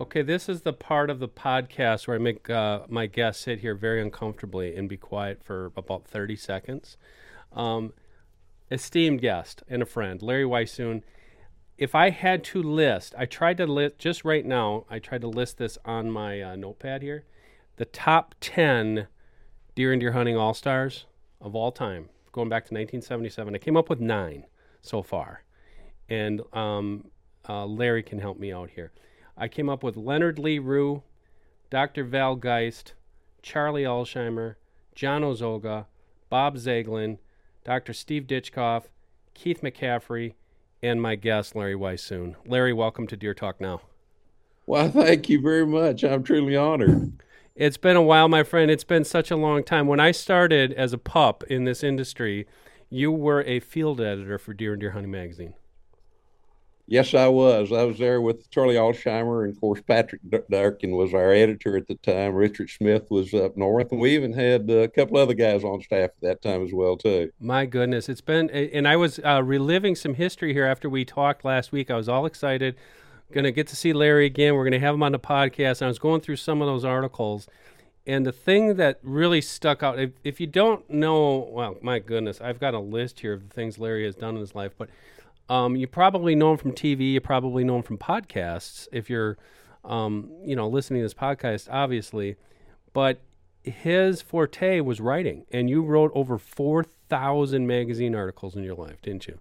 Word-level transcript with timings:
Okay, 0.00 0.22
this 0.22 0.48
is 0.48 0.62
the 0.62 0.72
part 0.72 1.08
of 1.08 1.20
the 1.20 1.28
podcast 1.28 2.08
where 2.08 2.16
I 2.16 2.18
make 2.18 2.50
uh, 2.50 2.80
my 2.88 3.06
guests 3.06 3.44
sit 3.44 3.60
here 3.60 3.76
very 3.76 4.02
uncomfortably 4.02 4.74
and 4.74 4.88
be 4.88 4.96
quiet 4.96 5.44
for 5.44 5.66
about 5.76 6.04
30 6.04 6.34
seconds. 6.34 6.96
Um, 7.52 7.92
esteemed 8.72 9.20
guest 9.20 9.62
and 9.68 9.82
a 9.82 9.86
friend, 9.86 10.20
Larry 10.20 10.42
Weishuhn. 10.42 11.02
If 11.78 11.94
I 11.94 12.10
had 12.10 12.42
to 12.44 12.60
list, 12.60 13.14
I 13.16 13.26
tried 13.26 13.56
to 13.58 13.66
list 13.66 13.98
just 13.98 14.24
right 14.24 14.44
now, 14.44 14.84
I 14.90 14.98
tried 14.98 15.20
to 15.20 15.28
list 15.28 15.58
this 15.58 15.78
on 15.84 16.10
my 16.10 16.42
uh, 16.42 16.56
notepad 16.56 17.02
here 17.02 17.24
the 17.76 17.84
top 17.84 18.34
10 18.40 19.06
deer 19.74 19.92
and 19.92 20.00
deer 20.00 20.12
hunting 20.12 20.36
all 20.36 20.54
stars 20.54 21.06
of 21.40 21.54
all 21.54 21.72
time, 21.72 22.08
going 22.32 22.48
back 22.48 22.64
to 22.64 22.74
1977. 22.74 23.54
I 23.54 23.58
came 23.58 23.76
up 23.76 23.88
with 23.88 24.00
nine 24.00 24.44
so 24.82 25.02
far. 25.02 25.44
And 26.08 26.42
um, 26.52 27.10
uh, 27.48 27.66
Larry 27.66 28.02
can 28.02 28.18
help 28.18 28.38
me 28.38 28.52
out 28.52 28.70
here. 28.70 28.92
I 29.36 29.48
came 29.48 29.68
up 29.68 29.82
with 29.82 29.96
Leonard 29.96 30.38
Lee 30.38 30.58
Rue, 30.58 31.02
Dr. 31.70 32.04
Val 32.04 32.36
Geist, 32.36 32.94
Charlie 33.42 33.82
Alsheimer, 33.82 34.54
John 34.94 35.22
Ozoga, 35.22 35.86
Bob 36.30 36.56
Zaiglin, 36.56 37.18
Dr. 37.64 37.92
Steve 37.92 38.24
Ditchkoff, 38.26 38.84
Keith 39.34 39.60
McCaffrey, 39.60 40.34
and 40.82 41.02
my 41.02 41.16
guest, 41.16 41.56
Larry 41.56 41.74
Weishuhn. 41.74 42.36
Larry, 42.46 42.72
welcome 42.72 43.06
to 43.08 43.16
Deer 43.16 43.34
Talk 43.34 43.60
Now. 43.60 43.80
Well, 44.66 44.90
thank 44.90 45.28
you 45.28 45.40
very 45.40 45.66
much. 45.66 46.04
I'm 46.04 46.22
truly 46.22 46.56
honored. 46.56 47.20
It's 47.56 47.76
been 47.76 47.96
a 47.96 48.02
while, 48.02 48.28
my 48.28 48.42
friend. 48.42 48.70
It's 48.70 48.84
been 48.84 49.04
such 49.04 49.30
a 49.30 49.36
long 49.36 49.64
time. 49.64 49.86
When 49.86 50.00
I 50.00 50.10
started 50.10 50.72
as 50.72 50.92
a 50.92 50.98
pup 50.98 51.44
in 51.44 51.64
this 51.64 51.82
industry, 51.82 52.46
you 52.88 53.10
were 53.12 53.42
a 53.42 53.60
field 53.60 54.00
editor 54.00 54.38
for 54.38 54.54
Deer 54.54 54.72
and 54.72 54.80
Deer 54.80 54.92
Hunting 54.92 55.10
magazine. 55.10 55.54
Yes, 56.86 57.14
I 57.14 57.28
was. 57.28 57.72
I 57.72 57.84
was 57.84 57.96
there 57.98 58.20
with 58.20 58.50
Charlie 58.50 58.74
Alsheimer, 58.74 59.44
and 59.44 59.54
of 59.54 59.60
course 59.60 59.80
Patrick 59.80 60.20
Durkin 60.50 60.94
was 60.94 61.14
our 61.14 61.32
editor 61.32 61.78
at 61.78 61.88
the 61.88 61.94
time. 61.94 62.34
Richard 62.34 62.68
Smith 62.68 63.10
was 63.10 63.32
up 63.32 63.56
north, 63.56 63.90
and 63.90 64.00
we 64.00 64.14
even 64.14 64.34
had 64.34 64.68
a 64.68 64.88
couple 64.88 65.16
other 65.16 65.32
guys 65.32 65.64
on 65.64 65.80
staff 65.80 66.10
at 66.10 66.20
that 66.20 66.42
time 66.42 66.62
as 66.62 66.74
well 66.74 66.98
too. 66.98 67.30
My 67.40 67.64
goodness, 67.64 68.10
it's 68.10 68.20
been. 68.20 68.50
And 68.50 68.86
I 68.86 68.96
was 68.96 69.18
uh, 69.24 69.42
reliving 69.42 69.96
some 69.96 70.14
history 70.14 70.52
here 70.52 70.66
after 70.66 70.90
we 70.90 71.06
talked 71.06 71.42
last 71.42 71.72
week. 71.72 71.90
I 71.90 71.96
was 71.96 72.08
all 72.08 72.26
excited, 72.26 72.76
going 73.32 73.44
to 73.44 73.52
get 73.52 73.66
to 73.68 73.76
see 73.76 73.94
Larry 73.94 74.26
again. 74.26 74.54
We're 74.54 74.64
going 74.64 74.72
to 74.72 74.80
have 74.80 74.94
him 74.94 75.02
on 75.02 75.12
the 75.12 75.18
podcast. 75.18 75.80
And 75.80 75.86
I 75.86 75.88
was 75.88 75.98
going 75.98 76.20
through 76.20 76.36
some 76.36 76.60
of 76.60 76.66
those 76.66 76.84
articles, 76.84 77.48
and 78.06 78.26
the 78.26 78.32
thing 78.32 78.76
that 78.76 78.98
really 79.02 79.40
stuck 79.40 79.82
out. 79.82 79.98
If, 79.98 80.10
if 80.22 80.38
you 80.38 80.46
don't 80.46 80.88
know, 80.90 81.48
well, 81.50 81.78
my 81.80 81.98
goodness, 81.98 82.42
I've 82.42 82.60
got 82.60 82.74
a 82.74 82.78
list 82.78 83.20
here 83.20 83.32
of 83.32 83.48
the 83.48 83.54
things 83.54 83.78
Larry 83.78 84.04
has 84.04 84.14
done 84.14 84.34
in 84.34 84.40
his 84.40 84.54
life, 84.54 84.72
but 84.76 84.90
um, 85.48 85.76
you 85.76 85.86
probably 85.86 86.34
know 86.34 86.52
him 86.52 86.58
from 86.58 86.72
TV. 86.72 87.12
You 87.12 87.20
probably 87.20 87.64
know 87.64 87.76
him 87.76 87.82
from 87.82 87.98
podcasts 87.98 88.88
if 88.92 89.10
you're, 89.10 89.36
um, 89.84 90.30
you 90.44 90.56
know, 90.56 90.68
listening 90.68 91.00
to 91.00 91.04
this 91.04 91.14
podcast, 91.14 91.68
obviously. 91.70 92.36
But 92.92 93.20
his 93.62 94.22
forte 94.22 94.80
was 94.80 95.00
writing, 95.00 95.44
and 95.50 95.68
you 95.68 95.82
wrote 95.82 96.12
over 96.14 96.38
4,000 96.38 97.66
magazine 97.66 98.14
articles 98.14 98.56
in 98.56 98.62
your 98.62 98.74
life, 98.74 99.00
didn't 99.02 99.26
you? 99.26 99.38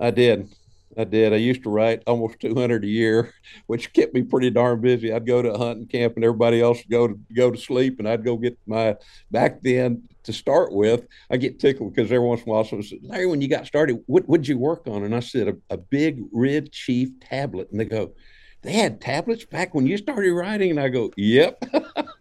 I 0.00 0.10
did. 0.10 0.48
I 0.96 1.04
did. 1.04 1.32
I 1.32 1.36
used 1.36 1.62
to 1.64 1.70
write 1.70 2.02
almost 2.06 2.40
200 2.40 2.84
a 2.84 2.86
year, 2.86 3.32
which 3.66 3.92
kept 3.92 4.14
me 4.14 4.22
pretty 4.22 4.50
darn 4.50 4.80
busy. 4.80 5.12
I'd 5.12 5.26
go 5.26 5.42
to 5.42 5.56
hunting 5.56 5.86
camp, 5.86 6.14
and 6.16 6.24
everybody 6.24 6.60
else 6.60 6.78
would 6.78 6.90
go 6.90 7.08
to 7.08 7.18
go 7.34 7.50
to 7.50 7.58
sleep, 7.58 7.98
and 7.98 8.08
I'd 8.08 8.24
go 8.24 8.36
get 8.36 8.58
my. 8.66 8.96
Back 9.30 9.60
then, 9.62 10.08
to 10.28 10.32
start 10.34 10.74
with, 10.74 11.06
I 11.30 11.38
get 11.38 11.58
tickled 11.58 11.94
because 11.94 12.12
every 12.12 12.26
once 12.26 12.42
in 12.42 12.50
a 12.50 12.52
while 12.52 12.64
someone 12.64 12.86
says, 12.86 12.98
"Larry, 13.02 13.26
when 13.26 13.40
you 13.40 13.48
got 13.48 13.66
started, 13.66 14.02
what 14.06 14.28
would 14.28 14.46
you 14.46 14.58
work 14.58 14.86
on?" 14.86 15.02
And 15.02 15.14
I 15.14 15.20
said, 15.20 15.48
"A, 15.48 15.56
a 15.70 15.78
big 15.78 16.22
Red 16.32 16.70
Chief 16.70 17.08
tablet," 17.18 17.70
and 17.70 17.80
they 17.80 17.86
go. 17.86 18.12
They 18.60 18.72
had 18.72 19.00
tablets 19.00 19.46
back 19.46 19.74
when 19.74 19.86
you 19.86 19.96
started 19.96 20.32
writing, 20.34 20.70
and 20.70 20.78
I 20.80 20.90
go, 20.90 21.10
"Yep." 21.16 21.64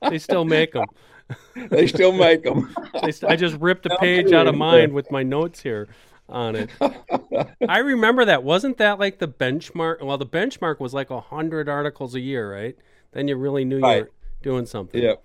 they 0.09 0.19
still 0.19 0.45
make 0.45 0.71
them. 0.71 0.85
they 1.69 1.85
still 1.85 2.13
make 2.13 2.43
them. 2.43 2.73
I 2.95 3.35
just 3.35 3.57
ripped 3.59 3.85
a 3.85 3.97
page 3.99 4.31
out 4.31 4.47
of 4.47 4.55
mine 4.55 4.93
with 4.93 5.11
my 5.11 5.23
notes 5.23 5.61
here 5.61 5.89
on 6.29 6.55
it. 6.55 6.69
I 7.67 7.79
remember 7.79 8.23
that. 8.23 8.41
Wasn't 8.43 8.77
that 8.77 8.99
like 8.99 9.19
the 9.19 9.27
benchmark? 9.27 10.01
Well, 10.01 10.17
the 10.17 10.25
benchmark 10.25 10.79
was 10.79 10.93
like 10.93 11.09
a 11.09 11.19
hundred 11.19 11.67
articles 11.67 12.15
a 12.15 12.21
year, 12.21 12.53
right? 12.53 12.77
Then 13.11 13.27
you 13.27 13.35
really 13.35 13.65
knew 13.65 13.81
right. 13.81 13.97
you 13.97 14.03
were 14.03 14.11
doing 14.41 14.65
something. 14.65 15.03
Yeah. 15.03 15.15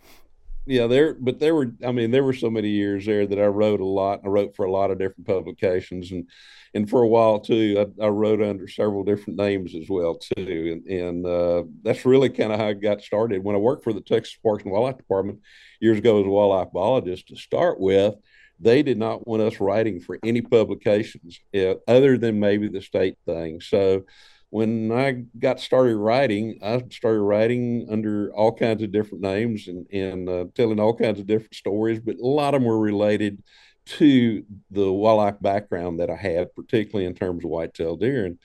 Yeah, 0.64 0.86
there, 0.86 1.14
but 1.14 1.40
there 1.40 1.56
were, 1.56 1.72
I 1.84 1.90
mean, 1.90 2.12
there 2.12 2.22
were 2.22 2.32
so 2.32 2.48
many 2.48 2.68
years 2.68 3.04
there 3.04 3.26
that 3.26 3.38
I 3.38 3.46
wrote 3.46 3.80
a 3.80 3.84
lot. 3.84 4.20
I 4.24 4.28
wrote 4.28 4.54
for 4.54 4.64
a 4.64 4.70
lot 4.70 4.92
of 4.92 4.98
different 4.98 5.26
publications, 5.26 6.12
and 6.12 6.28
and 6.72 6.88
for 6.88 7.02
a 7.02 7.08
while 7.08 7.40
too, 7.40 7.92
I, 8.00 8.04
I 8.04 8.08
wrote 8.08 8.40
under 8.40 8.68
several 8.68 9.02
different 9.02 9.40
names 9.40 9.74
as 9.74 9.88
well 9.88 10.14
too, 10.14 10.82
and 10.86 10.86
and 10.86 11.26
uh, 11.26 11.64
that's 11.82 12.04
really 12.06 12.28
kind 12.30 12.52
of 12.52 12.60
how 12.60 12.68
I 12.68 12.72
got 12.74 13.02
started. 13.02 13.42
When 13.42 13.56
I 13.56 13.58
worked 13.58 13.82
for 13.82 13.92
the 13.92 14.00
Texas 14.00 14.36
Parks 14.40 14.62
and 14.62 14.72
Wildlife 14.72 14.98
Department 14.98 15.40
years 15.80 15.98
ago 15.98 16.20
as 16.20 16.26
a 16.26 16.30
wildlife 16.30 16.72
biologist 16.72 17.26
to 17.28 17.36
start 17.36 17.80
with, 17.80 18.14
they 18.60 18.84
did 18.84 18.98
not 18.98 19.26
want 19.26 19.42
us 19.42 19.58
writing 19.58 19.98
for 20.00 20.16
any 20.24 20.42
publications 20.42 21.40
uh, 21.56 21.74
other 21.88 22.16
than 22.16 22.38
maybe 22.38 22.68
the 22.68 22.80
state 22.82 23.16
thing. 23.26 23.60
So 23.60 24.04
when 24.52 24.92
I 24.92 25.24
got 25.38 25.60
started 25.60 25.96
writing, 25.96 26.58
I 26.62 26.84
started 26.90 27.22
writing 27.22 27.86
under 27.90 28.30
all 28.34 28.52
kinds 28.52 28.82
of 28.82 28.92
different 28.92 29.22
names 29.22 29.66
and, 29.66 29.86
and 29.90 30.28
uh, 30.28 30.44
telling 30.54 30.78
all 30.78 30.94
kinds 30.94 31.18
of 31.18 31.26
different 31.26 31.54
stories, 31.54 32.00
but 32.00 32.16
a 32.16 32.26
lot 32.26 32.54
of 32.54 32.60
them 32.60 32.68
were 32.68 32.78
related 32.78 33.42
to 33.86 34.44
the 34.70 34.92
wildlife 34.92 35.40
background 35.40 36.00
that 36.00 36.10
I 36.10 36.16
had, 36.16 36.54
particularly 36.54 37.06
in 37.06 37.14
terms 37.14 37.46
of 37.46 37.50
whitetail 37.50 37.96
deer. 37.96 38.26
And 38.26 38.38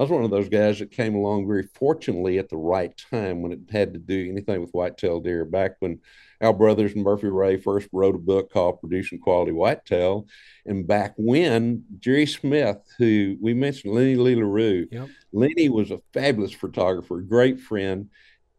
I 0.00 0.02
was 0.04 0.10
one 0.10 0.24
of 0.24 0.30
those 0.30 0.48
guys 0.48 0.78
that 0.78 0.90
came 0.90 1.14
along 1.14 1.46
very 1.46 1.68
fortunately 1.74 2.38
at 2.38 2.48
the 2.48 2.56
right 2.56 2.90
time 3.10 3.42
when 3.42 3.52
it 3.52 3.58
had 3.70 3.92
to 3.92 3.98
do 3.98 4.30
anything 4.30 4.62
with 4.62 4.70
whitetail 4.70 5.20
deer. 5.20 5.44
Back 5.44 5.72
when 5.80 6.00
Al 6.40 6.54
Brothers 6.54 6.94
and 6.94 7.04
Murphy 7.04 7.28
Ray 7.28 7.58
first 7.58 7.86
wrote 7.92 8.14
a 8.14 8.18
book 8.18 8.50
called 8.50 8.80
Producing 8.80 9.18
Quality 9.18 9.52
Whitetail, 9.52 10.26
and 10.64 10.86
back 10.86 11.12
when 11.18 11.84
Jerry 11.98 12.24
Smith, 12.24 12.78
who 12.96 13.36
we 13.42 13.52
mentioned, 13.52 13.92
Lenny 13.92 14.16
Lee 14.16 14.36
LaRue, 14.36 14.86
yep. 14.90 15.10
Lenny 15.34 15.68
was 15.68 15.90
a 15.90 16.00
fabulous 16.14 16.52
photographer, 16.52 17.20
great 17.20 17.60
friend. 17.60 18.08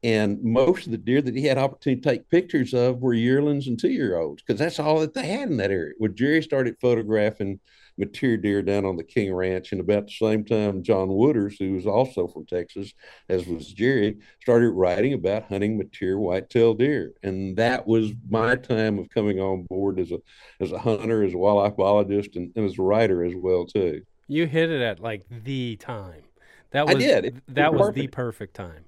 And 0.04 0.44
most 0.44 0.86
of 0.86 0.92
the 0.92 0.98
deer 1.00 1.24
that 1.24 1.36
he 1.36 1.46
had 1.46 1.58
opportunity 1.58 2.02
to 2.02 2.10
take 2.10 2.30
pictures 2.30 2.76
of 2.76 3.02
were 3.02 3.16
yearlings 3.16 3.66
and 3.66 3.80
two 3.80 3.90
year 3.90 4.16
olds 4.20 4.44
because 4.44 4.60
that's 4.60 4.80
all 4.80 5.00
that 5.00 5.16
they 5.16 5.26
had 5.26 5.50
in 5.50 5.58
that 5.58 5.72
area. 5.72 5.94
When 5.98 6.16
Jerry 6.16 6.44
started 6.44 6.78
photographing 6.80 7.60
mature 7.98 8.38
deer 8.38 8.62
down 8.62 8.86
on 8.86 8.96
the 8.96 9.04
King 9.04 9.34
Ranch. 9.34 9.72
And 9.72 9.82
about 9.82 10.08
the 10.08 10.14
same 10.14 10.44
time, 10.44 10.84
John 10.84 11.10
Wootters, 11.10 11.58
who 11.60 11.74
was 11.74 11.86
also 11.86 12.28
from 12.28 12.46
Texas, 12.46 12.94
as 13.30 13.46
was 13.48 13.72
Jerry, 13.74 14.18
started 14.42 14.72
writing 14.72 15.14
about 15.14 15.44
hunting 15.44 15.78
mature 15.78 16.20
whitetail 16.20 16.74
deer. 16.74 17.14
And 17.24 17.56
that 17.58 17.88
was 17.88 18.12
my 18.30 18.56
time 18.56 19.00
of 19.00 19.10
coming 19.10 19.40
on 19.40 19.64
board 19.64 20.00
as 20.00 20.12
a 20.12 20.20
as 20.60 20.72
a 20.72 20.80
hunter, 20.80 21.24
as 21.24 21.34
a 21.34 21.38
wildlife 21.38 21.78
biologist, 21.78 22.36
and, 22.36 22.52
and 22.56 22.66
as 22.66 22.78
a 22.78 22.82
writer 22.82 23.24
as 23.24 23.34
well 23.36 23.66
too. 23.66 24.02
You 24.28 24.48
hit 24.48 24.70
it 24.70 24.82
at 24.82 25.00
like 25.00 25.26
the 25.30 25.76
time. 25.78 26.24
That 26.72 26.88
was 26.88 26.96
I 26.96 27.00
did. 27.00 27.26
It, 27.26 27.56
that 27.56 27.74
was, 27.74 27.88
was 27.88 27.96
the 27.96 28.08
perfect 28.08 28.56
time. 28.56 28.86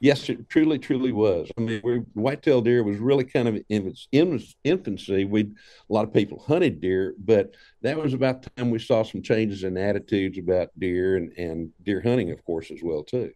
Yes, 0.00 0.30
it 0.30 0.48
truly, 0.48 0.78
truly 0.78 1.12
was. 1.12 1.50
I 1.58 1.60
mean, 1.60 1.80
we, 1.84 1.96
whitetail 2.14 2.62
deer 2.62 2.82
was 2.82 2.96
really 2.96 3.24
kind 3.24 3.46
of 3.46 3.56
in 3.68 3.86
its, 3.86 4.08
in 4.12 4.34
its 4.34 4.56
infancy. 4.64 5.26
We 5.26 5.42
a 5.42 5.92
lot 5.92 6.04
of 6.04 6.14
people 6.14 6.38
hunted 6.38 6.80
deer, 6.80 7.14
but 7.18 7.54
that 7.82 7.98
was 7.98 8.14
about 8.14 8.42
the 8.42 8.50
time 8.50 8.70
we 8.70 8.78
saw 8.78 9.02
some 9.02 9.20
changes 9.20 9.62
in 9.62 9.76
attitudes 9.76 10.38
about 10.38 10.70
deer 10.78 11.16
and, 11.18 11.32
and 11.36 11.70
deer 11.84 12.00
hunting, 12.00 12.30
of 12.30 12.42
course, 12.46 12.70
as 12.70 12.80
well 12.82 13.04
too. 13.04 13.32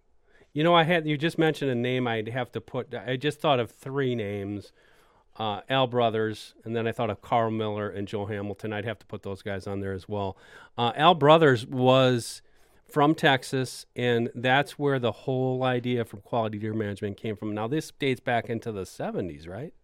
You 0.54 0.64
know, 0.64 0.74
I 0.74 0.84
had 0.84 1.06
you 1.06 1.18
just 1.18 1.36
mentioned 1.36 1.70
a 1.70 1.74
name. 1.74 2.06
I'd 2.06 2.28
have 2.28 2.50
to 2.52 2.62
put. 2.62 2.94
I 2.94 3.16
just 3.16 3.40
thought 3.40 3.60
of 3.60 3.70
three 3.70 4.14
names: 4.14 4.72
uh, 5.36 5.60
Al 5.68 5.86
Brothers, 5.86 6.54
and 6.64 6.74
then 6.74 6.86
I 6.86 6.92
thought 6.92 7.10
of 7.10 7.20
Carl 7.20 7.50
Miller 7.50 7.90
and 7.90 8.08
Joe 8.08 8.24
Hamilton. 8.24 8.72
I'd 8.72 8.86
have 8.86 9.00
to 9.00 9.06
put 9.06 9.22
those 9.22 9.42
guys 9.42 9.66
on 9.66 9.80
there 9.80 9.92
as 9.92 10.08
well. 10.08 10.38
Uh, 10.78 10.92
Al 10.96 11.14
Brothers 11.14 11.66
was 11.66 12.40
from 12.94 13.12
Texas, 13.12 13.86
and 13.96 14.30
that's 14.36 14.78
where 14.78 15.00
the 15.00 15.10
whole 15.10 15.64
idea 15.64 16.04
from 16.04 16.20
quality 16.20 16.58
deer 16.58 16.72
management 16.72 17.16
came 17.16 17.34
from. 17.34 17.52
Now, 17.52 17.66
this 17.66 17.90
dates 17.98 18.20
back 18.20 18.48
into 18.48 18.70
the 18.70 18.84
70s, 18.84 19.48
right? 19.48 19.74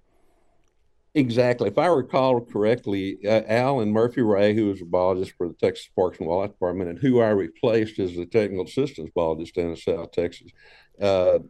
Exactly. 1.17 1.67
If 1.67 1.77
I 1.77 1.87
recall 1.87 2.41
correctly, 2.41 3.19
uh, 3.27 3.43
Al 3.49 3.81
and 3.81 3.93
Murphy 3.93 4.23
Ray, 4.23 4.55
who 4.55 4.67
was 4.67 4.81
a 4.81 4.85
biologist 4.85 5.33
for 5.37 5.49
the 5.49 5.55
Texas 5.55 5.91
Parks 5.97 6.21
and 6.21 6.29
Wildlife 6.29 6.53
Department, 6.53 6.89
and 6.89 6.99
who 7.01 7.21
I 7.21 7.31
replaced 7.31 7.99
as 7.99 8.15
the 8.15 8.27
technical 8.27 8.65
assistance 8.65 9.11
biologist 9.13 9.57
down 9.57 9.71
in 9.71 9.77
South 9.77 10.13
Texas, 10.13 10.53
uh, 11.03 11.41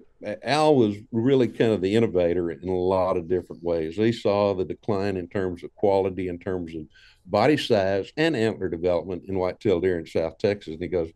Al 0.42 0.76
was 0.76 0.96
really 1.12 1.48
kind 1.48 1.72
of 1.72 1.82
the 1.82 1.94
innovator 1.94 2.50
in 2.50 2.70
a 2.70 2.74
lot 2.74 3.18
of 3.18 3.28
different 3.28 3.62
ways. 3.62 3.96
He 3.96 4.12
saw 4.12 4.54
the 4.54 4.64
decline 4.64 5.18
in 5.18 5.28
terms 5.28 5.62
of 5.62 5.74
quality, 5.74 6.28
in 6.28 6.38
terms 6.38 6.74
of 6.74 6.86
body 7.26 7.58
size, 7.58 8.10
and 8.16 8.34
antler 8.34 8.70
development 8.70 9.24
in 9.28 9.38
white-tailed 9.38 9.82
deer 9.82 9.98
in 9.98 10.06
South 10.06 10.38
Texas. 10.38 10.72
And 10.72 10.82
he 10.82 10.88
goes, 10.88 11.12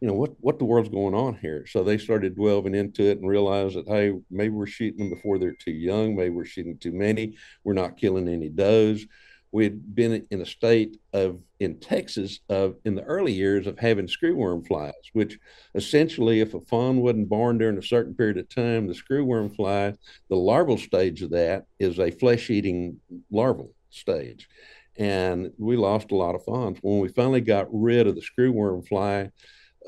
you 0.00 0.08
know 0.08 0.14
what 0.14 0.32
what 0.40 0.58
the 0.58 0.64
world's 0.64 0.88
going 0.88 1.14
on 1.14 1.38
here. 1.40 1.66
So 1.66 1.82
they 1.82 1.98
started 1.98 2.36
delving 2.36 2.74
into 2.74 3.02
it 3.04 3.18
and 3.18 3.28
realized 3.28 3.76
that 3.76 3.88
hey 3.88 4.12
maybe 4.30 4.54
we're 4.54 4.66
shooting 4.66 4.98
them 4.98 5.10
before 5.10 5.38
they're 5.38 5.54
too 5.54 5.72
young 5.72 6.14
maybe 6.14 6.34
we're 6.34 6.44
shooting 6.44 6.76
too 6.78 6.92
many 6.92 7.36
we're 7.64 7.72
not 7.72 7.96
killing 7.96 8.28
any 8.28 8.48
does. 8.48 9.06
We 9.52 9.64
had 9.64 9.94
been 9.94 10.26
in 10.30 10.42
a 10.42 10.46
state 10.46 10.98
of 11.14 11.40
in 11.60 11.78
Texas 11.78 12.40
of 12.50 12.76
in 12.84 12.94
the 12.94 13.04
early 13.04 13.32
years 13.32 13.66
of 13.66 13.78
having 13.78 14.06
screwworm 14.06 14.66
flies, 14.66 14.92
which 15.14 15.38
essentially, 15.74 16.40
if 16.40 16.52
a 16.52 16.60
fawn 16.60 16.98
wasn't 16.98 17.30
born 17.30 17.56
during 17.56 17.78
a 17.78 17.82
certain 17.82 18.14
period 18.14 18.36
of 18.36 18.48
time, 18.50 18.86
the 18.86 18.92
screwworm 18.92 19.54
fly, 19.54 19.94
the 20.28 20.36
larval 20.36 20.76
stage 20.76 21.22
of 21.22 21.30
that 21.30 21.64
is 21.78 21.98
a 21.98 22.10
flesh-eating 22.10 23.00
larval 23.30 23.72
stage, 23.88 24.48
and 24.98 25.52
we 25.58 25.76
lost 25.76 26.10
a 26.10 26.16
lot 26.16 26.34
of 26.34 26.44
fawns. 26.44 26.78
When 26.82 26.98
we 26.98 27.08
finally 27.08 27.40
got 27.40 27.68
rid 27.70 28.06
of 28.06 28.14
the 28.14 28.22
screwworm 28.22 28.86
fly 28.86 29.30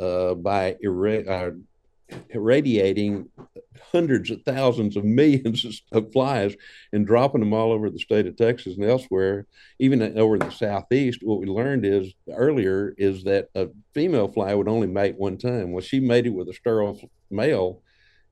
uh, 0.00 0.34
by 0.34 0.72
uh, 0.74 1.50
irradiating 2.30 3.28
hundreds 3.92 4.30
of 4.30 4.42
thousands 4.42 4.96
of 4.96 5.04
millions 5.04 5.82
of 5.92 6.12
flies 6.12 6.54
and 6.92 7.06
dropping 7.06 7.40
them 7.40 7.52
all 7.52 7.72
over 7.72 7.90
the 7.90 7.98
state 7.98 8.26
of 8.26 8.36
Texas 8.36 8.76
and 8.76 8.84
elsewhere, 8.84 9.46
even 9.78 10.02
over 10.18 10.34
in 10.34 10.40
the 10.40 10.50
southeast. 10.50 11.20
What 11.22 11.40
we 11.40 11.46
learned 11.46 11.84
is 11.84 12.12
earlier 12.30 12.94
is 12.98 13.24
that 13.24 13.48
a 13.54 13.68
female 13.94 14.28
fly 14.28 14.54
would 14.54 14.68
only 14.68 14.86
mate 14.86 15.16
one 15.16 15.38
time. 15.38 15.72
Well, 15.72 15.82
she 15.82 16.00
mated 16.00 16.34
with 16.34 16.48
a 16.48 16.54
sterile 16.54 17.00
male 17.30 17.82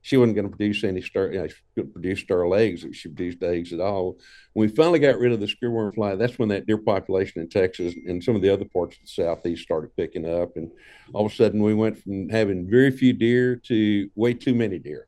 she 0.07 0.15
wasn't 0.15 0.35
going 0.35 0.49
to 0.49 0.55
produce 0.55 0.85
any 0.85 1.01
star, 1.01 1.33
you 1.33 1.37
know, 1.37 1.47
she 1.49 1.55
couldn't 1.75 1.91
produce 1.91 2.21
sterile 2.21 2.55
eggs 2.55 2.85
she 2.93 3.09
produced 3.09 3.43
eggs 3.43 3.73
at 3.73 3.81
all. 3.81 4.17
When 4.53 4.69
we 4.69 4.73
finally 4.73 4.99
got 4.99 5.19
rid 5.19 5.33
of 5.33 5.41
the 5.41 5.47
screwworm 5.47 5.93
fly, 5.93 6.15
that's 6.15 6.39
when 6.39 6.47
that 6.47 6.65
deer 6.65 6.77
population 6.77 7.41
in 7.41 7.49
Texas 7.49 7.93
and 8.05 8.23
some 8.23 8.33
of 8.33 8.41
the 8.41 8.49
other 8.49 8.63
parts 8.63 8.95
of 8.95 9.01
the 9.01 9.09
southeast 9.09 9.63
started 9.63 9.93
picking 9.97 10.25
up, 10.25 10.55
and 10.55 10.71
all 11.11 11.25
of 11.25 11.31
a 11.33 11.35
sudden 11.35 11.61
we 11.61 11.73
went 11.73 12.01
from 12.01 12.29
having 12.29 12.69
very 12.69 12.89
few 12.89 13.11
deer 13.11 13.57
to 13.57 14.09
way 14.15 14.33
too 14.33 14.55
many 14.55 14.79
deer. 14.79 15.07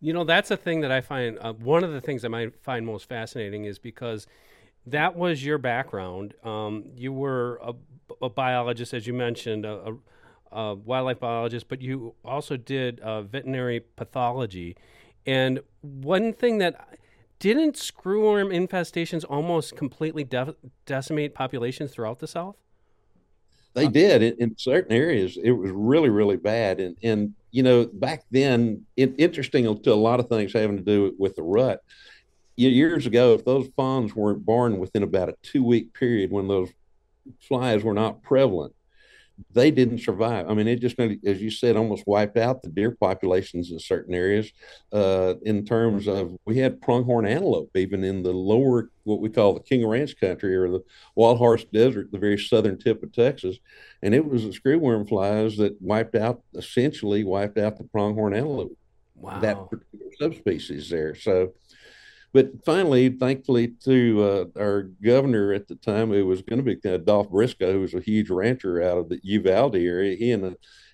You 0.00 0.12
know, 0.12 0.22
that's 0.22 0.52
a 0.52 0.56
thing 0.56 0.82
that 0.82 0.92
I 0.92 1.00
find. 1.00 1.36
Uh, 1.40 1.54
one 1.54 1.82
of 1.82 1.92
the 1.92 2.00
things 2.00 2.22
that 2.22 2.28
I 2.28 2.30
might 2.30 2.62
find 2.62 2.86
most 2.86 3.08
fascinating 3.08 3.64
is 3.64 3.80
because 3.80 4.28
that 4.86 5.16
was 5.16 5.44
your 5.44 5.58
background. 5.58 6.34
Um, 6.44 6.84
you 6.94 7.12
were 7.12 7.58
a, 7.60 7.74
a, 8.22 8.30
biologist, 8.30 8.94
as 8.94 9.04
you 9.04 9.14
mentioned, 9.14 9.64
a, 9.64 9.90
a 9.90 9.96
uh, 10.52 10.74
wildlife 10.74 11.20
biologist, 11.20 11.68
but 11.68 11.80
you 11.80 12.14
also 12.24 12.56
did 12.56 13.00
uh, 13.00 13.22
veterinary 13.22 13.80
pathology. 13.96 14.76
And 15.26 15.60
one 15.80 16.32
thing 16.32 16.58
that 16.58 16.98
didn't 17.38 17.74
screwworm 17.74 18.54
infestations 18.54 19.24
almost 19.28 19.76
completely 19.76 20.24
de- 20.24 20.54
decimate 20.86 21.34
populations 21.34 21.92
throughout 21.92 22.20
the 22.20 22.26
South? 22.26 22.56
They 23.74 23.88
did 23.88 24.22
in, 24.22 24.36
in, 24.38 24.58
certain 24.58 24.92
areas. 24.92 25.38
It 25.42 25.52
was 25.52 25.70
really, 25.70 26.10
really 26.10 26.36
bad. 26.36 26.78
And 26.78 26.96
and 27.02 27.34
you 27.50 27.62
know, 27.62 27.86
back 27.86 28.24
then, 28.30 28.84
it, 28.96 29.14
interesting 29.18 29.64
to 29.82 29.92
a 29.92 29.94
lot 29.94 30.20
of 30.20 30.28
things 30.28 30.52
having 30.52 30.76
to 30.76 30.82
do 30.82 31.14
with 31.18 31.36
the 31.36 31.42
rut. 31.42 31.82
Years 32.54 33.06
ago, 33.06 33.32
if 33.32 33.44
those 33.44 33.68
fawns 33.74 34.14
weren't 34.14 34.44
born 34.44 34.78
within 34.78 35.02
about 35.02 35.30
a 35.30 35.34
two 35.42 35.64
week 35.64 35.94
period 35.94 36.30
when 36.30 36.48
those 36.48 36.68
flies 37.40 37.82
were 37.82 37.94
not 37.94 38.22
prevalent, 38.22 38.74
they 39.50 39.70
didn't 39.70 39.98
survive. 39.98 40.48
I 40.48 40.54
mean, 40.54 40.68
it 40.68 40.80
just, 40.80 40.98
as 40.98 41.42
you 41.42 41.50
said, 41.50 41.76
almost 41.76 42.06
wiped 42.06 42.36
out 42.36 42.62
the 42.62 42.68
deer 42.68 42.96
populations 42.98 43.70
in 43.70 43.78
certain 43.78 44.14
areas. 44.14 44.52
Uh, 44.92 45.34
in 45.42 45.64
terms 45.64 46.06
of, 46.08 46.36
we 46.44 46.58
had 46.58 46.80
pronghorn 46.80 47.26
antelope 47.26 47.70
even 47.76 48.04
in 48.04 48.22
the 48.22 48.32
lower, 48.32 48.90
what 49.04 49.20
we 49.20 49.28
call 49.28 49.54
the 49.54 49.60
King 49.60 49.86
Ranch 49.86 50.18
country 50.18 50.54
or 50.54 50.68
the 50.68 50.84
Wild 51.14 51.38
Horse 51.38 51.64
Desert, 51.72 52.12
the 52.12 52.18
very 52.18 52.38
southern 52.38 52.78
tip 52.78 53.02
of 53.02 53.12
Texas, 53.12 53.58
and 54.02 54.14
it 54.14 54.24
was 54.24 54.44
the 54.44 54.50
screwworm 54.50 55.08
flies 55.08 55.56
that 55.56 55.80
wiped 55.80 56.14
out, 56.14 56.42
essentially 56.54 57.24
wiped 57.24 57.58
out 57.58 57.78
the 57.78 57.84
pronghorn 57.84 58.34
antelope. 58.34 58.76
Wow. 59.14 59.40
That 59.40 59.70
particular 59.70 60.12
subspecies 60.18 60.90
there. 60.90 61.14
So 61.14 61.52
but 62.32 62.64
finally, 62.64 63.10
thankfully, 63.10 63.68
to 63.84 64.22
uh, 64.56 64.60
our 64.60 64.84
governor 65.02 65.52
at 65.52 65.68
the 65.68 65.76
time, 65.76 66.10
who 66.10 66.26
was 66.26 66.42
going 66.42 66.64
to 66.64 66.74
be 66.74 66.88
uh, 66.88 66.96
Dolph 66.98 67.30
Briscoe, 67.30 67.72
who 67.72 67.80
was 67.80 67.94
a 67.94 68.00
huge 68.00 68.30
rancher 68.30 68.82
out 68.82 68.98
of 68.98 69.08
the 69.08 69.20
Uvalde 69.22 69.76
area, 69.76 70.16
he 70.16 70.32
and 70.32 70.44
uh, 70.44 70.50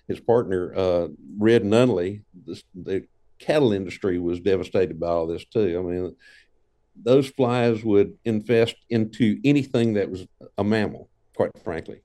his 0.07 0.19
partner, 0.19 0.73
uh, 0.75 1.07
Red 1.37 1.63
Nunley, 1.63 2.23
the, 2.45 2.61
the 2.75 3.07
cattle 3.37 3.71
industry 3.71 4.19
was 4.19 4.39
devastated 4.39 4.99
by 4.99 5.07
all 5.07 5.27
this 5.27 5.45
too. 5.45 5.79
I 5.79 5.81
mean, 5.81 6.15
those 7.01 7.29
flies 7.29 7.83
would 7.83 8.17
infest 8.25 8.75
into 8.89 9.39
anything 9.45 9.93
that 9.93 10.09
was 10.09 10.27
a 10.57 10.63
mammal, 10.63 11.09
quite 11.35 11.51
frankly. 11.63 12.01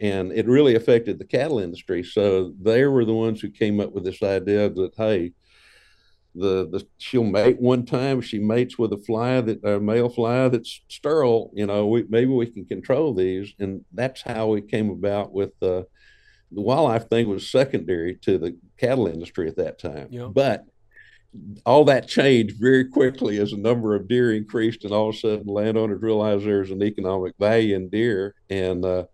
And 0.00 0.30
it 0.32 0.46
really 0.46 0.76
affected 0.76 1.18
the 1.18 1.24
cattle 1.24 1.58
industry. 1.58 2.04
So 2.04 2.52
they 2.60 2.84
were 2.84 3.04
the 3.04 3.14
ones 3.14 3.40
who 3.40 3.48
came 3.50 3.80
up 3.80 3.92
with 3.92 4.04
this 4.04 4.22
idea 4.22 4.68
that, 4.68 4.92
hey, 4.96 5.32
the 6.36 6.68
the 6.70 6.86
she'll 6.98 7.24
mate 7.24 7.60
one 7.60 7.84
time. 7.84 8.20
She 8.20 8.38
mates 8.38 8.78
with 8.78 8.92
a 8.92 8.98
fly 8.98 9.40
that 9.40 9.64
a 9.64 9.80
male 9.80 10.08
fly 10.08 10.48
that's 10.48 10.80
sterile. 10.88 11.50
You 11.54 11.66
know, 11.66 11.86
we, 11.86 12.04
maybe 12.08 12.30
we 12.30 12.46
can 12.46 12.64
control 12.64 13.14
these, 13.14 13.52
and 13.58 13.84
that's 13.92 14.22
how 14.22 14.48
we 14.48 14.60
came 14.60 14.90
about 14.90 15.32
with 15.32 15.52
uh, 15.62 15.82
the 16.52 16.60
wildlife 16.60 17.08
thing 17.08 17.28
was 17.28 17.50
secondary 17.50 18.16
to 18.22 18.38
the 18.38 18.56
cattle 18.76 19.06
industry 19.06 19.48
at 19.48 19.56
that 19.56 19.78
time. 19.78 20.08
Yeah. 20.10 20.28
But 20.32 20.64
all 21.64 21.84
that 21.84 22.08
changed 22.08 22.56
very 22.58 22.88
quickly 22.88 23.38
as 23.38 23.50
the 23.50 23.56
number 23.56 23.94
of 23.94 24.08
deer 24.08 24.34
increased, 24.34 24.84
and 24.84 24.92
all 24.92 25.10
of 25.10 25.14
a 25.14 25.18
sudden 25.18 25.46
landowners 25.46 26.02
realized 26.02 26.44
there's 26.44 26.70
an 26.70 26.82
economic 26.82 27.34
value 27.38 27.76
in 27.76 27.88
deer, 27.88 28.34
and 28.48 28.84
uh, 28.84 29.04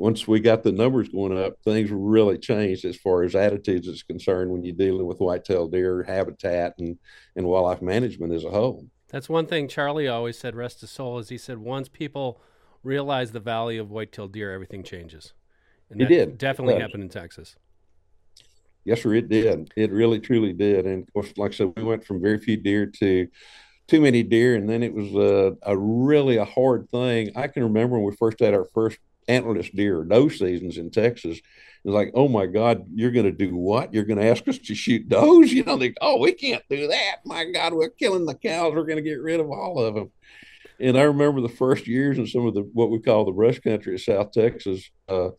once 0.00 0.26
we 0.26 0.40
got 0.40 0.62
the 0.62 0.72
numbers 0.72 1.10
going 1.10 1.36
up, 1.36 1.60
things 1.62 1.90
really 1.90 2.38
changed 2.38 2.86
as 2.86 2.96
far 2.96 3.22
as 3.22 3.34
attitudes 3.34 3.86
is 3.86 4.02
concerned 4.02 4.50
when 4.50 4.64
you're 4.64 4.74
dealing 4.74 5.06
with 5.06 5.20
whitetail 5.20 5.68
deer 5.68 6.02
habitat 6.02 6.72
and, 6.78 6.96
and 7.36 7.46
wildlife 7.46 7.82
management 7.82 8.32
as 8.32 8.44
a 8.44 8.50
whole. 8.50 8.86
That's 9.08 9.28
one 9.28 9.44
thing 9.44 9.68
Charlie 9.68 10.08
always 10.08 10.38
said, 10.38 10.56
rest 10.56 10.80
his 10.80 10.90
soul, 10.90 11.18
is 11.18 11.28
he 11.28 11.36
said 11.36 11.58
once 11.58 11.90
people 11.90 12.40
realize 12.82 13.32
the 13.32 13.40
value 13.40 13.78
of 13.78 13.90
whitetail 13.90 14.26
deer, 14.26 14.54
everything 14.54 14.82
changes. 14.82 15.34
And 15.90 16.00
it 16.00 16.08
did. 16.08 16.38
Definitely 16.38 16.76
it 16.76 16.80
happened 16.80 17.02
in 17.02 17.10
Texas. 17.10 17.56
Yes, 18.84 19.02
sir, 19.02 19.12
it 19.12 19.28
did. 19.28 19.70
It 19.76 19.92
really, 19.92 20.18
truly 20.18 20.54
did. 20.54 20.86
And 20.86 21.02
of 21.02 21.12
course, 21.12 21.32
like 21.36 21.52
I 21.52 21.56
said, 21.56 21.74
we 21.76 21.84
went 21.84 22.06
from 22.06 22.22
very 22.22 22.38
few 22.38 22.56
deer 22.56 22.86
to 22.86 23.28
too 23.86 24.00
many 24.00 24.22
deer, 24.22 24.54
and 24.54 24.66
then 24.66 24.82
it 24.82 24.94
was 24.94 25.12
a, 25.14 25.58
a 25.62 25.76
really 25.76 26.38
a 26.38 26.44
hard 26.46 26.88
thing. 26.88 27.32
I 27.36 27.48
can 27.48 27.64
remember 27.64 27.98
when 27.98 28.08
we 28.08 28.16
first 28.16 28.40
had 28.40 28.54
our 28.54 28.64
first 28.72 28.98
antlerless 29.30 29.74
deer 29.74 30.04
doe 30.04 30.28
seasons 30.28 30.76
in 30.78 30.90
Texas. 30.90 31.38
It's 31.38 31.94
like, 31.94 32.10
oh 32.14 32.28
my 32.28 32.46
God, 32.46 32.84
you're 32.94 33.10
going 33.10 33.26
to 33.26 33.32
do 33.32 33.56
what? 33.56 33.94
You're 33.94 34.04
going 34.04 34.18
to 34.18 34.28
ask 34.28 34.46
us 34.48 34.58
to 34.58 34.74
shoot 34.74 35.08
does? 35.08 35.52
You 35.60 35.64
know, 35.64 35.76
they, 35.76 35.94
oh, 36.00 36.18
we 36.18 36.32
can't 36.32 36.62
do 36.68 36.88
that. 36.88 37.16
My 37.24 37.50
God, 37.50 37.72
we're 37.72 37.88
killing 37.90 38.26
the 38.26 38.34
cows. 38.34 38.74
We're 38.74 38.84
going 38.84 39.02
to 39.02 39.08
get 39.08 39.22
rid 39.22 39.40
of 39.40 39.50
all 39.50 39.78
of 39.78 39.94
them. 39.94 40.10
And 40.78 40.98
I 40.98 41.02
remember 41.02 41.40
the 41.40 41.48
first 41.48 41.86
years 41.86 42.18
in 42.18 42.26
some 42.26 42.46
of 42.46 42.54
the 42.54 42.62
what 42.62 42.90
we 42.90 43.00
call 43.00 43.24
the 43.24 43.32
brush 43.32 43.58
country 43.60 43.94
of 43.94 44.00
South 44.00 44.32
Texas. 44.32 44.90
Uh, 45.08 45.30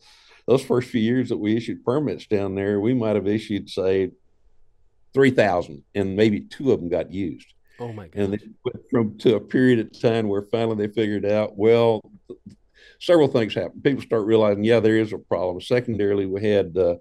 those 0.46 0.64
first 0.64 0.88
few 0.88 1.00
years 1.00 1.28
that 1.28 1.36
we 1.36 1.56
issued 1.56 1.84
permits 1.84 2.26
down 2.26 2.54
there, 2.54 2.80
we 2.80 2.94
might 2.94 3.16
have 3.16 3.26
issued 3.26 3.68
say 3.68 4.12
three 5.12 5.30
thousand, 5.30 5.82
and 5.94 6.16
maybe 6.16 6.40
two 6.40 6.72
of 6.72 6.80
them 6.80 6.88
got 6.88 7.12
used. 7.12 7.52
Oh 7.80 7.92
my 7.92 8.06
god! 8.06 8.22
And 8.22 8.32
they 8.32 8.38
went 8.64 8.90
from 8.90 9.18
to 9.18 9.34
a 9.34 9.40
period 9.40 9.80
of 9.80 10.00
time 10.00 10.28
where 10.28 10.42
finally 10.42 10.86
they 10.86 10.92
figured 10.92 11.26
out, 11.26 11.56
well, 11.56 12.00
several 13.02 13.26
things 13.26 13.52
happen. 13.52 13.80
People 13.82 14.02
start 14.02 14.24
realizing, 14.24 14.62
yeah, 14.62 14.78
there 14.78 14.96
is 14.96 15.12
a 15.12 15.18
problem. 15.18 15.60
Secondarily, 15.60 16.24
we 16.24 16.46
had 16.46 16.76
uh, 16.78 16.94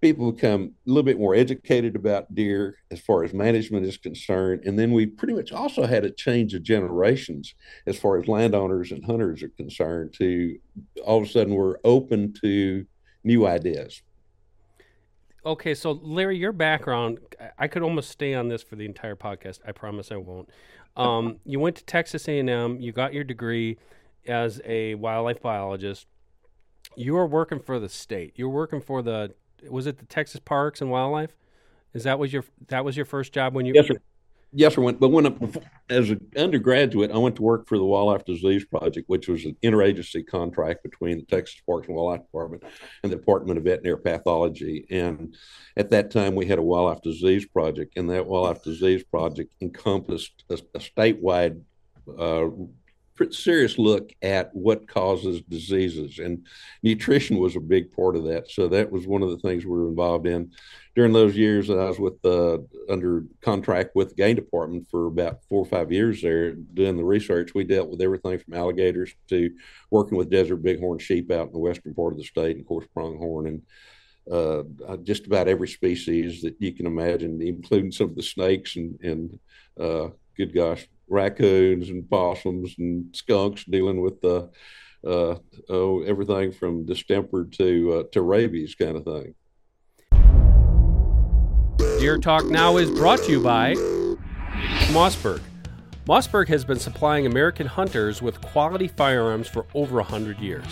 people 0.00 0.30
become 0.30 0.72
a 0.86 0.88
little 0.88 1.02
bit 1.02 1.18
more 1.18 1.34
educated 1.34 1.96
about 1.96 2.32
deer 2.32 2.78
as 2.92 3.00
far 3.00 3.24
as 3.24 3.34
management 3.34 3.84
is 3.84 3.96
concerned. 3.96 4.62
And 4.64 4.78
then 4.78 4.92
we 4.92 5.04
pretty 5.04 5.34
much 5.34 5.50
also 5.50 5.84
had 5.84 6.04
a 6.04 6.12
change 6.12 6.54
of 6.54 6.62
generations 6.62 7.56
as 7.88 7.98
far 7.98 8.18
as 8.18 8.28
landowners 8.28 8.92
and 8.92 9.04
hunters 9.04 9.42
are 9.42 9.48
concerned 9.48 10.14
to 10.18 10.58
all 11.04 11.18
of 11.18 11.24
a 11.24 11.28
sudden 11.28 11.54
we're 11.54 11.78
open 11.82 12.32
to 12.42 12.86
new 13.24 13.48
ideas. 13.48 14.02
Okay, 15.44 15.74
so 15.74 15.92
Larry, 16.02 16.38
your 16.38 16.52
background, 16.52 17.18
I 17.58 17.66
could 17.66 17.82
almost 17.82 18.10
stay 18.10 18.34
on 18.34 18.48
this 18.48 18.62
for 18.62 18.76
the 18.76 18.84
entire 18.84 19.16
podcast. 19.16 19.58
I 19.66 19.72
promise 19.72 20.12
I 20.12 20.16
won't. 20.16 20.48
Um, 20.96 21.38
you 21.44 21.58
went 21.58 21.76
to 21.76 21.84
Texas 21.84 22.28
A&M, 22.28 22.80
you 22.80 22.92
got 22.92 23.12
your 23.12 23.24
degree 23.24 23.76
as 24.28 24.60
a 24.64 24.94
wildlife 24.94 25.40
biologist, 25.40 26.06
you 26.96 27.14
were 27.14 27.26
working 27.26 27.60
for 27.60 27.78
the 27.78 27.88
state. 27.88 28.32
You 28.36 28.48
were 28.48 28.54
working 28.54 28.80
for 28.80 29.02
the 29.02 29.34
was 29.68 29.86
it 29.86 29.98
the 29.98 30.06
Texas 30.06 30.40
Parks 30.44 30.80
and 30.80 30.90
Wildlife? 30.90 31.34
Is 31.94 32.04
that 32.04 32.18
was 32.18 32.32
your 32.32 32.44
that 32.68 32.84
was 32.84 32.96
your 32.96 33.06
first 33.06 33.32
job 33.32 33.54
when 33.54 33.66
you? 33.66 33.72
Yes, 33.74 33.86
sir. 33.86 33.96
Yes, 34.52 34.74
sir. 34.74 34.92
But 34.92 35.08
when 35.08 35.26
I, 35.26 35.34
as 35.90 36.10
an 36.10 36.20
undergraduate, 36.36 37.10
I 37.10 37.18
went 37.18 37.36
to 37.36 37.42
work 37.42 37.66
for 37.66 37.76
the 37.76 37.84
Wildlife 37.84 38.24
Disease 38.24 38.64
Project, 38.64 39.08
which 39.08 39.28
was 39.28 39.44
an 39.44 39.56
interagency 39.62 40.26
contract 40.26 40.82
between 40.82 41.18
the 41.18 41.26
Texas 41.26 41.60
Parks 41.66 41.88
and 41.88 41.96
Wildlife 41.96 42.22
Department 42.22 42.62
and 43.02 43.12
the 43.12 43.16
Department 43.16 43.58
of 43.58 43.64
Veterinary 43.64 44.00
Pathology. 44.00 44.86
And 44.88 45.36
at 45.76 45.90
that 45.90 46.10
time, 46.10 46.34
we 46.34 46.46
had 46.46 46.58
a 46.58 46.62
wildlife 46.62 47.02
disease 47.02 47.44
project, 47.44 47.94
and 47.96 48.08
that 48.10 48.26
wildlife 48.26 48.62
disease 48.62 49.02
project 49.04 49.54
encompassed 49.60 50.44
a, 50.48 50.54
a 50.74 50.78
statewide 50.78 51.60
uh, 52.18 52.48
serious 53.30 53.78
look 53.78 54.12
at 54.22 54.54
what 54.54 54.88
causes 54.88 55.42
diseases, 55.42 56.18
and 56.18 56.46
nutrition 56.82 57.38
was 57.38 57.56
a 57.56 57.60
big 57.60 57.92
part 57.92 58.16
of 58.16 58.24
that. 58.24 58.50
So 58.50 58.68
that 58.68 58.90
was 58.90 59.06
one 59.06 59.22
of 59.22 59.30
the 59.30 59.38
things 59.38 59.64
we 59.64 59.78
were 59.78 59.88
involved 59.88 60.26
in 60.26 60.52
during 60.94 61.12
those 61.12 61.36
years. 61.36 61.68
that 61.68 61.78
I 61.78 61.88
was 61.88 61.98
with 61.98 62.24
uh, 62.24 62.58
under 62.90 63.24
contract 63.42 63.94
with 63.94 64.10
the 64.10 64.14
game 64.14 64.36
department 64.36 64.86
for 64.90 65.06
about 65.06 65.42
four 65.48 65.62
or 65.62 65.66
five 65.66 65.92
years 65.92 66.22
there, 66.22 66.52
doing 66.52 66.96
the 66.96 67.04
research. 67.04 67.54
We 67.54 67.64
dealt 67.64 67.90
with 67.90 68.02
everything 68.02 68.38
from 68.38 68.54
alligators 68.54 69.14
to 69.28 69.50
working 69.90 70.18
with 70.18 70.30
desert 70.30 70.56
bighorn 70.56 70.98
sheep 70.98 71.30
out 71.30 71.48
in 71.48 71.52
the 71.52 71.58
western 71.58 71.94
part 71.94 72.12
of 72.12 72.18
the 72.18 72.24
state, 72.24 72.56
and 72.56 72.60
of 72.60 72.66
course 72.66 72.86
pronghorn 72.94 73.46
and 73.46 73.62
uh, 74.30 74.64
just 75.04 75.26
about 75.26 75.48
every 75.48 75.68
species 75.68 76.42
that 76.42 76.56
you 76.58 76.72
can 76.72 76.86
imagine, 76.86 77.40
including 77.40 77.92
some 77.92 78.10
of 78.10 78.16
the 78.16 78.22
snakes 78.22 78.76
and, 78.76 78.98
and 79.00 79.38
uh, 79.80 80.08
good 80.36 80.52
gosh, 80.52 80.88
raccoons 81.08 81.88
and 81.88 82.08
possums 82.08 82.74
and 82.78 83.14
skunks 83.14 83.64
dealing 83.64 84.00
with 84.00 84.20
the 84.20 84.50
uh, 85.06 85.36
oh, 85.68 86.02
everything 86.02 86.52
from 86.52 86.84
distemper 86.84 87.44
to 87.44 87.92
uh, 87.92 88.02
to 88.12 88.22
rabies 88.22 88.74
kind 88.74 88.96
of 88.96 89.04
thing. 89.04 89.34
Deer 92.00 92.18
Talk 92.18 92.46
Now 92.46 92.76
is 92.76 92.90
brought 92.90 93.20
to 93.20 93.32
you 93.32 93.42
by 93.42 93.74
Mossberg. 94.92 95.40
Mossberg 96.06 96.48
has 96.48 96.64
been 96.64 96.78
supplying 96.78 97.26
American 97.26 97.66
hunters 97.66 98.22
with 98.22 98.40
quality 98.40 98.86
firearms 98.86 99.48
for 99.48 99.66
over 99.74 99.96
100 99.96 100.38
years. 100.38 100.64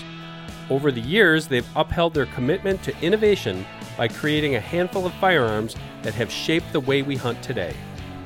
Over 0.71 0.93
the 0.93 1.01
years, 1.01 1.49
they've 1.49 1.67
upheld 1.77 2.15
their 2.15 2.27
commitment 2.27 2.83
to 2.85 2.99
innovation 3.01 3.67
by 3.97 4.09
creating 4.09 4.55
a 4.55 4.61
handful 4.61 5.07
of 5.07 5.13
firearms 5.15 5.77
that 6.03 6.15
have 6.15 6.31
shaped 6.31 6.73
the 6.73 6.81
way 6.81 7.03
we 7.03 7.17
hunt 7.17 7.43
today. 7.43 7.75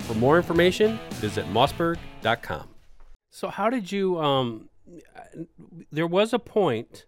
For 0.09 0.15
more 0.15 0.39
information, 0.39 0.99
visit 1.17 1.45
mossberg.com. 1.53 2.67
So, 3.31 3.49
how 3.49 3.69
did 3.69 3.93
you? 3.93 4.19
Um, 4.19 4.71
there 5.93 6.07
was 6.07 6.33
a 6.33 6.39
point 6.39 7.05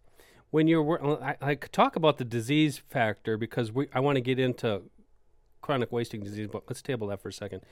when 0.51 0.69
you 0.69 0.83
were. 0.83 1.03
I, 1.25 1.37
I 1.41 1.55
could 1.55 1.73
talk 1.73 1.97
about 1.97 2.19
the 2.19 2.27
disease 2.27 2.77
factor 2.77 3.39
because 3.39 3.73
we. 3.73 3.89
I 3.95 4.01
want 4.01 4.17
to 4.17 4.21
get 4.21 4.39
into 4.39 4.83
chronic 5.63 5.91
wasting 5.91 6.23
disease, 6.23 6.49
but 6.53 6.65
let's 6.69 6.83
table 6.83 7.07
that 7.07 7.23
for 7.23 7.31
a 7.31 7.33
second. 7.33 7.63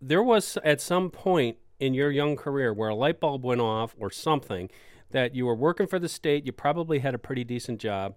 There 0.00 0.22
was 0.22 0.56
at 0.64 0.80
some 0.80 1.10
point 1.10 1.58
in 1.78 1.92
your 1.92 2.10
young 2.10 2.34
career 2.34 2.72
where 2.72 2.88
a 2.88 2.94
light 2.94 3.20
bulb 3.20 3.44
went 3.44 3.60
off 3.60 3.94
or 3.98 4.10
something 4.10 4.70
that 5.10 5.34
you 5.34 5.44
were 5.44 5.54
working 5.54 5.86
for 5.86 5.98
the 5.98 6.08
state, 6.08 6.46
you 6.46 6.52
probably 6.52 7.00
had 7.00 7.14
a 7.14 7.18
pretty 7.18 7.44
decent 7.44 7.80
job. 7.80 8.16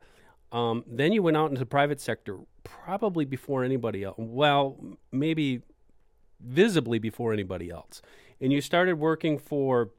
Um, 0.53 0.85
then 0.87 1.11
you 1.11 1.23
went 1.23 1.35
out 1.35 1.49
into 1.49 1.59
the 1.59 1.65
private 1.65 1.99
sector, 1.99 2.39
probably 2.63 3.25
before 3.25 3.65
anybody 3.65 4.05
else. 4.05 4.15
Well, 4.17 4.77
maybe 5.11 5.61
visibly 6.43 6.99
before 6.99 7.33
anybody 7.33 7.69
else. 7.69 8.01
And 8.39 8.51
you 8.51 8.61
started 8.61 8.95
working 8.95 9.37
for 9.37 9.89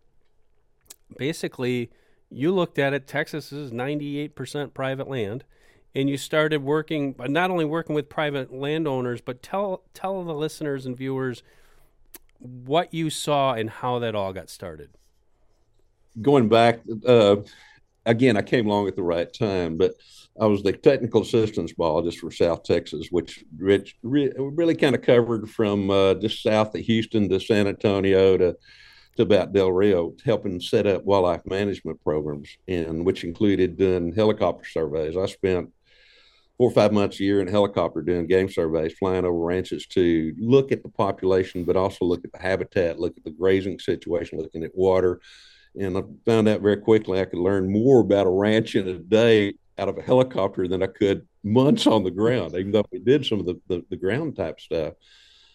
basically, 1.16 1.90
you 2.30 2.52
looked 2.52 2.78
at 2.78 2.92
it, 2.92 3.06
Texas 3.06 3.52
is 3.52 3.70
98% 3.70 4.75
private 4.75 5.08
land. 5.08 5.44
And 5.94 6.08
you 6.08 6.16
started 6.16 6.62
working, 6.62 7.14
not 7.18 7.50
only 7.50 7.66
working 7.66 7.94
with 7.94 8.08
private 8.08 8.52
landowners, 8.52 9.20
but 9.20 9.42
tell 9.42 9.82
tell 9.92 10.25
the 10.25 10.32
listeners 10.32 10.87
and 10.87 10.96
viewers 10.96 11.42
what 12.38 12.94
you 12.94 13.11
saw 13.11 13.52
and 13.52 13.68
how 13.68 13.99
that 13.99 14.14
all 14.14 14.32
got 14.32 14.49
started 14.49 14.88
going 16.20 16.49
back 16.49 16.80
uh, 17.06 17.37
again, 18.06 18.37
I 18.37 18.42
came 18.42 18.66
along 18.66 18.88
at 18.88 18.96
the 18.96 19.02
right 19.02 19.32
time, 19.32 19.76
but 19.76 19.94
I 20.40 20.46
was 20.46 20.62
the 20.62 20.72
technical 20.72 21.22
assistance 21.22 21.72
biologist 21.72 22.18
for 22.18 22.30
South 22.30 22.62
Texas, 22.62 23.08
which 23.10 23.44
rich, 23.58 23.96
re, 24.02 24.32
really 24.36 24.74
kind 24.74 24.94
of 24.94 25.02
covered 25.02 25.50
from 25.50 25.90
uh, 25.90 26.14
just 26.14 26.42
south 26.42 26.74
of 26.74 26.80
Houston 26.80 27.28
to 27.28 27.38
San 27.40 27.66
Antonio 27.66 28.36
to 28.36 28.56
to 29.16 29.22
about 29.22 29.52
Del 29.52 29.70
Rio, 29.70 30.14
helping 30.24 30.58
set 30.58 30.86
up 30.86 31.04
wildlife 31.04 31.44
management 31.44 32.02
programs, 32.02 32.48
and 32.66 33.04
which 33.04 33.24
included 33.24 33.76
doing 33.76 34.14
helicopter 34.14 34.64
surveys. 34.66 35.18
I 35.18 35.26
spent 35.26 35.70
four 36.56 36.70
or 36.70 36.72
five 36.72 36.94
months 36.94 37.20
a 37.20 37.24
year 37.24 37.42
in 37.42 37.48
a 37.48 37.50
helicopter 37.50 38.00
doing 38.00 38.26
game 38.26 38.48
surveys, 38.48 38.94
flying 38.94 39.26
over 39.26 39.38
ranches 39.38 39.86
to 39.88 40.34
look 40.38 40.72
at 40.72 40.82
the 40.82 40.88
population, 40.88 41.64
but 41.64 41.76
also 41.76 42.06
look 42.06 42.24
at 42.24 42.32
the 42.32 42.38
habitat, 42.38 42.98
look 42.98 43.14
at 43.18 43.24
the 43.24 43.30
grazing 43.30 43.78
situation, 43.78 44.38
looking 44.38 44.64
at 44.64 44.74
water, 44.74 45.20
and 45.78 45.96
I 45.96 46.02
found 46.24 46.48
out 46.48 46.60
very 46.60 46.78
quickly 46.78 47.20
I 47.20 47.24
could 47.24 47.38
learn 47.38 47.70
more 47.70 48.00
about 48.00 48.26
a 48.26 48.30
ranch 48.30 48.76
in 48.76 48.88
a 48.88 48.98
day 48.98 49.54
out 49.78 49.88
of 49.88 49.98
a 49.98 50.02
helicopter 50.02 50.68
than 50.68 50.82
I 50.82 50.86
could 50.86 51.26
months 51.42 51.86
on 51.86 52.04
the 52.04 52.10
ground, 52.10 52.54
even 52.54 52.72
though 52.72 52.84
we 52.92 52.98
did 52.98 53.26
some 53.26 53.40
of 53.40 53.46
the, 53.46 53.60
the, 53.68 53.84
the 53.90 53.96
ground 53.96 54.36
type 54.36 54.60
stuff. 54.60 54.94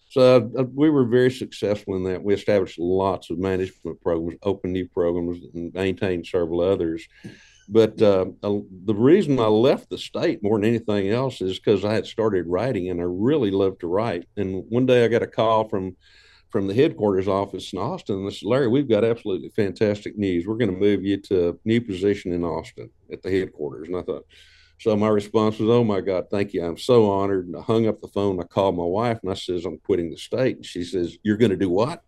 So 0.09 0.51
uh, 0.57 0.63
we 0.74 0.89
were 0.89 1.05
very 1.05 1.31
successful 1.31 1.95
in 1.95 2.03
that. 2.05 2.24
We 2.24 2.33
established 2.33 2.79
lots 2.79 3.29
of 3.29 3.39
management 3.39 4.01
programs, 4.01 4.39
opened 4.41 4.74
new 4.74 4.88
programs, 4.88 5.39
and 5.53 5.74
maintained 5.74 6.25
several 6.25 6.62
others. 6.62 7.07
But 7.69 8.01
uh, 8.01 8.27
the 8.41 8.95
reason 8.95 9.39
I 9.39 9.47
left 9.47 9.89
the 9.89 9.97
state 9.97 10.41
more 10.41 10.57
than 10.57 10.69
anything 10.69 11.09
else 11.09 11.41
is 11.41 11.59
because 11.59 11.83
I 11.83 11.93
had 11.93 12.05
started 12.05 12.47
writing, 12.47 12.89
and 12.89 13.01
I 13.01 13.05
really 13.05 13.51
loved 13.51 13.81
to 13.81 13.88
write. 13.88 14.25
And 14.38 14.63
one 14.69 14.86
day 14.86 15.03
I 15.03 15.09
got 15.09 15.24
a 15.24 15.27
call 15.27 15.67
from 15.67 15.97
from 16.50 16.68
the 16.68 16.74
headquarters 16.74 17.27
office 17.27 17.74
in 17.74 17.80
Austin. 17.80 18.30
Said, 18.32 18.48
Larry, 18.48 18.68
we've 18.68 18.89
got 18.89 19.04
absolutely 19.04 19.50
fantastic 19.50 20.18
news. 20.18 20.48
We're 20.48 20.58
going 20.58 20.74
to 20.74 20.80
move 20.80 21.04
you 21.04 21.18
to 21.18 21.50
a 21.50 21.54
new 21.66 21.82
position 21.82 22.32
in 22.32 22.44
Austin 22.44 22.89
at 23.12 23.22
the 23.22 23.32
headquarters. 23.32 23.88
And 23.88 23.98
I 23.98 24.01
thought, 24.01 24.25
so 24.80 24.96
my 24.96 25.08
response 25.08 25.60
was, 25.60 25.70
oh 25.70 25.84
my 25.84 26.01
God, 26.01 26.25
thank 26.30 26.54
you. 26.54 26.63
I'm 26.63 26.77
so 26.77 27.10
honored. 27.10 27.48
And 27.48 27.56
I 27.56 27.62
hung 27.62 27.88
up 27.88 28.00
the 28.00 28.08
phone. 28.08 28.39
I 28.39 28.44
called 28.44 28.77
my 28.77 28.84
wife 28.84 29.20
and 29.24 29.32
I 29.32 29.34
says, 29.34 29.66
I'm 29.66 29.80
quitting 29.80 30.12
the 30.12 30.18
state. 30.18 30.58
And 30.58 30.66
she 30.66 30.84
says, 30.84 31.18
you're 31.24 31.38
going 31.38 31.51
to 31.51 31.58
do 31.58 31.70
what? 31.70 32.04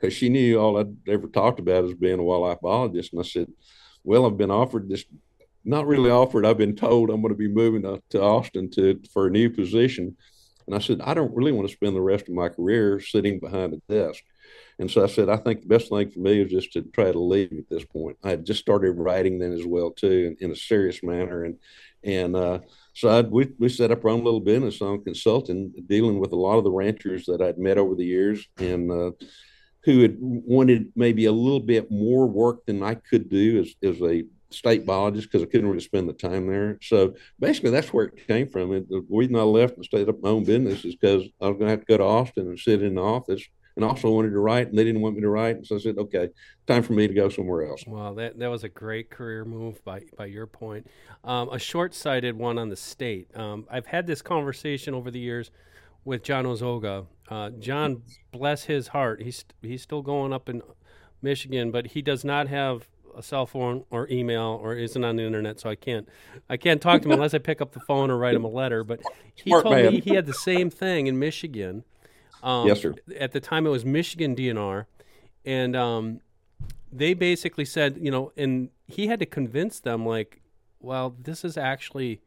Because 0.00 0.14
she 0.14 0.28
knew 0.28 0.58
all 0.58 0.78
I'd 0.78 0.96
ever 1.08 1.28
talked 1.28 1.60
about 1.60 1.84
is 1.84 1.94
being 1.94 2.18
a 2.18 2.22
wildlife 2.22 2.60
biologist. 2.60 3.12
And 3.12 3.20
I 3.20 3.24
said, 3.24 3.48
well, 4.02 4.26
I've 4.26 4.38
been 4.38 4.50
offered 4.50 4.88
this, 4.88 5.04
not 5.64 5.86
really 5.86 6.10
offered. 6.10 6.46
I've 6.46 6.58
been 6.58 6.76
told 6.76 7.10
I'm 7.10 7.20
going 7.20 7.34
to 7.34 7.38
be 7.38 7.48
moving 7.48 7.82
to, 7.82 8.02
to 8.10 8.22
Austin 8.22 8.70
to 8.72 9.00
for 9.12 9.26
a 9.26 9.30
new 9.30 9.50
position 9.50 10.16
and 10.66 10.74
I 10.74 10.78
said, 10.78 11.00
I 11.00 11.14
don't 11.14 11.34
really 11.34 11.52
want 11.52 11.68
to 11.68 11.74
spend 11.74 11.94
the 11.94 12.00
rest 12.00 12.28
of 12.28 12.34
my 12.34 12.48
career 12.48 13.00
sitting 13.00 13.38
behind 13.38 13.72
a 13.74 13.92
desk. 13.92 14.22
And 14.78 14.90
so 14.90 15.02
I 15.02 15.06
said, 15.06 15.28
I 15.28 15.36
think 15.36 15.62
the 15.62 15.68
best 15.68 15.88
thing 15.88 16.10
for 16.10 16.18
me 16.20 16.42
is 16.42 16.50
just 16.50 16.72
to 16.74 16.82
try 16.82 17.10
to 17.10 17.18
leave 17.18 17.52
at 17.52 17.68
this 17.68 17.84
point. 17.84 18.18
I 18.22 18.30
had 18.30 18.44
just 18.44 18.60
started 18.60 18.92
writing 18.92 19.38
then 19.38 19.52
as 19.52 19.64
well 19.64 19.90
too, 19.90 20.36
in, 20.40 20.44
in 20.44 20.52
a 20.52 20.56
serious 20.56 21.02
manner, 21.02 21.44
and 21.44 21.58
and 22.04 22.36
uh, 22.36 22.60
so 22.92 23.08
I'd, 23.08 23.30
we 23.30 23.48
we 23.58 23.68
set 23.68 23.90
up 23.90 24.04
our 24.04 24.10
own 24.10 24.22
little 24.22 24.40
business 24.40 24.82
on 24.82 25.02
consulting, 25.02 25.72
dealing 25.86 26.20
with 26.20 26.32
a 26.32 26.36
lot 26.36 26.58
of 26.58 26.64
the 26.64 26.70
ranchers 26.70 27.24
that 27.26 27.40
I'd 27.40 27.58
met 27.58 27.78
over 27.78 27.94
the 27.94 28.04
years, 28.04 28.46
and 28.58 28.90
uh, 28.90 29.12
who 29.84 30.02
had 30.02 30.16
wanted 30.20 30.92
maybe 30.94 31.24
a 31.24 31.32
little 31.32 31.60
bit 31.60 31.90
more 31.90 32.26
work 32.26 32.66
than 32.66 32.82
I 32.82 32.96
could 32.96 33.30
do 33.30 33.60
as 33.60 33.74
as 33.82 34.00
a 34.02 34.24
state 34.50 34.86
biologist 34.86 35.30
because 35.30 35.42
I 35.42 35.50
couldn't 35.50 35.68
really 35.68 35.80
spend 35.80 36.08
the 36.08 36.12
time 36.12 36.46
there. 36.46 36.78
So 36.82 37.14
basically, 37.38 37.70
that's 37.70 37.92
where 37.92 38.06
it 38.06 38.26
came 38.26 38.48
from. 38.48 38.72
And 38.72 38.86
the 38.88 39.04
reason 39.10 39.36
I 39.36 39.42
left 39.42 39.76
and 39.76 39.84
stayed 39.84 40.08
up 40.08 40.22
my 40.22 40.30
own 40.30 40.44
business 40.44 40.84
is 40.84 40.94
because 40.96 41.24
I 41.40 41.48
was 41.48 41.58
going 41.58 41.66
to 41.66 41.70
have 41.70 41.80
to 41.80 41.86
go 41.86 41.98
to 41.98 42.04
Austin 42.04 42.48
and 42.48 42.58
sit 42.58 42.82
in 42.82 42.94
the 42.94 43.02
office. 43.02 43.42
And 43.76 43.84
also 43.84 44.10
wanted 44.10 44.30
to 44.30 44.38
write, 44.38 44.68
and 44.68 44.78
they 44.78 44.84
didn't 44.84 45.02
want 45.02 45.16
me 45.16 45.20
to 45.20 45.28
write, 45.28 45.56
and 45.56 45.66
so 45.66 45.76
I 45.76 45.78
said, 45.78 45.98
"Okay, 45.98 46.30
time 46.66 46.82
for 46.82 46.94
me 46.94 47.06
to 47.06 47.12
go 47.12 47.28
somewhere 47.28 47.66
else." 47.66 47.84
Well, 47.86 48.14
that 48.14 48.38
that 48.38 48.48
was 48.48 48.64
a 48.64 48.70
great 48.70 49.10
career 49.10 49.44
move 49.44 49.84
by 49.84 50.00
by 50.16 50.24
your 50.24 50.46
point. 50.46 50.86
Um, 51.24 51.50
a 51.50 51.58
short-sighted 51.58 52.38
one 52.38 52.56
on 52.56 52.70
the 52.70 52.76
state. 52.76 53.28
Um, 53.36 53.66
I've 53.70 53.84
had 53.84 54.06
this 54.06 54.22
conversation 54.22 54.94
over 54.94 55.10
the 55.10 55.18
years 55.18 55.50
with 56.06 56.22
John 56.22 56.46
Ozoga. 56.46 57.04
Uh, 57.28 57.50
John, 57.50 58.00
bless 58.32 58.64
his 58.64 58.88
heart, 58.88 59.20
he's 59.20 59.44
he's 59.60 59.82
still 59.82 60.00
going 60.00 60.32
up 60.32 60.48
in 60.48 60.62
Michigan, 61.20 61.70
but 61.70 61.88
he 61.88 62.00
does 62.00 62.24
not 62.24 62.48
have 62.48 62.88
a 63.16 63.22
cell 63.22 63.46
phone 63.46 63.84
or 63.90 64.08
email 64.10 64.60
or 64.62 64.74
isn't 64.74 65.04
on 65.04 65.16
the 65.16 65.22
internet, 65.22 65.58
so 65.58 65.70
I 65.70 65.74
can't 65.74 66.08
I 66.48 66.56
can't 66.56 66.80
talk 66.80 67.02
to 67.02 67.08
him 67.08 67.12
unless 67.12 67.34
I 67.34 67.38
pick 67.38 67.60
up 67.60 67.72
the 67.72 67.80
phone 67.80 68.10
or 68.10 68.18
write 68.18 68.34
him 68.34 68.44
a 68.44 68.48
letter. 68.48 68.84
But 68.84 69.00
he 69.34 69.50
Smart 69.50 69.64
told 69.64 69.76
man. 69.76 69.92
me 69.92 70.00
he 70.00 70.14
had 70.14 70.26
the 70.26 70.34
same 70.34 70.70
thing 70.70 71.06
in 71.06 71.18
Michigan. 71.18 71.84
Um, 72.42 72.66
yes, 72.68 72.82
sir. 72.82 72.94
At 73.18 73.32
the 73.32 73.40
time, 73.40 73.66
it 73.66 73.70
was 73.70 73.84
Michigan 73.84 74.36
DNR, 74.36 74.86
and 75.44 75.74
um, 75.74 76.20
they 76.92 77.14
basically 77.14 77.64
said, 77.64 77.98
you 78.00 78.10
know, 78.10 78.32
and 78.36 78.70
he 78.86 79.06
had 79.08 79.18
to 79.20 79.26
convince 79.26 79.80
them, 79.80 80.06
like, 80.06 80.40
well, 80.80 81.16
this 81.18 81.44
is 81.44 81.56
actually 81.56 82.20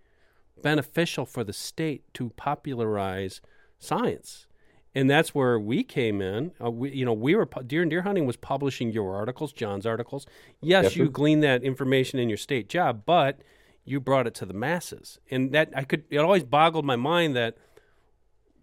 beneficial 0.61 1.25
for 1.25 1.43
the 1.43 1.53
state 1.53 2.03
to 2.15 2.31
popularize 2.31 3.39
science 3.77 4.47
and 4.95 5.09
that's 5.09 5.35
where 5.35 5.59
we 5.59 5.83
came 5.83 6.21
in. 6.21 6.51
Uh, 6.63 6.71
we, 6.71 6.91
you 6.91 7.05
know, 7.05 7.13
we 7.13 7.35
were 7.35 7.47
deer 7.65 7.81
and 7.81 7.91
deer 7.91 8.01
hunting 8.01 8.25
was 8.25 8.35
publishing 8.35 8.91
your 8.91 9.15
articles, 9.15 9.53
John's 9.53 9.85
articles. 9.85 10.25
Yes, 10.61 10.85
yes 10.85 10.95
you 10.95 11.05
sir. 11.05 11.11
gleaned 11.11 11.43
that 11.43 11.63
information 11.63 12.19
in 12.19 12.29
your 12.29 12.37
state 12.37 12.69
job, 12.69 13.03
but 13.05 13.39
you 13.85 13.99
brought 13.99 14.27
it 14.27 14.35
to 14.35 14.45
the 14.45 14.53
masses, 14.53 15.19
and 15.31 15.51
that 15.51 15.71
I 15.75 15.83
could. 15.83 16.03
It 16.09 16.17
always 16.17 16.43
boggled 16.43 16.85
my 16.85 16.95
mind 16.95 17.35
that 17.35 17.57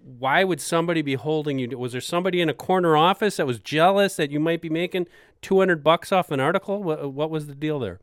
why 0.07 0.45
would 0.45 0.61
somebody 0.61 1.03
be 1.03 1.15
holding 1.15 1.59
you? 1.59 1.77
Was 1.77 1.93
there 1.93 2.01
somebody 2.01 2.41
in 2.41 2.49
a 2.49 2.55
corner 2.55 2.97
office 2.97 3.39
that 3.39 3.47
was 3.47 3.59
jealous 3.59 4.17
that 4.17 4.31
you 4.31 4.39
might 4.39 4.63
be 4.63 4.71
making 4.71 5.09
two 5.43 5.59
hundred 5.59 5.83
bucks 5.83 6.13
off 6.13 6.31
an 6.31 6.39
article? 6.39 6.83
What, 6.83 7.13
what 7.13 7.31
was 7.31 7.49
the 7.49 7.55
deal 7.55 7.81
there? 7.81 8.01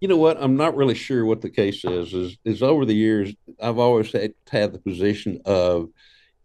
You 0.00 0.08
know 0.08 0.16
what? 0.16 0.36
I'm 0.40 0.56
not 0.56 0.76
really 0.76 0.94
sure 0.94 1.24
what 1.24 1.40
the 1.40 1.50
case 1.50 1.84
is. 1.84 2.12
Is 2.12 2.36
is 2.44 2.62
over 2.62 2.84
the 2.84 2.94
years, 2.94 3.32
I've 3.62 3.78
always 3.78 4.10
had, 4.10 4.34
had 4.50 4.72
the 4.72 4.78
position 4.80 5.40
of 5.44 5.88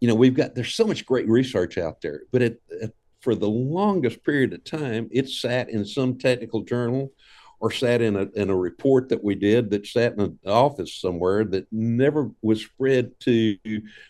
you 0.02 0.08
know, 0.08 0.16
we've 0.16 0.34
got 0.34 0.56
there's 0.56 0.74
so 0.74 0.84
much 0.84 1.06
great 1.06 1.28
research 1.28 1.78
out 1.78 2.00
there, 2.00 2.22
but 2.32 2.42
at, 2.42 2.56
at 2.82 2.90
for 3.20 3.36
the 3.36 3.48
longest 3.48 4.24
period 4.24 4.52
of 4.52 4.64
time, 4.64 5.08
it 5.12 5.28
sat 5.28 5.70
in 5.70 5.84
some 5.84 6.18
technical 6.18 6.62
journal 6.62 7.12
or 7.60 7.70
sat 7.70 8.02
in 8.02 8.16
a, 8.16 8.26
in 8.34 8.50
a 8.50 8.56
report 8.56 9.08
that 9.10 9.22
we 9.22 9.36
did 9.36 9.70
that 9.70 9.86
sat 9.86 10.14
in 10.14 10.20
an 10.20 10.38
office 10.44 11.00
somewhere 11.00 11.44
that 11.44 11.68
never 11.70 12.32
was 12.42 12.64
spread 12.64 13.12
to 13.20 13.56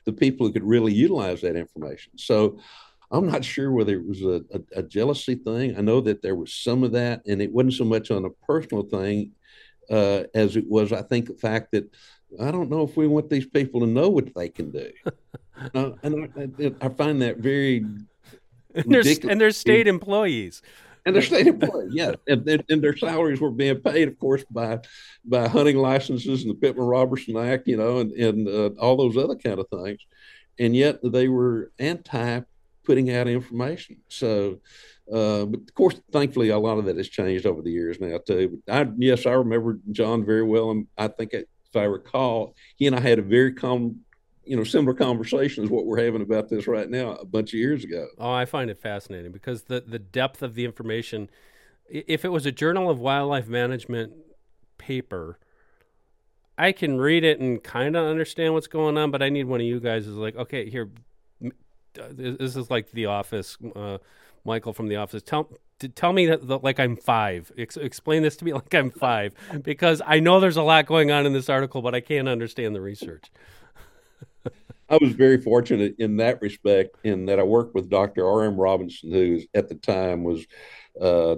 the 0.07 0.13
people 0.15 0.47
who 0.47 0.53
could 0.55 0.65
really 0.65 0.95
utilize 0.95 1.43
that 1.43 1.57
information. 1.57 2.17
So 2.17 2.59
I'm 3.11 3.27
not 3.27 3.45
sure 3.45 3.71
whether 3.71 3.93
it 3.93 4.09
was 4.09 4.23
a, 4.23 4.43
a, 4.51 4.79
a 4.79 4.83
jealousy 4.83 5.35
thing. 5.35 5.77
I 5.77 5.83
know 5.83 6.01
that 6.01 6.23
there 6.23 6.37
was 6.37 6.55
some 6.55 6.85
of 6.85 6.93
that, 6.93 7.21
and 7.27 7.43
it 7.43 7.53
wasn't 7.53 7.75
so 7.75 7.85
much 7.85 8.11
on 8.11 8.25
a 8.25 8.47
personal 8.47 8.85
thing 8.85 9.33
uh, 9.91 10.23
as 10.35 10.57
it 10.57 10.65
was, 10.67 10.91
I 10.91 11.03
think, 11.03 11.27
the 11.27 11.35
fact 11.35 11.73
that 11.73 11.95
I 12.41 12.51
don't 12.51 12.71
know 12.71 12.83
if 12.83 12.97
we 12.97 13.07
want 13.07 13.31
these 13.31 13.47
people 13.47 13.81
to 13.81 13.87
know 13.87 14.09
what 14.09 14.35
they 14.35 14.49
can 14.49 14.71
do. 14.71 14.91
uh, 15.75 15.91
and 16.03 16.31
I, 16.37 16.87
I, 16.87 16.89
find 16.89 17.21
that 17.23 17.39
very 17.39 17.85
and 18.75 18.85
there's, 18.87 19.19
and 19.19 19.41
there's 19.41 19.57
state 19.57 19.87
employees 19.87 20.62
and 21.05 21.15
they're 21.15 21.23
state 21.23 21.47
employees, 21.47 21.93
yeah, 21.93 22.12
and, 22.27 22.49
and, 22.49 22.65
and, 22.69 22.83
their 22.83 22.97
salaries 22.97 23.41
were 23.41 23.51
being 23.51 23.81
paid, 23.81 24.09
of 24.09 24.19
course, 24.19 24.45
by 24.51 24.79
by 25.25 25.49
hunting 25.49 25.77
licenses 25.77 26.43
and 26.43 26.51
the 26.51 26.55
Pittman 26.55 26.87
Robertson 26.87 27.37
Act, 27.37 27.67
you 27.67 27.77
know, 27.77 27.99
and 27.99 28.12
and 28.12 28.49
uh, 28.49 28.71
all 28.81 28.97
those 28.97 29.17
other 29.17 29.35
kind 29.35 29.59
of 29.59 29.69
things, 29.69 30.01
and 30.59 30.77
yet 30.77 31.01
they 31.03 31.29
were 31.29 31.73
anti 31.79 32.41
putting 32.85 33.11
out 33.11 33.29
information. 33.29 33.99
So, 34.09 34.61
uh, 35.12 35.45
but 35.47 35.61
of 35.61 35.75
course, 35.75 36.01
thankfully, 36.12 36.51
a 36.51 36.59
lot 36.59 36.79
of 36.79 36.85
that 36.85 36.97
has 36.97 37.09
changed 37.09 37.47
over 37.47 37.62
the 37.62 37.71
years 37.71 38.01
now 38.01 38.19
too. 38.25 38.61
But 38.67 38.89
I, 38.89 38.91
yes, 38.97 39.27
I 39.27 39.33
remember 39.33 39.81
John 39.91 40.25
very 40.25 40.45
well, 40.45 40.71
and 40.71 40.87
I 40.97 41.09
think 41.09 41.35
if 41.73 41.76
I 41.76 41.85
recall, 41.85 42.55
he 42.76 42.87
and 42.87 42.95
I 42.95 43.00
had 43.00 43.19
a 43.19 43.23
very 43.23 43.52
com- 43.52 44.00
you 44.45 44.57
know 44.57 44.64
similar 44.64 44.95
conversations 44.95 45.71
what 45.71 45.87
we're 45.87 46.02
having 46.05 46.21
about 46.21 46.49
this 46.49 46.67
right 46.67 46.91
now 46.91 47.12
a 47.12 47.25
bunch 47.25 47.55
of 47.55 47.61
years 47.61 47.85
ago. 47.85 48.09
Oh, 48.19 48.33
I 48.33 48.45
find 48.45 48.71
it 48.71 48.79
fascinating 48.79 49.33
because 49.33 49.64
the 49.64 49.81
the 49.81 49.99
depth 49.99 50.43
of 50.43 50.55
the 50.55 50.64
information. 50.64 51.31
If 51.88 52.25
it 52.25 52.31
was 52.31 52.47
a 52.47 52.52
Journal 52.52 52.88
of 52.88 53.00
Wildlife 53.00 53.49
Management 53.49 54.12
paper, 54.79 55.38
I 56.57 56.73
can 56.73 56.99
read 56.99 57.25
it 57.25 57.41
and 57.41 57.62
kind 57.62 57.97
of 57.97 58.07
understand 58.07 58.55
what's 58.55 58.67
going 58.67 58.97
on, 58.97 59.11
but 59.11 59.23
I 59.23 59.29
need 59.29 59.45
one 59.45 59.61
of 59.61 59.67
you 59.67 59.79
guys 59.79 60.07
is 60.07 60.14
like, 60.14 60.37
okay, 60.37 60.71
here, 60.71 60.91
this 62.11 62.57
is 62.57 62.71
like 62.71 62.91
The 62.93 63.07
Office. 63.07 63.59
Uh, 63.76 63.99
Michael 64.45 64.73
from 64.73 64.88
The 64.88 64.97
Office, 64.97 65.23
tell 65.23 65.50
tell 65.89 66.12
me 66.12 66.27
that 66.27 66.62
like 66.62 66.81
I'm 66.81 66.97
five. 66.97 67.51
Ex- 67.57 67.77
explain 67.77 68.23
this 68.23 68.37
to 68.37 68.45
me 68.45 68.53
like 68.55 68.75
I'm 68.75 68.91
five 68.91 69.35
because 69.62 70.03
I 70.05 70.21
know 70.21 70.41
there's 70.41 70.57
a 70.57 70.62
lot 70.62 70.87
going 70.87 71.11
on 71.11 71.27
in 71.27 71.33
this 71.33 71.49
article, 71.49 71.83
but 71.83 71.95
I 71.95 72.01
can't 72.01 72.29
understand 72.29 72.75
the 72.75 72.81
research. 72.81 73.31
I 74.89 74.99
was 75.01 75.12
very 75.12 75.41
fortunate 75.41 75.95
in 75.99 76.19
that 76.19 76.43
respect, 76.43 76.97
in 77.03 77.25
that 77.27 77.41
I 77.41 77.45
worked 77.45 77.75
with 77.75 77.89
Dr. 77.89 78.29
R.M. 78.29 78.57
Robinson, 78.57 79.11
who 79.11 79.41
at 79.55 79.69
the 79.71 79.75
time 79.75 80.23
was 80.23 80.45
uh, 81.01 81.37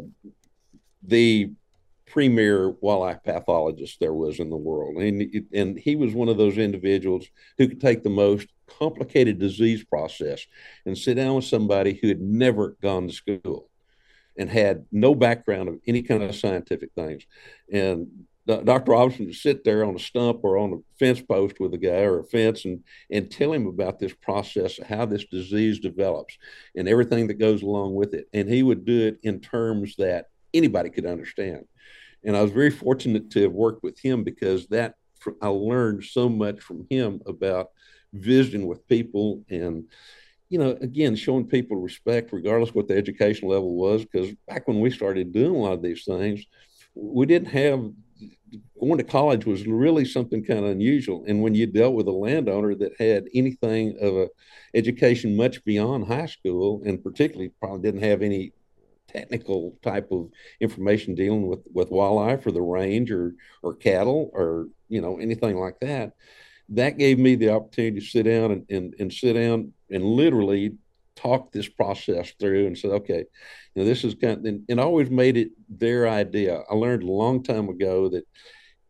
the 1.05 1.53
premier 2.07 2.71
wildlife 2.81 3.23
pathologist 3.23 3.99
there 4.01 4.13
was 4.13 4.41
in 4.41 4.51
the 4.51 4.57
world. 4.57 4.97
And, 4.97 5.47
and 5.53 5.79
he 5.79 5.95
was 5.95 6.15
one 6.15 6.29
of 6.29 6.37
those 6.37 6.59
individuals 6.59 7.27
who 7.59 7.69
could 7.69 7.81
take 7.81 8.03
the 8.03 8.11
most 8.11 8.49
complicated 8.67 9.39
disease 9.39 9.85
process 9.85 10.47
and 10.87 10.97
sit 10.97 11.15
down 11.15 11.35
with 11.35 11.45
somebody 11.45 11.99
who 12.01 12.09
had 12.09 12.21
never 12.21 12.77
gone 12.83 13.09
to 13.09 13.15
school 13.15 13.69
and 14.37 14.50
had 14.50 14.85
no 14.91 15.14
background 15.14 15.69
of 15.69 15.79
any 15.87 16.03
kind 16.03 16.23
of 16.23 16.35
scientific 16.35 16.91
things. 16.95 17.25
And 17.73 18.09
Dr. 18.47 18.93
Robinson 18.93 19.26
would 19.26 19.35
sit 19.35 19.64
there 19.64 19.85
on 19.85 19.95
a 19.95 19.99
stump 19.99 20.41
or 20.43 20.59
on 20.59 20.73
a 20.75 20.99
fence 20.99 21.21
post 21.23 21.61
with 21.61 21.73
a 21.73 21.79
guy 21.79 22.03
or 22.03 22.21
a 22.21 22.25
fence 22.25 22.67
and, 22.67 22.85
and 23.11 23.31
tell 23.31 23.53
him 23.53 23.67
about 23.67 23.99
this 23.99 24.12
process, 24.12 24.79
how 24.87 25.07
this 25.07 25.25
disease 25.25 25.79
develops, 25.79 26.37
and 26.76 26.87
everything 26.87 27.26
that 27.29 27.38
goes 27.38 27.62
along 27.62 27.95
with 27.95 28.12
it. 28.12 28.29
And 28.35 28.49
he 28.49 28.62
would 28.62 28.85
do 28.85 29.07
it 29.07 29.19
in 29.23 29.41
terms 29.41 29.97
that 29.97 30.26
anybody 30.53 30.91
could 30.91 31.07
understand. 31.07 31.64
And 32.23 32.37
I 32.37 32.43
was 32.43 32.50
very 32.50 32.71
fortunate 32.71 33.31
to 33.31 33.43
have 33.43 33.53
worked 33.53 33.83
with 33.83 33.99
him 33.99 34.25
because 34.25 34.67
that 34.69 34.95
I 35.41 35.49
learned 35.49 36.05
so 36.05 36.29
much 36.29 36.61
from 36.61 36.87
him 36.91 37.23
about 37.26 37.69
visiting 38.12 38.67
with 38.67 38.87
people 38.88 39.43
and 39.49 39.85
you 40.55 40.61
know, 40.61 40.79
again, 40.83 41.17
showing 41.17 41.49
people 41.49 41.77
respect, 41.79 42.33
regardless 42.33 42.73
what 42.73 42.87
the 42.87 42.97
education 42.97 43.49
level 43.49 43.75
was. 43.75 44.05
Because 44.05 44.33
back 44.47 44.69
when 44.69 44.79
we 44.79 44.89
started 44.89 45.33
doing 45.33 45.53
a 45.53 45.59
lot 45.59 45.73
of 45.73 45.83
these 45.83 46.05
things, 46.05 46.47
we 46.95 47.27
didn't 47.27 47.49
have 47.49 47.91
going 48.79 48.99
to 48.99 49.03
college 49.03 49.47
was 49.47 49.67
really 49.67 50.05
something 50.05 50.45
kind 50.45 50.61
of 50.61 50.67
unusual. 50.67 51.25
And 51.27 51.43
when 51.43 51.57
you 51.57 51.67
dealt 51.67 51.95
with 51.95 52.07
a 52.07 52.13
landowner 52.13 52.77
that 52.77 52.93
had 53.01 53.27
anything 53.35 53.97
of 54.01 54.15
a 54.15 54.29
education 54.75 55.35
much 55.35 55.64
beyond 55.64 56.07
high 56.07 56.27
school, 56.27 56.83
and 56.87 57.03
particularly 57.03 57.51
probably 57.59 57.83
didn't 57.83 58.09
have 58.09 58.23
any 58.23 58.53
technical 59.09 59.77
type 59.83 60.12
of 60.12 60.31
information 60.61 61.17
dealing 61.17 61.49
with 61.49 61.67
with 61.73 61.90
wildlife 61.90 62.47
or 62.47 62.53
the 62.53 62.62
range 62.62 63.11
or 63.11 63.35
or 63.64 63.75
cattle 63.75 64.31
or 64.33 64.69
you 64.88 65.01
know 65.01 65.19
anything 65.19 65.57
like 65.57 65.81
that, 65.81 66.12
that 66.70 66.98
gave 66.98 67.18
me 67.18 67.35
the 67.35 67.50
opportunity 67.50 68.00
to 68.00 68.07
sit 68.07 68.24
down 68.24 68.50
and, 68.50 68.66
and, 68.70 68.94
and 68.98 69.12
sit 69.12 69.35
down 69.35 69.72
and 69.90 70.05
literally 70.05 70.74
talk 71.16 71.53
this 71.53 71.68
process 71.68 72.33
through 72.40 72.66
and 72.66 72.77
said, 72.77 72.90
okay, 72.90 73.24
you 73.74 73.83
know, 73.83 73.85
this 73.85 74.05
is 74.05 74.14
kind 74.14 74.38
of, 74.38 74.44
and, 74.44 74.64
and 74.68 74.81
always 74.81 75.11
made 75.11 75.37
it 75.37 75.50
their 75.68 76.09
idea. 76.09 76.62
I 76.70 76.74
learned 76.74 77.03
a 77.03 77.12
long 77.12 77.42
time 77.42 77.68
ago 77.68 78.09
that 78.11 78.27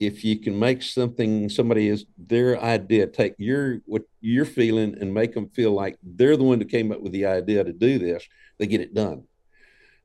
if 0.00 0.24
you 0.24 0.38
can 0.38 0.58
make 0.58 0.82
something 0.82 1.48
somebody 1.48 1.88
is 1.88 2.04
their 2.18 2.60
idea, 2.60 3.06
take 3.06 3.34
your 3.38 3.80
what 3.86 4.02
you're 4.20 4.44
feeling 4.44 4.96
and 5.00 5.12
make 5.12 5.34
them 5.34 5.48
feel 5.50 5.72
like 5.72 5.96
they're 6.02 6.36
the 6.36 6.42
one 6.44 6.58
that 6.58 6.68
came 6.70 6.92
up 6.92 7.00
with 7.00 7.12
the 7.12 7.26
idea 7.26 7.64
to 7.64 7.72
do 7.72 7.98
this, 7.98 8.26
they 8.58 8.66
get 8.66 8.80
it 8.80 8.94
done. 8.94 9.24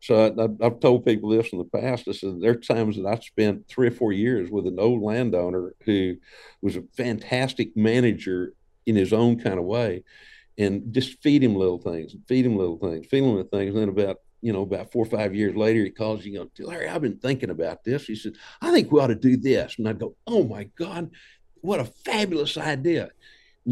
So 0.02 0.26
I, 0.62 0.64
have 0.64 0.80
told 0.80 1.06
people 1.06 1.30
this 1.30 1.52
in 1.52 1.60
the 1.60 1.66
past. 1.66 2.08
I 2.08 2.14
said 2.14 2.40
there 2.40 2.52
are 2.52 2.56
times 2.56 2.96
that 2.96 3.06
I 3.06 3.20
spent 3.20 3.68
three 3.68 3.88
or 3.88 3.92
four 3.92 4.14
years 4.14 4.50
with 4.50 4.66
an 4.66 4.80
old 4.80 5.02
landowner 5.02 5.76
who 5.86 6.16
was 6.62 6.78
a 6.78 6.84
fantastic 6.96 7.76
manager 7.76 8.54
in 8.86 8.96
his 8.96 9.12
own 9.12 9.40
kind 9.40 9.60
of 9.60 9.66
way, 9.66 10.04
and 10.58 10.94
just 10.94 11.22
feed 11.22 11.44
him 11.44 11.56
little 11.56 11.80
things, 11.80 12.16
feed 12.28 12.46
him 12.46 12.56
little 12.56 12.78
things, 12.78 13.08
feed 13.08 13.24
him 13.24 13.30
little 13.36 13.44
things. 13.44 13.76
And 13.76 13.82
then 13.82 13.90
about 13.90 14.18
you 14.42 14.54
know 14.54 14.62
about 14.62 14.92
four 14.92 15.06
or 15.06 15.10
five 15.10 15.36
years 15.36 15.56
later, 15.56 15.84
he 15.84 15.92
calls 15.92 16.26
you, 16.26 16.32
you 16.32 16.40
know, 16.40 16.66
Larry, 16.66 16.88
I've 16.88 17.02
been 17.02 17.20
thinking 17.20 17.50
about 17.50 17.84
this. 17.84 18.06
He 18.06 18.16
said, 18.16 18.34
I 18.62 18.72
think 18.72 18.92
we 18.92 19.02
ought 19.02 19.08
to 19.08 19.16
do 19.16 19.36
this, 19.36 19.76
and 19.78 19.88
I'd 19.88 20.00
go, 20.00 20.16
Oh 20.26 20.46
my 20.46 20.64
God, 20.78 21.12
what 21.56 21.82
a 21.82 21.86
fabulous 21.86 22.58
idea! 22.58 23.10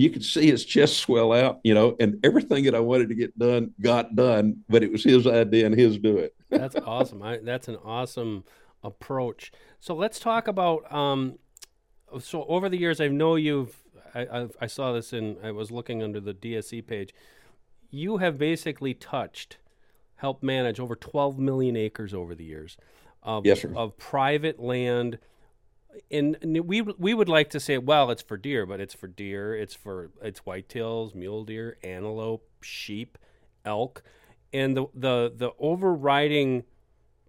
You 0.01 0.09
could 0.09 0.23
see 0.23 0.47
his 0.47 0.65
chest 0.65 0.97
swell 0.97 1.33
out, 1.33 1.59
you 1.63 1.73
know, 1.73 1.95
and 1.99 2.19
everything 2.23 2.65
that 2.65 2.75
I 2.75 2.79
wanted 2.79 3.09
to 3.09 3.15
get 3.15 3.37
done 3.37 3.71
got 3.81 4.15
done, 4.15 4.63
but 4.69 4.83
it 4.83 4.91
was 4.91 5.03
his 5.03 5.25
idea 5.27 5.65
and 5.65 5.75
his 5.77 5.97
do 5.97 6.17
it. 6.17 6.35
that's 6.49 6.75
awesome. 6.75 7.21
I, 7.21 7.37
that's 7.37 7.67
an 7.67 7.77
awesome 7.83 8.43
approach. 8.83 9.51
So 9.79 9.95
let's 9.95 10.19
talk 10.19 10.47
about. 10.47 10.91
Um, 10.93 11.39
so 12.19 12.45
over 12.45 12.69
the 12.69 12.77
years, 12.77 13.01
I 13.01 13.07
know 13.07 13.35
you've. 13.35 13.75
I, 14.15 14.21
I, 14.21 14.47
I 14.61 14.67
saw 14.67 14.93
this 14.93 15.13
in. 15.13 15.37
I 15.43 15.51
was 15.51 15.71
looking 15.71 16.01
under 16.01 16.19
the 16.19 16.33
DSE 16.33 16.85
page. 16.85 17.13
You 17.89 18.17
have 18.17 18.37
basically 18.37 18.93
touched, 18.93 19.57
helped 20.15 20.43
manage 20.43 20.79
over 20.79 20.95
12 20.95 21.39
million 21.39 21.75
acres 21.75 22.13
over 22.13 22.35
the 22.35 22.43
years 22.43 22.77
of, 23.23 23.45
yes, 23.45 23.65
of 23.75 23.97
private 23.97 24.59
land 24.59 25.19
and, 26.11 26.37
we 26.65 26.81
we 26.81 27.13
would 27.13 27.29
like 27.29 27.49
to 27.51 27.59
say, 27.59 27.77
well, 27.77 28.11
it's 28.11 28.21
for 28.21 28.37
deer, 28.37 28.65
but 28.65 28.79
it's 28.79 28.93
for 28.93 29.07
deer, 29.07 29.55
it's 29.55 29.73
for 29.73 30.11
it's 30.21 30.41
whitetails, 30.41 31.15
mule 31.15 31.43
deer, 31.43 31.77
antelope, 31.83 32.47
sheep, 32.61 33.17
elk, 33.65 34.03
and 34.53 34.75
the 34.75 34.85
the 34.93 35.31
the 35.35 35.51
overriding 35.59 36.63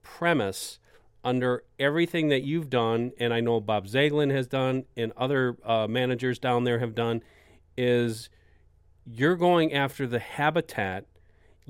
premise 0.02 0.78
under 1.24 1.64
everything 1.78 2.28
that 2.28 2.42
you've 2.42 2.70
done, 2.70 3.12
and 3.18 3.34
I 3.34 3.40
know 3.40 3.60
Bob 3.60 3.86
Zaiglin 3.86 4.30
has 4.30 4.46
done, 4.46 4.84
and 4.96 5.12
other 5.16 5.56
uh, 5.64 5.86
managers 5.88 6.38
down 6.38 6.64
there 6.64 6.78
have 6.78 6.94
done, 6.94 7.22
is 7.76 8.30
you're 9.04 9.36
going 9.36 9.72
after 9.72 10.06
the 10.06 10.20
habitat. 10.20 11.06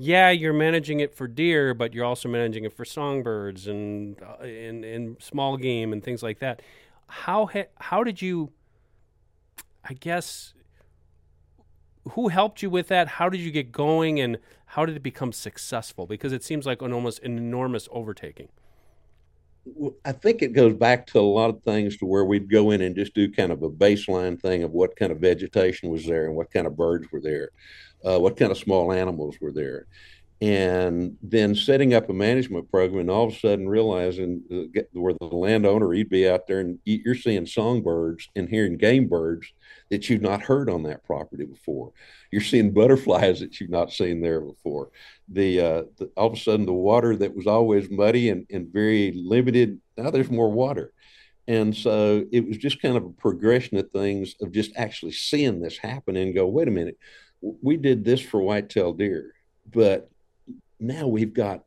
Yeah, 0.01 0.31
you're 0.31 0.53
managing 0.53 1.01
it 1.01 1.15
for 1.15 1.27
deer, 1.27 1.75
but 1.75 1.93
you're 1.93 2.05
also 2.05 2.29
managing 2.29 2.65
it 2.65 2.73
for 2.73 2.85
songbirds 2.85 3.67
and 3.67 4.17
uh, 4.23 4.45
and, 4.45 4.85
and 4.85 5.21
small 5.21 5.57
game 5.57 5.93
and 5.93 6.03
things 6.03 6.23
like 6.23 6.39
that 6.39 6.63
how 7.09 7.47
ha- 7.47 7.69
how 7.77 8.05
did 8.05 8.23
you? 8.23 8.53
I 9.85 9.95
guess 9.95 10.53
who 12.11 12.29
helped 12.29 12.63
you 12.63 12.71
with 12.71 12.89
that? 12.89 13.09
How 13.09 13.29
did 13.29 13.41
you 13.41 13.51
get 13.51 13.73
going, 13.73 14.21
and 14.21 14.39
how 14.67 14.87
did 14.87 14.97
it 14.97 15.03
become 15.03 15.33
successful? 15.33 16.07
Because 16.07 16.33
it 16.33 16.45
seems 16.45 16.67
like 16.67 16.83
an 16.83 16.93
almost 16.93 17.23
an 17.23 17.37
enormous 17.39 17.89
overtaking. 17.91 18.49
I 20.05 20.13
think 20.13 20.43
it 20.43 20.53
goes 20.53 20.75
back 20.75 21.07
to 21.09 21.19
a 21.19 21.21
lot 21.21 21.51
of 21.51 21.63
things 21.63 21.97
to 21.99 22.07
where 22.07 22.25
we'd 22.25 22.51
go 22.51 22.71
in 22.71 22.81
and 22.83 22.95
just 22.95 23.15
do 23.15 23.31
kind 23.31 23.53
of 23.53 23.63
a 23.63 23.71
baseline 23.71 24.41
thing 24.41 24.63
of 24.63 24.73
what 24.73 24.97
kind 24.97 25.13
of 25.13 25.19
vegetation 25.19 25.91
was 25.91 26.07
there 26.07 26.27
and 26.27 26.35
what 26.35 26.51
kind 26.51 26.67
of 26.67 26.77
birds 26.77 27.07
were 27.13 27.21
there, 27.21 27.51
uh, 28.05 28.19
what 28.19 28.37
kind 28.37 28.51
of 28.51 28.59
small 28.59 28.93
animals 28.93 29.37
were 29.41 29.53
there. 29.53 29.87
And 30.41 31.17
then 31.21 31.53
setting 31.55 31.95
up 31.95 32.09
a 32.09 32.13
management 32.13 32.71
program 32.71 33.01
and 33.01 33.11
all 33.11 33.27
of 33.27 33.35
a 33.35 33.39
sudden 33.39 33.69
realizing 33.69 34.41
where 34.93 35.15
the 35.15 35.27
landowner 35.27 35.93
you'd 35.93 36.09
be 36.09 36.29
out 36.29 36.47
there 36.47 36.61
and 36.61 36.79
you're 36.85 37.17
seeing 37.17 37.45
songbirds 37.45 38.29
and 38.37 38.49
hearing 38.49 38.77
game 38.77 39.09
birds 39.09 39.53
that 39.91 40.09
you've 40.09 40.23
not 40.23 40.41
heard 40.41 40.71
on 40.71 40.85
that 40.85 41.03
property 41.05 41.45
before. 41.45 41.93
You're 42.31 42.41
seeing 42.41 42.73
butterflies 42.73 43.41
that 43.41 43.59
you've 43.59 43.71
not 43.71 43.91
seen 43.91 44.21
there 44.21 44.41
before. 44.41 44.91
The, 45.29 45.61
uh, 45.61 45.83
the 45.97 46.11
all 46.17 46.29
of 46.29 46.35
a 46.35 46.37
sudden 46.37 46.67
the 46.67 46.73
water 46.73 47.17
that 47.17 47.35
was 47.35 47.49
always 47.49 47.91
muddy 47.91 48.31
and, 48.31 48.47
and 48.51 48.73
very 48.73 49.13
limited 49.17 49.81
now 49.97 50.11
there's 50.11 50.31
more 50.31 50.51
water. 50.53 50.93
And 51.49 51.75
so 51.75 52.25
it 52.31 52.47
was 52.47 52.59
just 52.59 52.81
kind 52.81 52.97
of 52.97 53.05
a 53.05 53.11
progression 53.11 53.79
of 53.79 53.91
things 53.91 54.37
of 54.41 54.53
just 54.53 54.71
actually 54.77 55.13
seeing 55.13 55.61
this 55.61 55.79
happen 55.79 56.15
and 56.15 56.35
go 56.35 56.47
wait 56.47 56.69
a 56.69 56.71
minute. 56.71 56.99
We 57.41 57.77
did 57.77 58.05
this 58.05 58.21
for 58.21 58.41
whitetail 58.41 58.93
deer 58.93 59.33
but 59.73 60.11
now 60.81 61.07
we've 61.07 61.35
got 61.35 61.65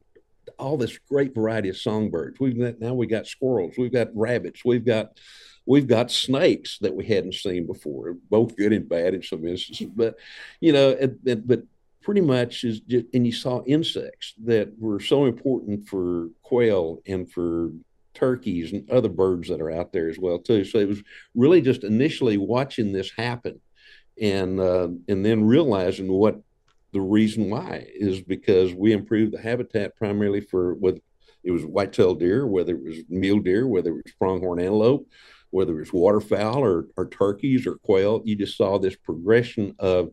all 0.57 0.77
this 0.77 0.97
great 1.09 1.33
variety 1.33 1.69
of 1.69 1.77
songbirds. 1.77 2.39
We've 2.39 2.57
got 2.57 2.79
now 2.79 2.93
we 2.93 3.07
got 3.07 3.27
squirrels, 3.27 3.75
we've 3.77 3.91
got 3.91 4.15
rabbits, 4.15 4.63
we've 4.63 4.85
got 4.85 5.17
we've 5.65 5.87
got 5.87 6.11
snakes 6.11 6.77
that 6.79 6.95
we 6.95 7.05
hadn't 7.05 7.35
seen 7.35 7.67
before, 7.67 8.15
both 8.29 8.55
good 8.55 8.73
and 8.73 8.87
bad 8.87 9.13
in 9.13 9.23
some 9.23 9.45
instances. 9.45 9.89
But 9.95 10.17
you 10.59 10.73
know, 10.73 10.89
it, 10.89 11.15
it, 11.25 11.47
but 11.47 11.63
pretty 12.01 12.21
much 12.21 12.63
is 12.63 12.79
just, 12.81 13.05
and 13.13 13.25
you 13.25 13.31
saw 13.31 13.63
insects 13.65 14.33
that 14.45 14.71
were 14.79 14.99
so 14.99 15.25
important 15.25 15.87
for 15.87 16.29
quail 16.41 17.01
and 17.05 17.31
for 17.31 17.71
turkeys 18.13 18.73
and 18.73 18.89
other 18.89 19.09
birds 19.09 19.47
that 19.49 19.61
are 19.61 19.71
out 19.71 19.93
there 19.93 20.09
as 20.09 20.17
well 20.17 20.39
too. 20.39 20.65
So 20.65 20.79
it 20.79 20.87
was 20.87 21.01
really 21.35 21.61
just 21.61 21.83
initially 21.83 22.37
watching 22.37 22.91
this 22.91 23.11
happen, 23.11 23.61
and 24.19 24.59
uh, 24.59 24.89
and 25.07 25.25
then 25.25 25.43
realizing 25.43 26.11
what 26.11 26.41
the 26.93 27.01
reason 27.01 27.49
why 27.49 27.87
is 27.93 28.21
because 28.21 28.73
we 28.73 28.91
improved 28.91 29.33
the 29.33 29.41
habitat 29.41 29.95
primarily 29.95 30.41
for 30.41 30.75
whether 30.75 30.99
it 31.43 31.51
was 31.51 31.65
white-tailed 31.65 32.19
deer, 32.19 32.45
whether 32.45 32.75
it 32.75 32.83
was 32.83 32.97
mule 33.09 33.39
deer, 33.39 33.67
whether 33.67 33.91
it 33.91 34.03
was 34.05 34.13
pronghorn 34.19 34.59
antelope, 34.59 35.07
whether 35.49 35.73
it 35.73 35.79
was 35.79 35.93
waterfowl 35.93 36.63
or, 36.63 36.87
or 36.97 37.07
turkeys 37.07 37.65
or 37.65 37.75
quail. 37.77 38.21
You 38.25 38.35
just 38.35 38.57
saw 38.57 38.77
this 38.77 38.95
progression 38.95 39.75
of 39.79 40.11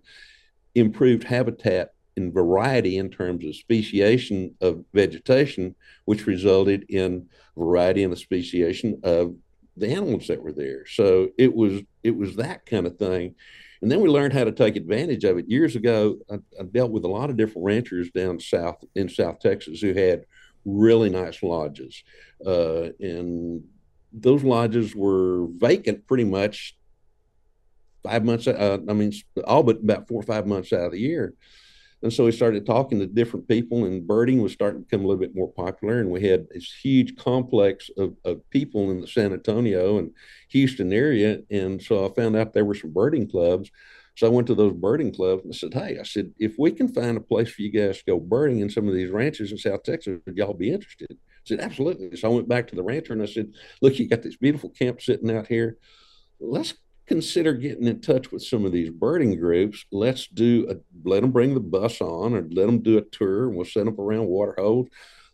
improved 0.75 1.25
habitat 1.25 1.91
and 2.17 2.33
variety 2.33 2.99
in 2.99 3.11
terms 3.11 3.45
of 3.45 3.55
speciation 3.55 4.55
of 4.61 4.85
vegetation, 4.93 5.75
which 6.05 6.27
resulted 6.27 6.87
in 6.89 7.29
variety 7.57 8.03
in 8.03 8.11
the 8.11 8.17
speciation 8.17 9.01
of 9.05 9.37
the 9.77 9.89
animals 9.89 10.27
that 10.27 10.43
were 10.43 10.53
there. 10.53 10.85
So 10.87 11.29
it 11.39 11.55
was 11.55 11.83
it 12.03 12.17
was 12.17 12.37
that 12.37 12.67
kind 12.67 12.87
of 12.87 12.99
thing. 12.99 13.35
And 13.81 13.91
then 13.91 14.01
we 14.01 14.09
learned 14.09 14.33
how 14.33 14.45
to 14.45 14.53
take 14.53 14.77
advantage 14.77 15.25
of 15.25 15.39
it. 15.39 15.49
Years 15.49 15.77
ago, 15.77 16.19
I, 16.31 16.37
I, 16.59 16.65
dealt 16.65 16.91
with 16.91 17.05
a 17.05 17.09
lot 17.09 17.31
of 17.31 17.37
different 17.37 17.65
ranchers 17.67 18.11
down 18.11 18.41
south 18.41 18.83
in 18.95 19.09
South 19.09 19.39
Texas 19.39 19.81
who 19.81 19.93
had 19.93 20.25
really 20.65 21.11
nice 21.11 21.43
lodges. 21.43 22.03
Uh, 22.45 22.89
and 23.01 23.63
those 24.13 24.43
lodges 24.43 24.95
were 24.95 25.47
vacant 25.57 26.07
pretty 26.07 26.25
much 26.25 26.77
five 28.03 28.25
months, 28.25 28.47
uh, 28.47 28.79
I 28.89 28.93
mean, 28.93 29.13
all 29.45 29.63
but 29.63 29.83
about 29.83 30.09
four 30.09 30.21
or 30.21 30.25
five 30.25 30.47
months 30.47 30.73
out 30.73 30.87
of 30.87 30.93
the 30.93 31.01
year. 31.01 31.35
And 32.03 32.13
so 32.13 32.25
we 32.25 32.33
started 32.33 32.65
talking 32.65 33.01
to 33.01 33.07
different 33.07 33.49
people, 33.49 33.85
and 33.85 34.07
birding 34.07 34.41
was 34.41 34.53
starting 34.53 34.81
to 34.81 34.85
become 34.85 35.05
a 35.05 35.09
little 35.09 35.21
bit 35.21 35.35
more 35.35 35.53
popular. 35.53 36.01
And 36.01 36.11
we 36.11 36.27
had 36.27 36.47
this 36.51 36.73
huge 36.73 37.17
complex 37.17 37.91
of, 37.97 38.15
of 38.25 38.49
people 38.51 38.91
in 38.91 39.01
the 39.01 39.09
San 39.09 39.33
Antonio 39.33 39.99
and 39.99 40.13
Houston 40.51 40.93
area. 40.93 41.41
And 41.51 41.83
so 41.83 42.07
I 42.07 42.15
found 42.15 42.37
out 42.37 42.53
there 42.53 42.65
were 42.65 42.75
some 42.75 42.93
birding 42.93 43.29
clubs. 43.29 43.71
So 44.17 44.27
I 44.27 44.31
went 44.31 44.47
to 44.49 44.55
those 44.55 44.75
birding 44.75 45.13
clubs 45.13 45.45
and 45.45 45.55
said, 45.55 45.75
Hey, 45.75 45.99
I 45.99 46.05
said, 46.05 46.33
if 46.39 46.55
we 46.59 46.71
can 46.71 46.89
find 46.89 47.17
a 47.17 47.21
place 47.21 47.51
for 47.51 47.63
you 47.63 47.71
guys 47.71 47.99
to 47.99 48.05
go 48.05 48.21
birding 48.21 48.61
in 48.61 48.71
some 48.71 48.89
of 48.89 48.95
these 48.95 49.11
ranches 49.11 49.51
in 49.53 49.59
South 49.59 49.83
Texas, 49.83 50.19
would 50.25 50.37
y'all 50.37 50.55
be 50.55 50.73
interested? 50.73 51.13
I 51.13 51.17
said, 51.45 51.61
Absolutely. 51.61 52.17
So 52.17 52.31
I 52.31 52.35
went 52.35 52.49
back 52.49 52.69
to 52.69 52.77
the 52.77 52.83
rancher 52.83 53.13
and 53.13 53.23
I 53.23 53.27
said, 53.27 53.53
Look, 53.81 53.99
you 53.99 54.09
got 54.09 54.23
this 54.23 54.37
beautiful 54.37 54.71
camp 54.71 55.03
sitting 55.03 55.31
out 55.37 55.47
here. 55.47 55.79
Let's 56.41 56.75
consider 57.09 57.55
getting 57.55 57.87
in 57.87 58.01
touch 58.01 58.31
with 58.31 58.43
some 58.43 58.65
of 58.65 58.73
these 58.73 58.91
birding 58.91 59.39
groups. 59.41 59.85
Let's 59.91 60.27
do 60.29 60.67
a, 60.71 60.77
let 61.09 61.23
them 61.23 61.33
bring 61.33 61.55
the 61.55 61.61
bus 61.61 62.01
on 62.01 62.35
or 62.35 62.43
let 62.43 62.67
them 62.67 62.81
do 62.81 62.99
a 62.99 63.03
tour 63.03 63.49
and 63.49 63.57
we'll 63.57 63.65
send 63.65 63.89
them 63.89 63.99
around 63.99 64.27
water 64.27 64.55
holes. 64.59 64.89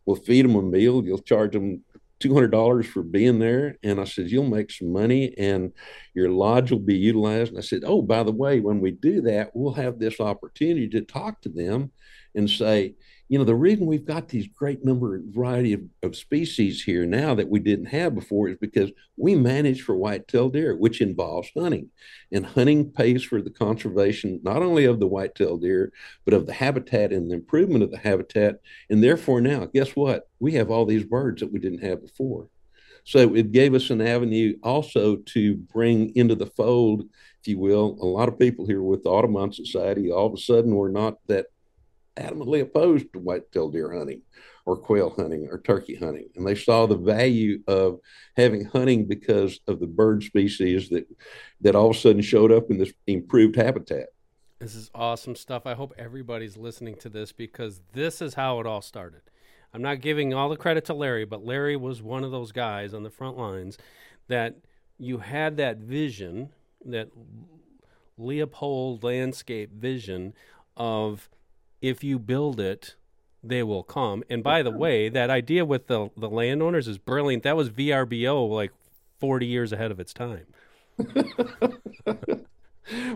We'll 0.07 0.17
feed 0.17 0.45
them 0.45 0.55
a 0.55 0.63
meal. 0.63 1.05
You'll 1.05 1.19
charge 1.19 1.53
them 1.53 1.83
$200 2.21 2.87
for 2.87 3.03
being 3.03 3.39
there. 3.39 3.77
And 3.83 4.01
I 4.01 4.05
said, 4.05 4.31
you'll 4.31 4.49
make 4.49 4.71
some 4.71 4.93
money 4.93 5.35
and 5.37 5.73
your 6.15 6.31
lodge 6.31 6.71
will 6.71 6.79
be 6.79 6.97
utilized. 6.97 7.51
And 7.51 7.59
I 7.59 7.63
said, 7.63 7.83
oh, 7.85 8.03
by 8.03 8.23
the 8.23 8.33
way, 8.33 8.61
when 8.61 8.81
we 8.81 8.93
do 8.93 9.21
that, 9.23 9.51
we'll 9.55 9.75
have 9.75 9.99
this 9.99 10.21
opportunity 10.21 10.89
to 10.91 11.01
talk 11.03 11.41
to 11.43 11.49
them 11.49 11.91
and 12.35 12.49
say, 12.49 12.95
you 13.29 13.39
know, 13.39 13.45
the 13.45 13.55
reason 13.55 13.87
we've 13.87 14.05
got 14.05 14.29
these 14.29 14.47
great 14.49 14.85
number 14.85 15.17
of 15.17 15.23
variety 15.25 15.73
of, 15.73 15.83
of 16.03 16.15
species 16.15 16.83
here 16.83 17.07
now 17.07 17.35
that 17.35 17.49
we 17.49 17.59
didn't 17.59 17.87
have 17.87 18.15
before 18.15 18.49
is 18.49 18.59
because 18.61 18.91
we 19.17 19.35
manage 19.35 19.83
for 19.83 19.97
white-tailed 19.97 20.53
deer, 20.53 20.77
which 20.77 21.01
involves 21.01 21.51
hunting. 21.57 21.89
And 22.33 22.45
hunting 22.45 22.91
pays 22.91 23.25
for 23.25 23.41
the 23.41 23.51
conservation 23.51 24.41
not 24.43 24.63
only 24.63 24.85
of 24.85 25.01
the 25.01 25.07
white-tailed 25.07 25.63
deer, 25.63 25.91
but 26.27 26.35
of 26.35 26.47
the 26.47 26.53
habitat 26.53 27.13
and 27.13 27.31
the 27.31 27.35
improvement 27.35 27.83
of 27.83 27.91
the 27.91 27.99
habitat. 27.99 28.61
And 28.91 29.03
therefore 29.03 29.41
now, 29.41 29.65
guess 29.67 29.97
what? 29.97 30.29
We 30.39 30.53
have 30.55 30.71
all 30.71 30.85
these 30.85 31.05
birds 31.05 31.41
that 31.41 31.53
we 31.53 31.59
didn't 31.61 31.83
have 31.83 32.03
before. 32.03 32.49
So 33.05 33.35
it 33.35 33.53
gave 33.53 33.75
us 33.75 33.91
an 33.91 34.01
avenue 34.01 34.57
also 34.63 35.17
to 35.17 35.57
bring 35.57 36.15
into 36.17 36.35
the 36.35 36.47
fold, 36.47 37.03
if 37.41 37.49
you 37.49 37.59
will, 37.59 37.99
a 38.01 38.07
lot 38.07 38.29
of 38.29 38.39
people 38.39 38.67
here 38.67 38.83
with 38.83 39.03
the 39.03 39.11
Audubon 39.11 39.53
Society. 39.53 40.11
All 40.11 40.27
of 40.27 40.35
a 40.35 40.39
sudden, 40.39 40.75
we're 40.75 40.89
not 40.91 41.19
that 41.27 41.47
adamantly 42.16 42.61
opposed 42.61 43.12
to 43.12 43.18
white-tailed 43.18 43.72
deer 43.72 43.92
hunting 43.92 44.22
or 44.66 44.77
quail 44.77 45.11
hunting 45.11 45.48
or 45.50 45.59
turkey 45.59 45.94
hunting. 45.94 46.29
And 46.37 46.46
they 46.46 46.55
saw 46.55 46.87
the 46.87 46.96
value 46.96 47.62
of 47.66 47.98
having 48.37 48.64
hunting 48.64 49.07
because 49.07 49.61
of 49.66 49.81
the 49.81 49.87
bird 49.87 50.22
species 50.22 50.88
that 50.90 51.07
that 51.61 51.74
all 51.74 51.90
of 51.90 51.96
a 51.96 51.98
sudden 51.98 52.22
showed 52.22 52.53
up 52.53 52.70
in 52.70 52.79
this 52.79 52.92
improved 53.07 53.57
habitat. 53.57 54.07
This 54.61 54.74
is 54.74 54.90
awesome 54.94 55.37
stuff. 55.37 55.66
I 55.66 55.74
hope 55.74 55.92
everybody's 55.98 56.57
listening 56.57 56.94
to 56.96 57.09
this 57.09 57.33
because 57.33 57.81
this 57.92 58.22
is 58.22 58.35
how 58.35 58.61
it 58.61 58.66
all 58.66 58.81
started. 58.81 59.20
I'm 59.74 59.83
not 59.83 60.00
giving 60.00 60.33
all 60.33 60.48
the 60.48 60.57
credit 60.57 60.85
to 60.87 60.94
Larry, 60.94 61.24
but 61.24 61.44
Larry 61.44 61.77
was 61.77 62.00
one 62.00 62.22
of 62.22 62.31
those 62.31 62.53
guys 62.53 62.94
on 62.94 63.03
the 63.03 63.11
front 63.11 63.37
lines 63.37 63.77
that 64.29 64.57
you 64.98 65.18
had 65.18 65.57
that 65.57 65.79
vision, 65.79 66.50
that 66.85 67.09
Leopold 68.16 69.03
landscape 69.03 69.72
vision 69.72 70.33
of 70.77 71.29
if 71.85 72.03
you 72.03 72.18
build 72.18 72.61
it, 72.61 72.94
they 73.42 73.62
will 73.62 73.83
come. 73.83 74.25
And 74.31 74.42
by 74.42 74.62
the 74.62 74.70
way, 74.70 75.11
that 75.11 75.29
idea 75.29 75.66
with 75.66 75.87
the 75.87 76.09
the 76.16 76.31
landowners 76.31 76.88
is 76.88 76.97
brilliant. 76.97 77.42
That 77.42 77.57
was 77.57 77.68
VRBO 77.68 78.49
like 78.49 78.73
40 79.20 79.47
years 79.47 79.70
ahead 79.70 79.90
of 79.90 80.01
its 80.01 80.14
time. 80.14 80.47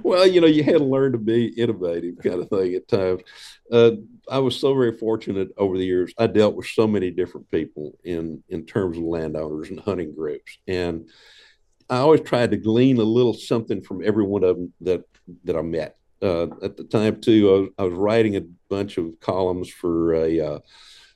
well, 0.02 0.26
you 0.26 0.42
know, 0.42 0.46
you 0.46 0.62
had 0.64 0.78
to 0.78 0.84
learn 0.84 1.12
to 1.12 1.18
be 1.18 1.46
innovative, 1.46 2.18
kind 2.22 2.42
of 2.42 2.50
thing 2.50 2.74
at 2.74 2.88
times. 2.88 3.22
Uh, 3.72 3.92
I 4.30 4.38
was 4.38 4.60
so 4.60 4.74
very 4.74 4.98
fortunate 4.98 5.48
over 5.56 5.78
the 5.78 5.86
years. 5.86 6.12
I 6.18 6.26
dealt 6.26 6.54
with 6.54 6.66
so 6.66 6.86
many 6.86 7.10
different 7.10 7.50
people 7.50 7.96
in 8.04 8.44
in 8.50 8.66
terms 8.66 8.98
of 8.98 9.04
landowners 9.04 9.70
and 9.70 9.80
hunting 9.80 10.14
groups, 10.14 10.58
and 10.66 11.08
I 11.88 11.98
always 11.98 12.20
tried 12.20 12.50
to 12.50 12.58
glean 12.58 12.98
a 12.98 13.02
little 13.02 13.32
something 13.32 13.80
from 13.80 14.04
every 14.04 14.24
one 14.24 14.44
of 14.44 14.56
them 14.56 14.74
that 14.82 15.04
that 15.44 15.56
I 15.56 15.62
met 15.62 15.98
uh, 16.22 16.46
at 16.62 16.76
the 16.76 16.84
time 16.84 17.20
too. 17.20 17.48
I 17.48 17.52
was, 17.52 17.68
I 17.78 17.82
was, 17.84 17.94
writing 17.94 18.36
a 18.36 18.42
bunch 18.68 18.98
of 18.98 19.18
columns 19.20 19.68
for 19.68 20.14
a 20.14 20.40
uh, 20.40 20.58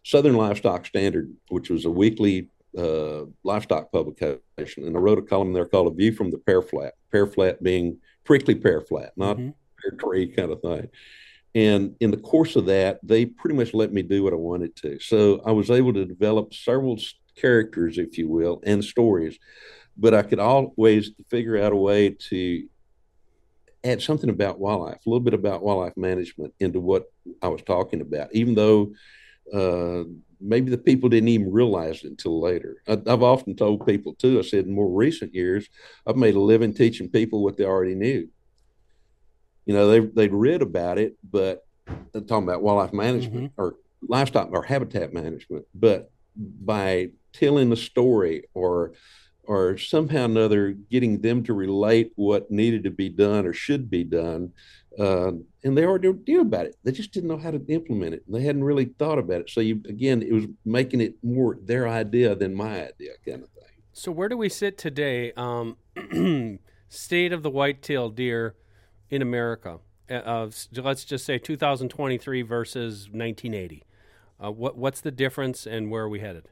Southern 0.04 0.36
Livestock 0.36 0.86
Standard, 0.86 1.32
which 1.48 1.70
was 1.70 1.84
a 1.84 1.90
weekly 1.90 2.48
uh, 2.76 3.24
livestock 3.44 3.92
publication, 3.92 4.86
and 4.86 4.96
I 4.96 5.00
wrote 5.00 5.18
a 5.18 5.22
column 5.22 5.52
there 5.52 5.66
called 5.66 5.92
"A 5.92 5.94
View 5.94 6.12
from 6.12 6.30
the 6.30 6.38
Pear 6.38 6.62
Flat." 6.62 6.94
Pear 7.10 7.26
flat 7.26 7.62
being 7.62 7.98
prickly 8.24 8.54
pear 8.54 8.80
flat, 8.80 9.12
not 9.16 9.36
mm-hmm. 9.36 9.50
pear 9.80 9.98
tree 9.98 10.28
kind 10.28 10.52
of 10.52 10.60
thing. 10.62 10.88
And 11.54 11.96
in 12.00 12.10
the 12.10 12.16
course 12.16 12.56
of 12.56 12.66
that, 12.66 12.98
they 13.02 13.26
pretty 13.26 13.56
much 13.56 13.74
let 13.74 13.92
me 13.92 14.02
do 14.02 14.22
what 14.22 14.32
I 14.32 14.36
wanted 14.36 14.74
to. 14.76 14.98
So 15.00 15.42
I 15.44 15.52
was 15.52 15.70
able 15.70 15.92
to 15.92 16.06
develop 16.06 16.54
several 16.54 16.98
characters, 17.36 17.98
if 17.98 18.16
you 18.16 18.28
will, 18.28 18.62
and 18.64 18.82
stories. 18.82 19.38
But 19.96 20.14
I 20.14 20.22
could 20.22 20.38
always 20.38 21.10
figure 21.28 21.58
out 21.58 21.72
a 21.72 21.76
way 21.76 22.10
to 22.10 22.66
add 23.84 24.02
something 24.02 24.30
about 24.30 24.60
wildlife, 24.60 25.04
a 25.06 25.10
little 25.10 25.20
bit 25.20 25.34
about 25.34 25.62
wildlife 25.62 25.96
management 25.96 26.54
into 26.60 26.80
what 26.80 27.10
I 27.40 27.48
was 27.48 27.62
talking 27.62 28.00
about, 28.00 28.28
even 28.32 28.54
though 28.54 28.92
uh, 29.52 30.04
maybe 30.40 30.70
the 30.70 30.78
people 30.78 31.08
didn't 31.08 31.28
even 31.28 31.52
realize 31.52 32.04
it 32.04 32.10
until 32.10 32.40
later. 32.40 32.76
I, 32.88 32.98
have 33.06 33.22
often 33.22 33.54
told 33.54 33.86
people 33.86 34.14
too, 34.14 34.38
I 34.38 34.42
said 34.42 34.66
in 34.66 34.74
more 34.74 34.90
recent 34.90 35.34
years, 35.34 35.68
I've 36.06 36.16
made 36.16 36.34
a 36.34 36.40
living 36.40 36.74
teaching 36.74 37.08
people 37.08 37.42
what 37.42 37.56
they 37.56 37.64
already 37.64 37.94
knew. 37.94 38.28
You 39.66 39.74
know, 39.74 39.88
they, 39.88 40.00
they'd 40.00 40.32
read 40.32 40.62
about 40.62 40.98
it, 40.98 41.16
but 41.28 41.64
I'm 41.86 42.26
talking 42.26 42.44
about 42.44 42.62
wildlife 42.62 42.92
management 42.92 43.52
mm-hmm. 43.52 43.60
or 43.60 43.76
livestock 44.08 44.50
or 44.52 44.62
habitat 44.62 45.12
management, 45.12 45.66
but 45.74 46.10
by 46.36 47.10
telling 47.32 47.70
the 47.70 47.76
story 47.76 48.44
or 48.54 48.92
or 49.44 49.76
somehow 49.76 50.24
another 50.24 50.70
getting 50.70 51.20
them 51.20 51.42
to 51.44 51.52
relate 51.52 52.12
what 52.16 52.50
needed 52.50 52.84
to 52.84 52.90
be 52.90 53.08
done 53.08 53.46
or 53.46 53.52
should 53.52 53.90
be 53.90 54.04
done, 54.04 54.52
uh, 54.98 55.32
and 55.64 55.76
they 55.76 55.84
already 55.84 56.12
knew 56.26 56.40
about 56.40 56.66
it. 56.66 56.76
They 56.84 56.92
just 56.92 57.12
didn't 57.12 57.28
know 57.28 57.38
how 57.38 57.50
to 57.50 57.64
implement 57.68 58.14
it. 58.14 58.22
They 58.30 58.42
hadn't 58.42 58.64
really 58.64 58.86
thought 58.98 59.18
about 59.18 59.42
it. 59.42 59.50
So 59.50 59.60
you 59.60 59.82
again, 59.88 60.22
it 60.22 60.32
was 60.32 60.44
making 60.64 61.00
it 61.00 61.14
more 61.22 61.58
their 61.62 61.88
idea 61.88 62.34
than 62.34 62.54
my 62.54 62.88
idea, 62.88 63.12
kind 63.26 63.42
of 63.42 63.50
thing. 63.50 63.62
So 63.92 64.12
where 64.12 64.28
do 64.28 64.36
we 64.36 64.48
sit 64.48 64.78
today? 64.78 65.32
Um, 65.36 65.76
state 66.88 67.32
of 67.32 67.42
the 67.42 67.50
white-tailed 67.50 68.16
deer 68.16 68.54
in 69.10 69.22
America. 69.22 69.78
Uh, 70.10 70.48
let's 70.76 71.04
just 71.04 71.24
say 71.24 71.38
2023 71.38 72.42
versus 72.42 73.08
1980. 73.10 73.84
Uh, 74.42 74.50
what 74.50 74.76
what's 74.76 75.00
the 75.00 75.10
difference, 75.10 75.66
and 75.66 75.90
where 75.90 76.04
are 76.04 76.08
we 76.08 76.20
headed? 76.20 76.48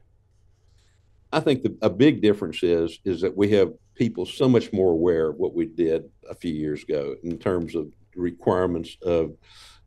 I 1.31 1.39
think 1.39 1.63
the, 1.63 1.77
a 1.81 1.89
big 1.89 2.21
difference 2.21 2.63
is 2.63 2.99
is 3.05 3.21
that 3.21 3.35
we 3.35 3.49
have 3.51 3.73
people 3.95 4.25
so 4.25 4.49
much 4.49 4.73
more 4.73 4.91
aware 4.91 5.29
of 5.29 5.37
what 5.37 5.53
we 5.53 5.65
did 5.65 6.03
a 6.29 6.35
few 6.35 6.53
years 6.53 6.83
ago 6.83 7.15
in 7.23 7.37
terms 7.37 7.75
of 7.75 7.91
requirements 8.15 8.97
of 9.03 9.35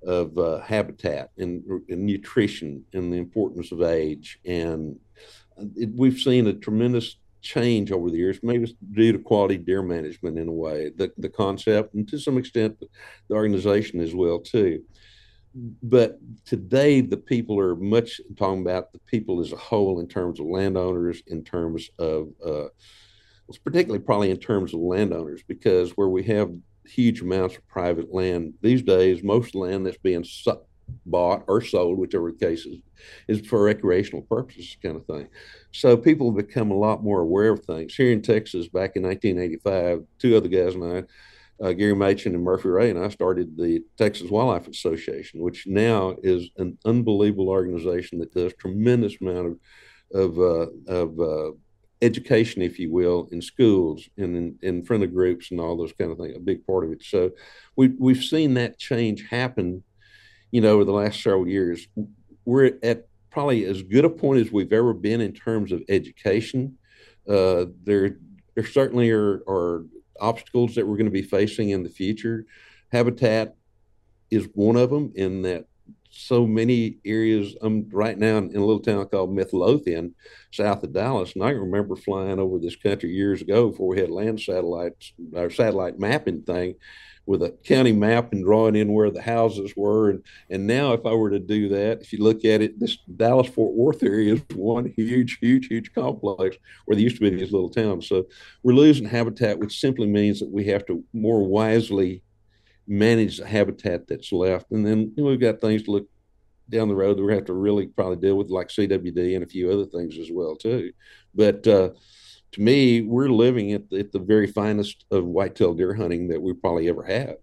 of 0.02 0.37
uh, 0.37 0.61
habitat 0.61 1.30
and, 1.38 1.64
and, 1.88 2.04
nutrition 2.04 2.85
and 2.92 3.11
the 3.11 3.16
importance 3.16 3.72
of 3.72 3.80
age. 3.80 4.38
And 4.44 4.98
it, 5.76 5.90
we've 5.94 6.18
seen 6.18 6.46
a 6.46 6.52
tremendous 6.52 7.16
change 7.40 7.92
over 7.92 8.11
the 8.11 8.16
years 8.16 8.38
maybe 8.42 8.74
due 8.92 9.12
to 9.12 9.18
quality 9.18 9.59
deer 9.59 9.83
management 9.83 10.38
in 10.38 10.48
a 10.48 10.52
way 10.52 10.90
the, 10.96 11.12
the 11.18 11.28
concept 11.28 11.92
and 11.92 12.09
to 12.09 12.18
some 12.18 12.38
extent 12.38 12.80
the 13.28 13.35
organization 13.35 14.00
as 14.00 14.14
well 14.14 14.40
too 14.40 14.83
but 15.55 16.19
today 16.45 17.01
the 17.01 17.17
people 17.17 17.59
are 17.61 17.77
much 17.77 18.21
talking 18.37 18.62
about 18.62 18.93
the 18.93 18.99
people 19.01 19.40
as 19.40 19.53
a 19.53 19.57
whole 19.57 20.01
in 20.01 20.09
terms 20.09 20.40
of 20.40 20.47
landowners 20.47 21.23
in 21.29 21.45
terms 21.45 21.88
of 21.99 22.29
uh, 22.45 22.67
particularly 23.64 24.03
probably 24.05 24.31
in 24.31 24.37
terms 24.37 24.75
of 24.75 24.81
landowners 24.81 25.43
because 25.47 25.93
where 25.93 26.09
we 26.09 26.25
have 26.25 26.51
huge 26.87 27.21
amounts 27.21 27.57
of 27.57 27.67
private 27.69 28.12
land 28.12 28.53
these 28.62 28.83
days 28.83 29.23
most 29.23 29.55
land 29.55 29.87
that's 29.87 29.97
being 29.99 30.25
su- 30.25 30.61
bought 31.07 31.45
or 31.47 31.61
sold 31.61 31.99
whichever 31.99 32.33
the 32.33 32.47
case 32.47 32.67
is 32.67 32.79
is 33.29 33.47
for 33.47 33.62
recreational 33.62 34.23
purposes 34.23 34.77
kind 34.83 34.97
of 34.97 35.07
thing. 35.07 35.29
So 35.73 35.97
people 35.97 36.31
become 36.31 36.71
a 36.71 36.77
lot 36.77 37.03
more 37.03 37.21
aware 37.21 37.53
of 37.53 37.64
things. 37.64 37.95
Here 37.95 38.12
in 38.12 38.23
texas 38.23 38.69
back 38.69 38.97
in 38.97 39.03
1985 39.03 40.05
two 40.19 40.37
other 40.37 40.49
guys 40.49 40.75
and 40.75 40.85
i 40.85 41.05
uh, 41.62 41.73
Gary 41.73 41.95
Machen 41.95 42.35
and 42.35 42.43
Murphy 42.43 42.69
Ray 42.69 42.90
and 42.90 42.99
I 42.99 43.09
started 43.09 43.57
the 43.57 43.83
Texas 43.97 44.31
Wildlife 44.31 44.69
Association, 44.69 45.40
which 45.40 45.67
now 45.67 46.17
is 46.23 46.51
an 46.57 46.79
unbelievable 46.85 47.49
organization 47.49 48.19
that 48.19 48.35
does 48.35 48.53
tremendous 48.55 49.17
amount 49.21 49.47
of 49.49 49.59
of, 50.12 50.38
uh, 50.38 50.67
of 50.87 51.19
uh, 51.19 51.51
education, 52.03 52.62
if 52.62 52.79
you 52.79 52.93
will, 52.93 53.29
in 53.33 53.40
schools 53.43 54.09
and 54.17 54.37
in, 54.37 54.59
in 54.62 54.85
front 54.85 55.03
of 55.03 55.12
groups 55.12 55.51
and 55.51 55.61
all 55.61 55.77
those 55.77 55.93
kind 55.93 56.12
of 56.12 56.19
things. 56.19 56.37
A 56.37 56.40
big 56.40 56.64
part 56.67 56.85
of 56.85 56.93
it. 56.93 57.03
So 57.03 57.31
we 57.77 57.88
we've 57.99 58.23
seen 58.23 58.55
that 58.55 58.79
change 58.79 59.27
happen, 59.29 59.83
you 60.51 60.61
know, 60.61 60.75
over 60.75 60.85
the 60.85 60.93
last 60.93 61.23
several 61.23 61.49
years. 61.49 61.87
We're 62.45 62.79
at 62.83 63.09
probably 63.31 63.64
as 63.64 63.83
good 63.83 64.05
a 64.05 64.11
point 64.11 64.40
as 64.40 64.53
we've 64.53 64.73
ever 64.73 64.95
been 64.95 65.21
in 65.21 65.33
terms 65.33 65.73
of 65.73 65.83
education. 65.88 66.79
Uh, 67.29 67.67
there 67.83 68.19
there 68.55 68.67
certainly 68.67 69.11
are, 69.11 69.43
are 69.49 69.87
obstacles 70.20 70.74
that 70.74 70.87
we're 70.87 70.96
going 70.96 71.07
to 71.07 71.11
be 71.11 71.22
facing 71.22 71.70
in 71.70 71.83
the 71.83 71.88
future. 71.88 72.46
Habitat 72.92 73.57
is 74.31 74.48
one 74.55 74.77
of 74.77 74.90
them 74.90 75.12
in 75.14 75.42
that 75.42 75.66
so 76.11 76.46
many 76.46 76.98
areas. 77.05 77.57
I'm 77.61 77.88
right 77.90 78.16
now 78.16 78.38
in, 78.38 78.55
a 78.55 78.61
little 78.61 78.81
town 78.81 79.07
called 79.09 79.35
Midlothian, 79.35 80.14
south 80.53 80.85
of 80.85 80.92
Dallas, 80.92 81.35
and 81.35 81.42
I 81.42 81.50
remember 81.50 81.96
flying 81.96 82.38
over 82.38 82.59
this 82.59 82.77
country 82.77 83.11
years 83.11 83.42
ago 83.42 83.70
before 83.70 83.88
we 83.88 84.00
had 84.00 84.11
land 84.11 84.40
satellites, 84.40 85.12
our 85.37 85.50
satellite 85.50 85.98
mapping 85.98 86.42
thing, 86.42 86.77
with 87.27 87.43
a 87.43 87.51
county 87.65 87.93
map 87.93 88.33
and 88.33 88.45
drawing 88.45 88.77
in 88.77 88.93
where 88.93 89.11
the 89.11 89.23
houses 89.23 89.73
were. 89.77 90.11
And 90.11 90.23
and 90.51 90.67
now, 90.67 90.93
if 90.93 91.07
I 91.07 91.13
were 91.13 91.31
to 91.31 91.39
do 91.39 91.69
that, 91.71 92.03
if 92.03 92.13
you 92.13 92.23
look 92.23 92.45
at 92.45 92.61
it, 92.61 92.79
this 92.79 92.99
Dallas 93.17 93.49
Fort 93.49 93.75
Worth 93.75 94.03
area 94.03 94.35
is 94.35 94.43
one 94.55 94.93
huge, 94.97 95.39
huge, 95.39 95.67
huge 95.67 95.93
complex 95.95 96.57
where 96.85 96.95
there 96.95 97.03
used 97.03 97.17
to 97.17 97.23
be 97.23 97.31
these 97.31 97.53
little 97.53 97.71
towns. 97.71 98.09
So 98.09 98.27
we're 98.63 98.75
losing 98.75 99.07
habitat, 99.07 99.59
which 99.59 99.81
simply 99.81 100.07
means 100.07 100.41
that 100.41 100.51
we 100.51 100.65
have 100.67 100.85
to 100.87 101.03
more 101.13 101.47
wisely 101.47 102.23
manage 102.87 103.39
the 103.39 103.47
habitat 103.47 104.07
that's 104.07 104.33
left. 104.33 104.71
And 104.71 104.87
then 104.87 105.13
you 105.17 105.25
know, 105.25 105.31
we've 105.31 105.41
got 105.41 105.61
things 105.61 105.85
to 105.85 105.91
look 105.91 106.09
down 106.71 106.89
the 106.89 106.95
road 106.95 107.19
that 107.19 107.23
we 107.23 107.35
have 107.35 107.45
to 107.47 107.53
really 107.53 107.87
probably 107.87 108.17
deal 108.17 108.37
with, 108.37 108.51
like 108.51 108.69
CWD 108.69 109.35
and 109.35 109.45
a 109.45 109.49
few 109.49 109.71
other 109.71 109.87
things 109.87 110.19
as 110.19 110.31
well 110.31 110.57
too. 110.57 110.93
But 111.35 111.67
uh, 111.67 111.91
to 112.55 112.61
me, 112.61 113.03
we're 113.03 113.29
living 113.29 113.73
at 113.73 113.90
the, 113.90 113.99
at 113.99 114.12
the 114.12 114.19
very 114.19 114.47
finest 114.47 115.05
of 115.11 115.25
whitetail 115.25 115.75
deer 115.75 115.95
hunting 115.95 116.29
that 116.29 116.40
we 116.40 116.53
probably 116.53 116.88
ever 116.88 117.03
had. 117.03 117.37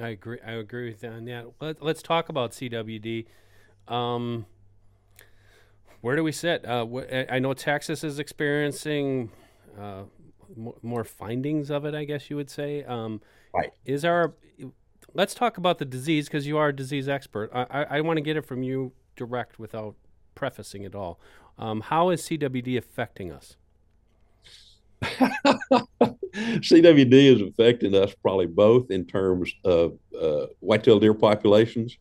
I 0.00 0.10
agree. 0.10 0.38
I 0.46 0.52
agree 0.52 0.88
with 0.88 1.00
that. 1.00 1.20
Yeah. 1.22 1.44
Let, 1.60 1.82
us 1.82 2.02
talk 2.02 2.28
about 2.28 2.52
CWD. 2.52 3.26
Um, 3.88 4.46
where 6.00 6.14
do 6.14 6.22
we 6.22 6.32
sit? 6.32 6.64
Uh, 6.64 6.86
wh- 6.86 7.26
I 7.28 7.40
know 7.40 7.54
Texas 7.54 8.04
is 8.04 8.18
experiencing 8.20 9.32
uh, 9.80 10.02
more 10.82 11.02
findings 11.02 11.70
of 11.70 11.84
it. 11.84 11.94
I 11.94 12.04
guess 12.04 12.30
you 12.30 12.36
would 12.36 12.50
say. 12.50 12.84
Um, 12.84 13.20
right. 13.52 13.72
Is 13.84 14.04
our 14.04 14.34
let's 15.12 15.34
talk 15.34 15.56
about 15.56 15.78
the 15.78 15.84
disease 15.84 16.26
because 16.26 16.46
you 16.46 16.56
are 16.56 16.68
a 16.68 16.76
disease 16.76 17.08
expert. 17.08 17.50
I, 17.52 17.62
I, 17.70 17.82
I 17.82 18.00
want 18.02 18.18
to 18.18 18.20
get 18.20 18.36
it 18.36 18.44
from 18.44 18.62
you 18.62 18.92
direct 19.16 19.58
without 19.58 19.96
prefacing 20.34 20.84
it 20.84 20.94
all. 20.94 21.18
Um, 21.58 21.80
how 21.80 22.10
is 22.10 22.22
CWD 22.22 22.76
affecting 22.76 23.32
us? 23.32 23.56
CWD 26.34 27.12
is 27.12 27.40
affecting 27.42 27.94
us 27.94 28.14
probably 28.22 28.46
both 28.46 28.90
in 28.90 29.06
terms 29.06 29.52
of 29.64 29.98
uh, 30.20 30.46
whitetail 30.60 30.98
deer 30.98 31.14
populations 31.14 31.98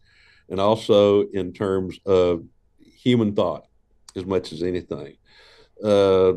and 0.49 0.60
also 0.60 1.27
in 1.29 1.53
terms 1.53 1.99
of 2.05 2.43
human 2.79 3.34
thought 3.36 3.65
as 4.15 4.25
much 4.25 4.51
as 4.53 4.63
anything. 4.63 5.17
Uh, 5.84 6.34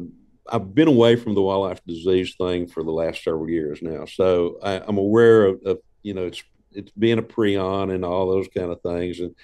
I've 0.50 0.74
been 0.74 0.88
away 0.88 1.16
from 1.16 1.34
the 1.34 1.42
wildlife 1.42 1.84
disease 1.86 2.34
thing 2.36 2.66
for 2.66 2.82
the 2.82 2.90
last 2.90 3.22
several 3.22 3.50
years 3.50 3.80
now, 3.82 4.06
so 4.06 4.58
I, 4.62 4.80
am 4.88 4.98
aware 4.98 5.44
of, 5.44 5.60
of, 5.64 5.78
you 6.02 6.14
know 6.14 6.26
it's 6.26 6.42
it's 6.72 6.90
being 6.92 7.18
a 7.18 7.22
prion 7.22 7.94
and 7.94 8.04
all 8.04 8.28
those 8.28 8.48
kind 8.48 8.70
of 8.70 8.80
things, 8.80 9.20
and 9.20 9.34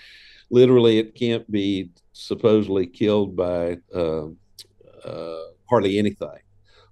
literally 0.50 0.98
it 0.98 1.14
can't 1.14 1.48
be 1.50 1.90
supposedly 2.12 2.86
killed 2.86 3.36
by 3.36 3.78
uh, 3.94 4.26
uh, 5.04 5.42
hardly 5.68 5.98
anything. 5.98 6.38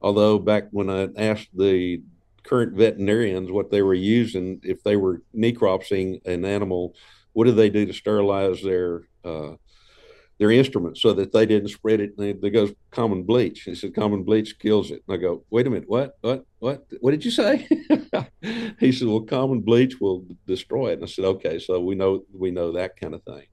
Although 0.02 0.38
back 0.38 0.64
when 0.70 0.90
I 0.90 1.08
asked 1.16 1.48
the 1.56 2.02
current 2.42 2.74
veterinarians 2.74 3.50
what 3.50 3.70
they 3.70 3.82
were 3.82 3.94
using, 3.94 4.60
if 4.62 4.82
they 4.82 4.96
were 4.96 5.22
necropsying 5.34 6.24
an 6.26 6.44
animal, 6.44 6.94
what 7.32 7.44
did 7.44 7.56
they 7.56 7.70
do 7.70 7.86
to 7.86 7.92
sterilize 7.92 8.62
their 8.62 9.02
uh, 9.24 9.52
their 10.42 10.50
instruments 10.50 11.00
so 11.00 11.12
that 11.12 11.30
they 11.30 11.46
didn't 11.46 11.68
spread 11.68 12.00
it. 12.00 12.14
And 12.16 12.26
they, 12.26 12.32
they 12.32 12.50
go 12.50 12.68
common 12.90 13.22
bleach. 13.22 13.62
He 13.62 13.76
said 13.76 13.94
common 13.94 14.24
bleach 14.24 14.58
kills 14.58 14.90
it. 14.90 15.04
And 15.06 15.16
I 15.16 15.16
go, 15.16 15.44
wait 15.50 15.68
a 15.68 15.70
minute, 15.70 15.88
what, 15.88 16.18
what, 16.20 16.44
what, 16.58 16.84
what 17.00 17.12
did 17.12 17.24
you 17.24 17.30
say? 17.30 17.68
he 18.80 18.90
said, 18.90 19.06
well, 19.06 19.20
common 19.20 19.60
bleach 19.60 20.00
will 20.00 20.24
destroy 20.46 20.90
it. 20.90 20.94
And 20.94 21.04
I 21.04 21.06
said, 21.06 21.26
okay, 21.26 21.60
so 21.60 21.78
we 21.78 21.94
know 21.94 22.24
we 22.36 22.50
know 22.50 22.72
that 22.72 22.98
kind 22.98 23.14
of 23.14 23.22
thing. 23.22 23.44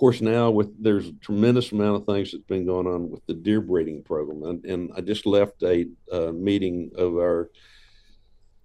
Course, 0.00 0.22
now 0.22 0.50
with 0.50 0.82
there's 0.82 1.08
a 1.08 1.12
tremendous 1.20 1.72
amount 1.72 1.96
of 1.96 2.06
things 2.06 2.32
that's 2.32 2.44
been 2.44 2.64
going 2.64 2.86
on 2.86 3.10
with 3.10 3.20
the 3.26 3.34
deer 3.34 3.60
breeding 3.60 4.02
program, 4.02 4.44
and, 4.44 4.64
and 4.64 4.90
I 4.96 5.02
just 5.02 5.26
left 5.26 5.62
a 5.62 5.86
uh, 6.10 6.32
meeting 6.32 6.90
of 6.96 7.18
our 7.18 7.50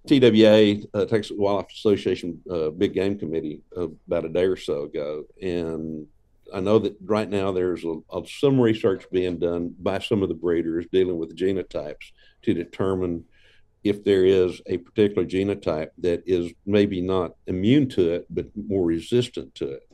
TWA, 0.07 0.77
uh, 0.93 1.03
Texas 1.03 1.35
Wildlife 1.35 1.73
Association, 1.73 2.41
uh, 2.49 2.69
Big 2.69 2.93
Game 2.93 3.19
Committee 3.19 3.59
about 3.75 4.23
a 4.23 4.29
day 4.29 4.45
or 4.45 4.55
so 4.55 4.83
ago, 4.83 5.25
and 5.41 6.07
I 6.53 6.61
know 6.61 6.79
that 6.79 6.95
right 7.03 7.29
now 7.29 7.51
there's 7.51 7.83
a, 7.83 7.97
a, 8.13 8.25
some 8.25 8.57
research 8.57 9.03
being 9.11 9.37
done 9.37 9.75
by 9.77 9.99
some 9.99 10.23
of 10.23 10.29
the 10.29 10.35
breeders 10.35 10.85
dealing 10.89 11.17
with 11.17 11.35
genotypes 11.35 12.13
to 12.43 12.53
determine 12.53 13.25
if 13.83 14.05
there 14.05 14.23
is 14.23 14.61
a 14.67 14.77
particular 14.77 15.27
genotype 15.27 15.89
that 15.97 16.23
is 16.25 16.53
maybe 16.65 17.01
not 17.01 17.33
immune 17.47 17.89
to 17.89 18.13
it, 18.13 18.25
but 18.29 18.47
more 18.55 18.85
resistant 18.85 19.53
to 19.55 19.69
it. 19.69 19.84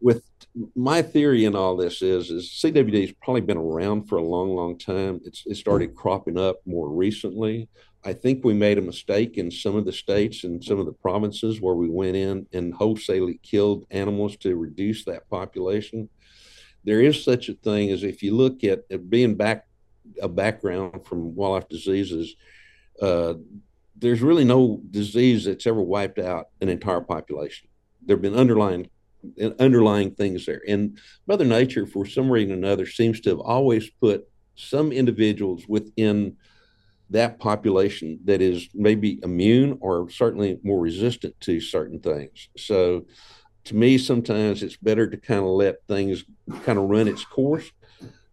With 0.00 0.22
my 0.74 1.02
theory 1.02 1.44
in 1.44 1.56
all 1.56 1.76
this 1.76 2.02
is, 2.02 2.30
is 2.30 2.50
CWD 2.62 3.00
has 3.00 3.12
probably 3.22 3.40
been 3.40 3.56
around 3.56 4.08
for 4.08 4.16
a 4.16 4.24
long, 4.24 4.54
long 4.54 4.78
time. 4.78 5.20
It's, 5.24 5.44
it 5.46 5.56
started 5.56 5.94
cropping 5.94 6.38
up 6.38 6.56
more 6.66 6.88
recently. 6.88 7.68
I 8.04 8.12
think 8.12 8.44
we 8.44 8.54
made 8.54 8.78
a 8.78 8.82
mistake 8.82 9.38
in 9.38 9.50
some 9.50 9.74
of 9.76 9.84
the 9.84 9.92
states 9.92 10.44
and 10.44 10.62
some 10.62 10.78
of 10.78 10.86
the 10.86 10.92
provinces 10.92 11.60
where 11.60 11.74
we 11.74 11.88
went 11.88 12.16
in 12.16 12.46
and 12.52 12.72
wholesale 12.72 13.32
killed 13.42 13.86
animals 13.90 14.36
to 14.38 14.56
reduce 14.56 15.04
that 15.04 15.28
population. 15.28 16.08
There 16.84 17.02
is 17.02 17.22
such 17.24 17.48
a 17.48 17.54
thing 17.54 17.90
as 17.90 18.04
if 18.04 18.22
you 18.22 18.36
look 18.36 18.62
at, 18.62 18.84
at 18.90 19.10
being 19.10 19.34
back 19.34 19.64
a 20.22 20.28
background 20.28 21.06
from 21.06 21.34
wildlife 21.34 21.68
diseases, 21.68 22.34
uh, 23.02 23.34
there's 23.96 24.22
really 24.22 24.44
no 24.44 24.80
disease 24.90 25.44
that's 25.44 25.66
ever 25.66 25.82
wiped 25.82 26.18
out 26.18 26.48
an 26.60 26.68
entire 26.68 27.00
population. 27.00 27.68
There 28.06 28.16
have 28.16 28.22
been 28.22 28.36
underlying 28.36 28.88
underlying 29.58 30.14
things 30.14 30.46
there, 30.46 30.62
and 30.68 30.98
Mother 31.26 31.44
Nature, 31.44 31.86
for 31.86 32.06
some 32.06 32.30
reason 32.30 32.52
or 32.52 32.56
another, 32.56 32.86
seems 32.86 33.20
to 33.22 33.30
have 33.30 33.40
always 33.40 33.90
put 33.90 34.28
some 34.56 34.92
individuals 34.92 35.64
within 35.68 36.36
that 37.10 37.38
population 37.38 38.18
that 38.24 38.42
is 38.42 38.68
maybe 38.74 39.20
immune 39.22 39.78
or 39.80 40.10
certainly 40.10 40.58
more 40.62 40.80
resistant 40.80 41.38
to 41.40 41.60
certain 41.60 42.00
things. 42.00 42.48
So, 42.56 43.06
to 43.64 43.76
me, 43.76 43.98
sometimes 43.98 44.62
it's 44.62 44.76
better 44.76 45.08
to 45.08 45.16
kind 45.16 45.40
of 45.40 45.50
let 45.50 45.86
things 45.86 46.24
kind 46.64 46.78
of 46.78 46.88
run 46.88 47.06
its 47.06 47.24
course. 47.24 47.70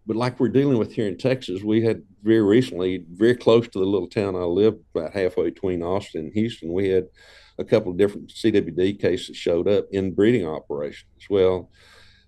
But 0.07 0.15
like 0.15 0.39
we're 0.39 0.49
dealing 0.49 0.77
with 0.77 0.93
here 0.93 1.07
in 1.07 1.17
Texas, 1.17 1.63
we 1.63 1.83
had 1.83 2.03
very 2.23 2.43
recently, 2.43 3.03
very 3.11 3.35
close 3.35 3.67
to 3.67 3.79
the 3.79 3.85
little 3.85 4.07
town 4.07 4.35
I 4.35 4.39
live, 4.39 4.75
about 4.93 5.13
halfway 5.13 5.45
between 5.45 5.81
Austin 5.81 6.25
and 6.25 6.33
Houston, 6.33 6.71
we 6.71 6.89
had 6.89 7.07
a 7.57 7.63
couple 7.63 7.91
of 7.91 7.97
different 7.97 8.29
CWD 8.29 8.99
cases 8.99 9.37
showed 9.37 9.67
up 9.67 9.85
in 9.91 10.13
breeding 10.13 10.47
operations. 10.47 11.27
Well, 11.29 11.69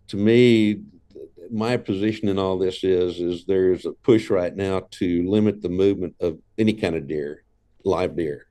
to 0.07 0.17
me, 0.17 0.81
my 1.51 1.77
position 1.77 2.29
in 2.29 2.39
all 2.39 2.57
this 2.57 2.83
is 2.83 3.19
is 3.19 3.45
there's 3.45 3.85
a 3.85 3.91
push 3.91 4.29
right 4.29 4.55
now 4.55 4.87
to 4.91 5.29
limit 5.29 5.61
the 5.61 5.69
movement 5.69 6.15
of 6.19 6.39
any 6.57 6.73
kind 6.73 6.95
of 6.95 7.07
deer, 7.07 7.43
live 7.83 8.15
deer, 8.15 8.47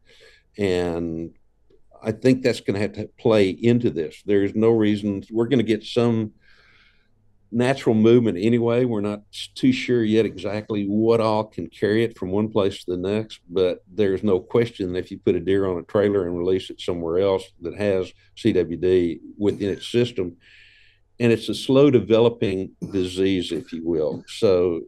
and 0.59 1.33
I 2.03 2.13
think 2.13 2.43
that's 2.43 2.61
going 2.61 2.75
to 2.75 2.81
have 2.81 2.93
to 2.93 3.11
play 3.19 3.51
into 3.51 3.91
this. 3.91 4.23
There's 4.25 4.55
no 4.55 4.71
reason 4.71 5.25
we're 5.31 5.49
going 5.49 5.59
to 5.59 5.65
get 5.65 5.85
some 5.85 6.33
natural 7.53 7.95
movement 7.95 8.39
anyway. 8.41 8.85
We're 8.85 9.01
not 9.01 9.23
too 9.55 9.73
sure 9.73 10.03
yet 10.03 10.27
exactly 10.27 10.85
what 10.85 11.21
all 11.21 11.45
can 11.45 11.69
carry 11.69 12.05
it 12.05 12.19
from 12.19 12.31
one 12.31 12.49
place 12.49 12.85
to 12.85 12.93
the 12.93 12.97
next, 12.97 13.41
but 13.49 13.85
there's 13.93 14.23
no 14.23 14.41
question 14.41 14.93
that 14.93 14.99
if 14.99 15.11
you 15.11 15.19
put 15.19 15.37
a 15.37 15.41
deer 15.41 15.67
on 15.67 15.79
a 15.79 15.83
trailer 15.83 16.27
and 16.27 16.37
release 16.37 16.71
it 16.71 16.81
somewhere 16.81 17.19
else 17.19 17.45
that 17.63 17.77
has 17.77 18.13
CWD 18.37 19.21
within 19.39 19.71
its 19.71 19.89
system, 19.89 20.37
and 21.19 21.33
it's 21.33 21.49
a 21.49 21.55
slow 21.55 21.91
developing 21.91 22.73
disease, 22.93 23.53
if 23.53 23.73
you 23.73 23.87
will. 23.87 24.23
So 24.27 24.83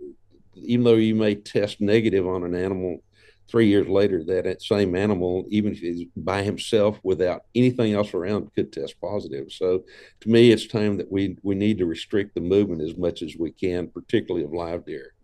even 0.55 0.85
though 0.85 0.95
you 0.95 1.15
may 1.15 1.37
test 1.37 1.81
negative 1.81 2.27
on 2.27 2.45
an 2.45 2.55
animal 2.55 3.03
three 3.49 3.67
years 3.67 3.89
later, 3.89 4.23
that 4.25 4.63
same 4.63 4.95
animal, 4.95 5.45
even 5.49 5.73
if 5.73 5.79
he's 5.79 6.07
by 6.17 6.43
himself 6.43 7.01
without 7.03 7.45
anything 7.55 7.95
else 7.95 8.15
around, 8.15 8.55
could 8.55 8.73
test 8.73 9.01
positive. 9.01 9.51
So 9.51 9.85
to 10.21 10.29
me, 10.29 10.51
it's 10.51 10.67
time 10.67 10.97
that 10.99 11.11
we 11.11 11.37
we 11.43 11.55
need 11.55 11.79
to 11.79 11.87
restrict 11.87 12.35
the 12.35 12.41
movement 12.41 12.83
as 12.83 12.97
much 12.97 13.23
as 13.23 13.37
we 13.37 13.51
can, 13.51 13.89
particularly 13.89 14.45
of 14.45 14.53
live 14.53 14.85
deer. 14.85 15.15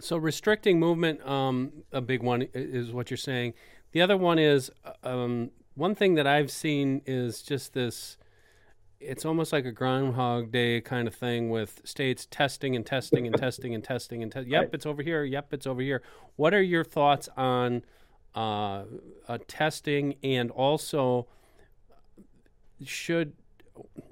So 0.00 0.16
restricting 0.16 0.78
movement, 0.78 1.26
um, 1.26 1.72
a 1.92 2.00
big 2.00 2.22
one 2.22 2.48
is 2.54 2.90
what 2.90 3.10
you're 3.10 3.18
saying. 3.18 3.54
The 3.92 4.00
other 4.00 4.16
one 4.16 4.38
is 4.38 4.70
um, 5.02 5.50
one 5.74 5.94
thing 5.94 6.14
that 6.14 6.26
I've 6.26 6.50
seen 6.50 7.02
is 7.06 7.42
just 7.42 7.74
this 7.74 8.16
it's 9.00 9.24
almost 9.24 9.52
like 9.52 9.64
a 9.64 9.72
Groundhog 9.72 10.52
Day 10.52 10.80
kind 10.80 11.08
of 11.08 11.14
thing 11.14 11.50
with 11.50 11.80
states 11.84 12.26
testing 12.30 12.76
and 12.76 12.84
testing 12.84 13.26
and 13.26 13.34
testing 13.36 13.74
and 13.74 13.82
testing 13.82 14.22
and 14.22 14.30
te- 14.30 14.40
yep, 14.40 14.60
right. 14.60 14.70
it's 14.72 14.86
over 14.86 15.02
here. 15.02 15.24
Yep, 15.24 15.54
it's 15.54 15.66
over 15.66 15.80
here. 15.80 16.02
What 16.36 16.52
are 16.52 16.62
your 16.62 16.84
thoughts 16.84 17.28
on 17.36 17.82
uh, 18.34 18.84
uh, 19.26 19.38
testing 19.48 20.16
and 20.22 20.50
also 20.50 21.26
should 22.84 23.32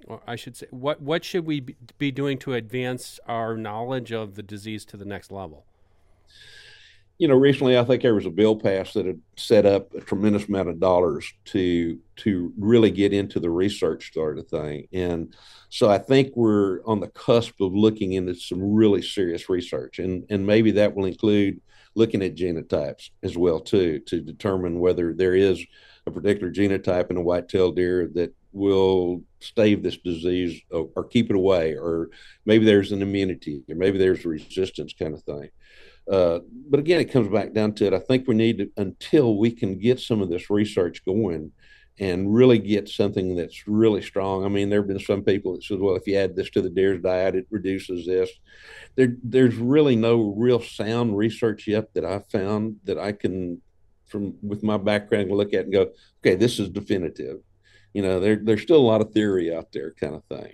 or 0.07 0.23
I 0.27 0.37
should 0.37 0.57
say 0.57 0.67
what 0.71 1.03
what 1.03 1.25
should 1.25 1.45
we 1.47 1.61
be 1.99 2.11
doing 2.11 2.39
to 2.39 2.55
advance 2.55 3.21
our 3.27 3.57
knowledge 3.57 4.13
of 4.13 4.35
the 4.35 4.43
disease 4.43 4.85
to 4.87 4.97
the 4.97 5.05
next 5.05 5.31
level? 5.31 5.67
You 7.19 7.27
know, 7.27 7.35
recently 7.37 7.77
I 7.77 7.85
think 7.85 8.03
there 8.03 8.15
was 8.15 8.27
a 8.27 8.31
bill 8.31 8.57
passed 8.57 8.95
that 8.95 9.07
had 9.07 9.21
set 9.37 9.67
up 9.67 9.93
a 9.95 10.01
tremendous 10.01 10.47
amount 10.47 10.69
of 10.69 10.79
dollars 10.79 11.33
to 11.47 11.99
to 12.17 12.53
really 12.59 12.91
get 12.91 13.13
into 13.13 13.41
the 13.41 13.51
research 13.51 14.13
sort 14.13 14.39
of 14.39 14.49
thing, 14.49 14.87
and 14.93 15.35
so 15.69 15.91
I 15.91 15.99
think 15.99 16.37
we're 16.37 16.81
on 16.85 17.01
the 17.01 17.09
cusp 17.09 17.61
of 17.61 17.75
looking 17.75 18.13
into 18.13 18.35
some 18.35 18.63
really 18.63 19.03
serious 19.03 19.49
research, 19.49 19.99
and 19.99 20.25
and 20.31 20.47
maybe 20.47 20.71
that 20.73 20.95
will 20.95 21.07
include 21.07 21.61
looking 21.95 22.23
at 22.23 22.37
genotypes 22.37 23.11
as 23.25 23.37
well 23.37 23.59
too 23.59 23.99
to 24.01 24.21
determine 24.21 24.79
whether 24.79 25.13
there 25.13 25.35
is 25.35 25.65
a 26.07 26.11
particular 26.11 26.53
genotype 26.53 27.11
in 27.11 27.17
a 27.17 27.23
white-tailed 27.23 27.75
deer 27.75 28.09
that 28.15 28.33
will 28.53 29.23
stave 29.41 29.83
this 29.83 29.97
disease 29.99 30.61
or, 30.71 30.89
or 30.97 31.05
keep 31.05 31.31
it 31.31 31.37
away, 31.37 31.75
or 31.75 32.11
maybe 32.47 32.65
there's 32.65 32.93
an 32.93 33.03
immunity, 33.03 33.63
or 33.69 33.75
maybe 33.75 33.99
there's 33.99 34.25
a 34.25 34.29
resistance 34.29 34.95
kind 34.99 35.15
of 35.15 35.23
thing. 35.23 35.49
Uh, 36.11 36.41
but 36.71 36.81
again, 36.81 37.01
it 37.01 37.13
comes 37.13 37.29
back 37.29 37.53
down 37.53 37.75
to 37.75 37.87
it. 37.87 37.95
I 37.95 37.99
think 37.99 38.27
we 38.27 38.35
need 38.35 38.59
to, 38.59 38.71
until 38.77 39.37
we 39.37 39.51
can 39.51 39.79
get 39.79 40.01
some 40.01 40.23
of 40.23 40.31
this 40.31 40.49
research 40.49 41.05
going 41.05 41.53
and 42.01 42.33
really 42.33 42.59
get 42.59 42.89
something 42.89 43.35
that's 43.35 43.67
really 43.67 44.01
strong. 44.01 44.45
I 44.45 44.49
mean, 44.49 44.71
there 44.71 44.81
have 44.81 44.89
been 44.89 45.01
some 45.01 45.23
people 45.23 45.55
that 45.55 45.65
said, 45.65 45.81
well, 45.81 45.97
if 45.97 46.07
you 46.07 46.17
add 46.17 46.37
this 46.37 46.51
to 46.51 46.63
the 46.63 46.71
deer's 46.71 47.03
diet, 47.03 47.35
it 47.35 47.47
reduces 47.51 48.07
this. 48.07 48.31
There, 48.95 49.17
there's 49.23 49.57
really 49.57 49.97
no 49.97 50.33
real 50.37 50.61
sound 50.61 51.17
research 51.17 51.67
yet 51.67 51.93
that 51.95 52.05
I've 52.05 52.29
found 52.31 52.77
that 52.85 52.99
I 52.99 53.13
can, 53.13 53.61
from 54.07 54.35
with 54.43 54.63
my 54.63 54.77
background, 54.77 55.31
look 55.31 55.53
at 55.53 55.65
and 55.65 55.73
go, 55.73 55.91
okay, 56.25 56.37
this 56.37 56.61
is 56.61 56.69
definitive. 56.69 57.39
You 57.93 58.03
know, 58.03 58.21
there, 58.21 58.37
there's 58.37 58.63
still 58.63 58.77
a 58.81 58.91
lot 58.91 59.01
of 59.01 59.13
theory 59.13 59.55
out 59.55 59.73
there, 59.73 59.93
kind 60.01 60.15
of 60.15 60.25
thing. 60.25 60.53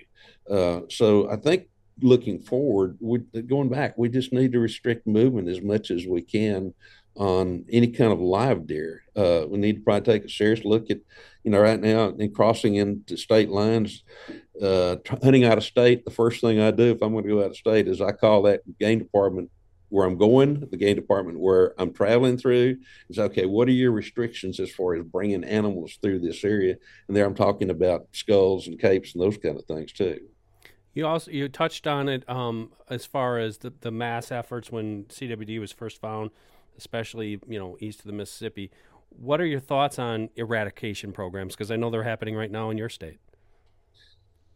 Uh, 0.50 0.80
so 0.88 1.30
I 1.30 1.36
think 1.36 1.68
looking 2.00 2.40
forward, 2.40 2.96
we, 3.00 3.18
going 3.18 3.68
back, 3.68 3.96
we 3.96 4.08
just 4.08 4.32
need 4.32 4.52
to 4.52 4.58
restrict 4.58 5.06
movement 5.06 5.48
as 5.48 5.62
much 5.62 5.90
as 5.90 6.06
we 6.06 6.22
can 6.22 6.74
on 7.16 7.64
any 7.70 7.88
kind 7.88 8.12
of 8.12 8.20
live 8.20 8.66
deer. 8.66 9.02
Uh, 9.14 9.44
we 9.48 9.58
need 9.58 9.76
to 9.76 9.82
probably 9.82 10.12
take 10.12 10.24
a 10.24 10.28
serious 10.28 10.64
look 10.64 10.90
at, 10.90 10.98
you 11.44 11.50
know, 11.50 11.60
right 11.60 11.80
now 11.80 12.08
in 12.08 12.32
crossing 12.34 12.74
into 12.74 13.16
state 13.16 13.48
lines, 13.48 14.02
uh, 14.60 14.96
hunting 15.22 15.44
out 15.44 15.58
of 15.58 15.64
state. 15.64 16.04
The 16.04 16.10
first 16.10 16.40
thing 16.40 16.60
I 16.60 16.70
do 16.72 16.90
if 16.90 17.02
I'm 17.02 17.12
going 17.12 17.24
to 17.24 17.30
go 17.30 17.40
out 17.40 17.50
of 17.50 17.56
state 17.56 17.86
is 17.86 18.00
I 18.00 18.12
call 18.12 18.42
that 18.42 18.62
game 18.78 18.98
department 18.98 19.50
where 19.90 20.06
I'm 20.06 20.18
going, 20.18 20.66
the 20.70 20.76
game 20.76 20.96
department 20.96 21.38
where 21.38 21.80
I'm 21.80 21.92
traveling 21.92 22.36
through. 22.36 22.78
Is 23.08 23.18
okay. 23.20 23.46
What 23.46 23.68
are 23.68 23.72
your 23.72 23.92
restrictions 23.92 24.58
as 24.58 24.72
far 24.72 24.96
as 24.96 25.04
bringing 25.04 25.44
animals 25.44 25.98
through 26.02 26.18
this 26.18 26.42
area? 26.42 26.74
And 27.06 27.16
there 27.16 27.24
I'm 27.24 27.34
talking 27.36 27.70
about 27.70 28.08
skulls 28.10 28.66
and 28.66 28.80
capes 28.80 29.14
and 29.14 29.22
those 29.22 29.38
kind 29.38 29.56
of 29.56 29.64
things 29.66 29.92
too. 29.92 30.18
You 30.94 31.06
also 31.06 31.30
you 31.30 31.48
touched 31.48 31.86
on 31.86 32.08
it 32.08 32.28
um, 32.28 32.70
as 32.88 33.04
far 33.04 33.38
as 33.38 33.58
the, 33.58 33.72
the 33.80 33.90
mass 33.90 34.30
efforts 34.30 34.70
when 34.70 35.04
CWD 35.04 35.58
was 35.58 35.72
first 35.72 36.00
found, 36.00 36.30
especially 36.78 37.40
you 37.48 37.58
know 37.58 37.76
east 37.80 38.00
of 38.00 38.06
the 38.06 38.12
Mississippi. 38.12 38.70
What 39.10 39.40
are 39.40 39.46
your 39.46 39.60
thoughts 39.60 39.98
on 39.98 40.30
eradication 40.36 41.12
programs? 41.12 41.54
Because 41.54 41.70
I 41.70 41.76
know 41.76 41.90
they're 41.90 42.04
happening 42.04 42.36
right 42.36 42.50
now 42.50 42.70
in 42.70 42.78
your 42.78 42.88
state. 42.88 43.18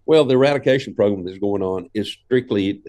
Well, 0.06 0.24
the 0.24 0.34
eradication 0.34 0.94
program 0.94 1.22
that's 1.24 1.38
going 1.38 1.60
on 1.60 1.90
is 1.92 2.10
strictly 2.10 2.82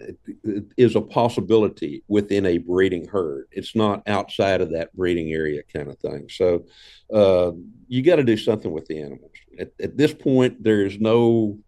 is 0.77 0.95
a 0.95 1.01
possibility 1.01 2.01
within 2.07 2.45
a 2.45 2.59
breeding 2.59 3.07
herd. 3.07 3.47
It's 3.51 3.75
not 3.75 4.03
outside 4.07 4.61
of 4.61 4.71
that 4.71 4.95
breeding 4.95 5.33
area 5.33 5.61
kind 5.63 5.89
of 5.89 5.99
thing. 5.99 6.29
So 6.29 6.65
uh, 7.13 7.51
you 7.89 8.03
got 8.03 8.17
to 8.17 8.23
do 8.23 8.37
something 8.37 8.71
with 8.71 8.85
the 8.85 9.01
animals. 9.01 9.31
At, 9.59 9.71
at 9.81 9.97
this 9.97 10.13
point, 10.13 10.63
there 10.63 10.85
is 10.85 10.97
no 10.99 11.59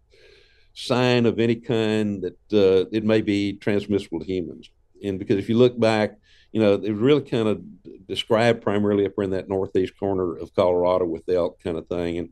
sign 0.73 1.25
of 1.25 1.39
any 1.39 1.55
kind 1.55 2.23
that 2.23 2.53
uh, 2.53 2.89
it 2.91 3.03
may 3.03 3.21
be 3.21 3.53
transmissible 3.53 4.19
to 4.19 4.25
humans. 4.25 4.69
And 5.03 5.19
because 5.19 5.37
if 5.37 5.49
you 5.49 5.57
look 5.57 5.79
back, 5.79 6.17
you 6.51 6.61
know, 6.61 6.73
it 6.73 6.91
really 6.91 7.21
kind 7.21 7.47
of 7.47 7.61
described 8.07 8.61
primarily 8.61 9.05
up 9.05 9.13
in 9.17 9.31
that 9.31 9.49
northeast 9.49 9.97
corner 9.97 10.35
of 10.35 10.53
Colorado 10.53 11.05
with 11.05 11.25
the 11.25 11.35
elk 11.35 11.61
kind 11.63 11.77
of 11.77 11.87
thing. 11.87 12.17
And 12.17 12.29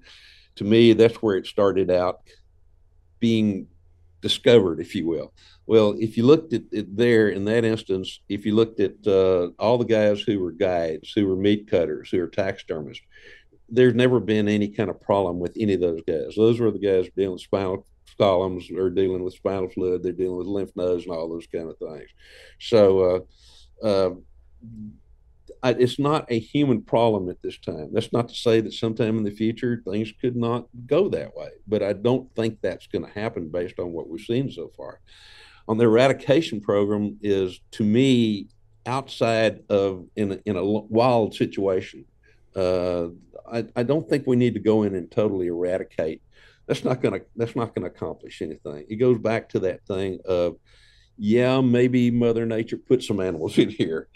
to 0.56 0.63
me, 0.63 0.93
that's 0.93 1.15
where 1.17 1.38
it 1.38 1.47
started 1.47 1.89
out 1.89 2.21
being 3.19 3.67
discovered, 4.21 4.80
if 4.82 4.95
you 4.95 5.08
will. 5.08 5.34
Well, 5.65 5.95
if 5.99 6.17
you 6.17 6.25
looked 6.25 6.54
at 6.54 6.63
it 6.71 6.97
there 6.97 7.30
in 7.30 7.45
that 7.45 7.63
instance, 7.63 8.19
if 8.28 8.45
you 8.45 8.56
looked 8.56 8.80
at 8.80 8.95
uh, 9.08 9.49
all 9.60 9.78
the 9.78 9.86
guys 9.86 10.21
who 10.21 10.39
were 10.39 10.52
guides, 10.52 11.13
who 11.13 11.28
were 11.28 11.36
meat 11.36 11.69
cutters, 11.69 12.10
who 12.10 12.19
were 12.19 12.28
taxidermists, 12.28 13.04
there's 13.69 13.93
never 13.93 14.19
been 14.19 14.47
any 14.47 14.67
kind 14.67 14.89
of 14.89 14.99
problem 14.99 15.39
with 15.39 15.56
any 15.60 15.75
of 15.75 15.82
those 15.82 16.02
guys. 16.08 16.34
Those 16.36 16.60
were 16.60 16.71
the 16.71 16.80
guys 16.80 17.08
dealing 17.15 17.34
with 17.34 17.41
spinal 17.41 17.86
columns 18.19 18.69
are 18.69 18.89
dealing 18.89 19.23
with 19.23 19.34
spinal 19.34 19.69
fluid, 19.69 20.03
they're 20.03 20.12
dealing 20.12 20.38
with 20.38 20.47
lymph 20.47 20.75
nodes 20.75 21.05
and 21.05 21.13
all 21.13 21.29
those 21.29 21.47
kind 21.47 21.69
of 21.69 21.77
things. 21.77 22.10
So 22.60 23.25
uh, 23.84 23.86
uh, 23.86 24.12
it's 25.63 25.99
not 25.99 26.25
a 26.29 26.39
human 26.39 26.82
problem 26.82 27.29
at 27.29 27.41
this 27.41 27.58
time. 27.58 27.89
That's 27.91 28.13
not 28.13 28.29
to 28.29 28.36
say 28.36 28.62
that 28.62 28.73
sometime 28.73 29.17
in 29.17 29.23
the 29.23 29.32
future 29.32 29.82
things 29.89 30.12
could 30.21 30.36
not 30.36 30.67
go 30.86 31.10
that 31.10 31.36
way, 31.36 31.49
but 31.67 31.82
I 31.84 31.93
don't 31.93 32.34
think 32.36 32.60
that's 32.62 32.88
going 32.88 33.05
to 33.05 33.12
happen 33.12 33.49
based 33.49 33.79
on 33.79 33.91
what 33.91 34.10
we've 34.10 34.21
seen 34.21 34.51
so 34.51 34.71
far. 34.75 34.99
On 35.67 35.77
the 35.77 35.86
eradication 35.86 36.62
program 36.62 37.17
is 37.21 37.60
to 37.71 37.84
me 37.84 38.47
outside 38.86 39.63
of 39.69 40.05
in 40.15 40.34
a, 40.34 40.39
in 40.45 40.55
a 40.55 40.65
wild 40.65 41.36
situation. 41.36 42.05
Uh, 42.55 43.10
I, 43.51 43.65
I 43.75 43.84
don't 43.84 44.08
think 44.10 44.25
we 44.25 44.36
need 44.36 44.55
to 44.55 44.60
go 44.60 44.84
in 44.84 44.95
and 44.95 45.10
totally 45.12 45.47
eradicate 45.47 46.21
that's 46.69 46.84
not 46.84 47.01
going 47.01 47.19
to 47.19 47.25
that's 47.36 47.55
not 47.55 47.73
going 47.73 47.82
to 47.82 47.93
accomplish 47.93 48.43
anything. 48.43 48.86
It 48.88 48.97
goes 48.97 49.17
back 49.17 49.49
to 49.49 49.60
that 49.62 49.84
thing 49.88 50.19
of 50.23 50.58
yeah, 51.17 51.60
maybe 51.60 52.12
Mother 52.12 52.45
Nature 52.45 52.77
put 52.77 53.03
some 53.03 53.19
animals 53.19 53.58
in 53.63 53.69
here 53.69 54.08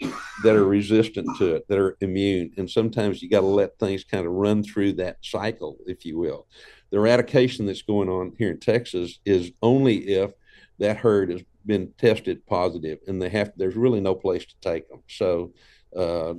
that 0.44 0.54
are 0.54 0.64
resistant 0.64 1.36
to 1.38 1.56
it, 1.56 1.68
that 1.68 1.78
are 1.78 1.96
immune, 2.00 2.52
and 2.56 2.70
sometimes 2.70 3.20
you 3.20 3.28
got 3.28 3.40
to 3.40 3.46
let 3.46 3.76
things 3.78 4.04
kind 4.04 4.24
of 4.24 4.32
run 4.32 4.62
through 4.62 4.92
that 4.94 5.18
cycle, 5.20 5.76
if 5.86 6.06
you 6.06 6.16
will. 6.16 6.46
The 6.90 6.98
eradication 6.98 7.66
that's 7.66 7.82
going 7.82 8.08
on 8.08 8.32
here 8.38 8.52
in 8.52 8.60
Texas 8.60 9.18
is 9.24 9.50
only 9.60 9.96
if 9.96 10.30
that 10.78 10.96
herd 10.96 11.30
has 11.30 11.42
been 11.66 11.92
tested 11.98 12.46
positive, 12.46 13.00
and 13.08 13.20
they 13.20 13.30
have 13.30 13.50
there's 13.56 13.74
really 13.74 14.00
no 14.00 14.14
place 14.14 14.46
to 14.46 14.54
take 14.60 14.88
them. 14.88 15.02
So 15.08 15.52
uh, 15.96 16.34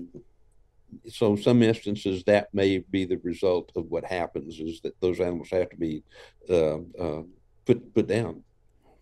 so 1.07 1.36
some 1.36 1.61
instances 1.61 2.23
that 2.25 2.53
may 2.53 2.79
be 2.79 3.05
the 3.05 3.17
result 3.17 3.71
of 3.75 3.86
what 3.89 4.05
happens 4.05 4.59
is 4.59 4.81
that 4.81 4.99
those 5.01 5.19
animals 5.19 5.49
have 5.51 5.69
to 5.69 5.77
be 5.77 6.03
uh, 6.49 6.77
uh, 6.99 7.23
put 7.65 7.93
put 7.93 8.07
down. 8.07 8.43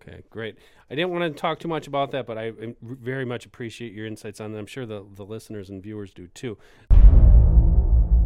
Okay, 0.01 0.21
great. 0.29 0.57
I 0.89 0.95
didn't 0.95 1.11
want 1.11 1.33
to 1.33 1.39
talk 1.39 1.59
too 1.59 1.69
much 1.69 1.87
about 1.87 2.11
that, 2.11 2.27
but 2.27 2.37
I 2.37 2.51
very 2.81 3.25
much 3.25 3.45
appreciate 3.45 3.93
your 3.93 4.05
insights 4.05 4.41
on 4.41 4.51
that. 4.51 4.59
I'm 4.59 4.65
sure 4.65 4.85
the, 4.85 5.05
the 5.15 5.23
listeners 5.23 5.69
and 5.69 5.81
viewers 5.81 6.13
do 6.13 6.27
too. 6.27 6.57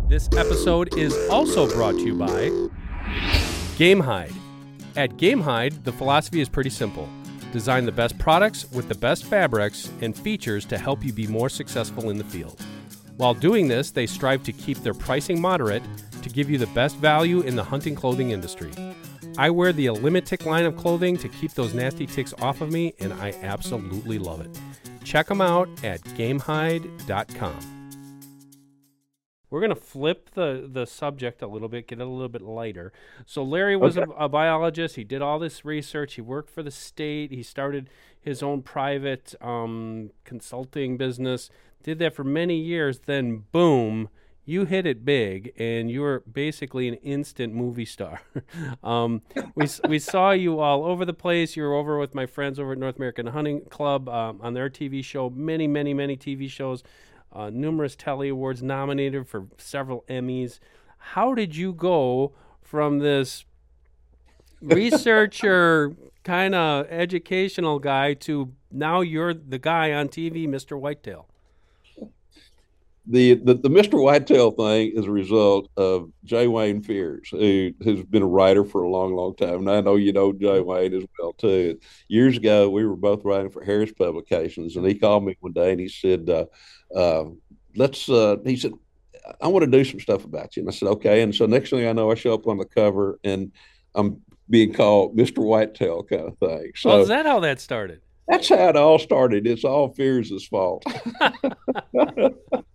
This 0.08 0.28
episode 0.36 0.98
is 0.98 1.16
also 1.30 1.70
brought 1.70 1.96
to 1.96 2.02
you 2.02 2.16
by 2.16 2.50
Gamehide. 3.78 4.34
At 4.96 5.18
Gamehide, 5.18 5.84
the 5.84 5.92
philosophy 5.92 6.42
is 6.42 6.50
pretty 6.50 6.72
simple 6.72 7.08
design 7.52 7.86
the 7.86 7.92
best 7.92 8.18
products 8.18 8.70
with 8.72 8.90
the 8.90 8.96
best 8.96 9.24
fabrics 9.24 9.90
and 10.02 10.16
features 10.16 10.66
to 10.66 10.78
help 10.78 11.04
you 11.04 11.14
be 11.14 11.28
more 11.28 11.50
successful 11.50 12.10
in 12.10 12.18
the 12.18 12.24
field. 12.24 12.62
While 13.18 13.34
doing 13.34 13.68
this, 13.68 13.90
they 13.90 14.06
strive 14.06 14.44
to 14.44 14.54
keep 14.54 14.78
their 14.78 14.94
pricing 14.94 15.42
moderate 15.42 15.82
to 16.22 16.30
give 16.30 16.52
you 16.52 16.60
the 16.60 16.68
best 16.68 16.98
value 16.98 17.42
in 17.42 17.56
the 17.56 17.64
hunting 17.64 17.96
clothing 17.96 18.30
industry. 18.30 18.72
I 19.40 19.50
wear 19.50 19.74
the 19.74 19.88
ElimiTick 19.88 20.46
line 20.46 20.66
of 20.66 20.78
clothing 20.78 21.18
to 21.18 21.28
keep 21.28 21.54
those 21.54 21.74
nasty 21.74 22.06
ticks 22.06 22.36
off 22.40 22.62
of 22.62 22.72
me, 22.72 22.94
and 23.00 23.12
I 23.14 23.34
absolutely 23.42 24.20
love 24.20 24.42
it. 24.42 24.60
Check 25.04 25.28
them 25.28 25.42
out 25.42 25.68
at 25.84 26.02
gamehide.com. 26.02 27.74
We're 29.50 29.62
going 29.62 29.70
to 29.70 29.76
flip 29.76 30.32
the, 30.34 30.70
the 30.72 30.86
subject 30.86 31.42
a 31.42 31.48
little 31.48 31.70
bit, 31.70 31.88
get 31.88 32.00
it 32.00 32.04
a 32.04 32.06
little 32.06 32.28
bit 32.28 32.42
lighter. 32.42 32.92
So, 33.26 33.44
Larry 33.44 33.78
was 33.78 33.98
okay. 33.98 34.12
a, 34.12 34.26
a, 34.26 34.30
biologist. 34.30 34.98
He 34.98 35.06
did 35.06 35.22
all 35.22 35.40
this 35.40 35.64
research. 35.64 36.16
He 36.16 36.22
worked 36.22 36.50
for 36.50 36.62
the 36.62 36.72
state. 36.72 37.32
He 37.32 37.44
started 37.44 37.90
his 38.20 38.44
own 38.44 38.62
private 38.62 39.34
um, 39.40 40.10
consulting 40.26 40.98
business 40.98 41.50
did 41.88 42.00
that 42.00 42.14
for 42.14 42.26
many 42.26 42.58
years, 42.58 43.00
then 43.06 43.46
boom, 43.54 44.10
you 44.44 44.66
hit 44.66 44.86
it 44.86 45.06
big 45.06 45.54
and 45.58 45.90
you 45.90 46.02
were 46.02 46.22
basically 46.30 46.90
an 46.90 46.96
instant 46.96 47.54
movie 47.54 47.86
star. 47.86 48.22
um, 48.84 49.22
we, 49.56 49.68
we 49.88 49.98
saw 49.98 50.32
you 50.32 50.60
all 50.60 50.84
over 50.84 51.06
the 51.06 51.14
place. 51.14 51.56
You 51.56 51.64
were 51.64 51.74
over 51.74 51.98
with 51.98 52.14
my 52.14 52.26
friends 52.26 52.60
over 52.60 52.74
at 52.74 52.78
North 52.78 52.98
American 52.98 53.28
Hunting 53.28 53.62
Club 53.70 54.10
um, 54.10 54.42
on 54.42 54.54
their 54.54 54.70
TV 54.70 55.02
show, 55.02 55.30
many, 55.30 55.66
many, 55.66 55.94
many 55.94 56.18
TV 56.18 56.50
shows, 56.50 56.84
uh, 57.32 57.50
numerous 57.50 57.96
Telly 57.96 58.28
Awards, 58.28 58.62
nominated 58.62 59.26
for 59.26 59.48
several 59.58 60.04
Emmys. 60.10 60.60
How 60.98 61.34
did 61.34 61.56
you 61.56 61.72
go 61.72 62.34
from 62.62 63.00
this 63.00 63.46
researcher, 64.62 65.96
kind 66.26 66.54
of 66.54 66.86
educational 66.90 67.80
guy, 67.80 68.14
to 68.16 68.52
now 68.74 69.00
you're 69.00 69.34
the 69.34 69.58
guy 69.58 69.94
on 69.94 70.10
TV, 70.10 70.50
Mr. 70.50 70.78
Whitetail? 70.78 71.30
The, 73.10 73.36
the, 73.36 73.54
the 73.54 73.70
Mr. 73.70 74.02
Whitetail 74.02 74.52
thing 74.52 74.92
is 74.94 75.06
a 75.06 75.12
result 75.12 75.70
of 75.78 76.12
J. 76.26 76.48
Wayne 76.48 76.82
Fears, 76.82 77.30
who 77.32 77.72
who's 77.82 78.04
been 78.04 78.22
a 78.22 78.28
writer 78.28 78.66
for 78.66 78.84
a 78.84 78.90
long, 78.90 79.16
long 79.16 79.34
time. 79.36 79.60
And 79.60 79.72
I 79.72 79.80
know 79.80 79.96
you 79.96 80.12
know 80.12 80.34
Jay 80.34 80.60
Wayne 80.60 80.94
as 80.94 81.06
well 81.18 81.32
too. 81.34 81.80
Years 82.10 82.36
ago, 82.36 82.70
we 82.70 82.86
were 82.86 82.98
both 82.98 83.24
writing 83.24 83.50
for 83.50 83.64
Harris 83.64 83.94
Publications, 83.94 84.76
and 84.76 84.86
he 84.86 84.94
called 84.94 85.26
me 85.26 85.38
one 85.40 85.54
day 85.54 85.72
and 85.72 85.80
he 85.80 85.88
said, 85.88 86.30
uh, 86.30 86.46
uh, 86.94 87.30
"Let's." 87.78 88.10
Uh, 88.10 88.38
he 88.46 88.58
said, 88.58 88.74
"I 89.42 89.48
want 89.48 89.64
to 89.64 89.72
do 89.72 89.86
some 89.86 90.02
stuff 90.02 90.26
about 90.26 90.58
you." 90.58 90.64
And 90.64 90.70
I 90.70 90.74
said, 90.74 90.90
"Okay." 90.90 91.22
And 91.22 91.34
so 91.34 91.46
next 91.46 91.70
thing 91.70 91.88
I 91.88 91.94
know, 91.94 92.12
I 92.12 92.16
show 92.16 92.34
up 92.34 92.46
on 92.46 92.58
the 92.58 92.66
cover 92.66 93.20
and 93.24 93.54
I'm 93.96 94.22
being 94.50 94.74
called 94.74 95.16
Mr. 95.16 95.40
Whitetail 95.40 96.04
kind 96.04 96.28
of 96.28 96.38
thing. 96.40 96.72
So 96.76 96.90
well, 96.90 97.02
is 97.02 97.08
that 97.08 97.26
how 97.26 97.40
that 97.40 97.62
started? 97.62 98.02
That's 98.28 98.50
how 98.50 98.68
it 98.68 98.76
all 98.76 99.00
started. 99.00 99.48
It's 99.48 99.64
all 99.64 99.94
Fears' 99.94 100.46
fault. 100.46 100.84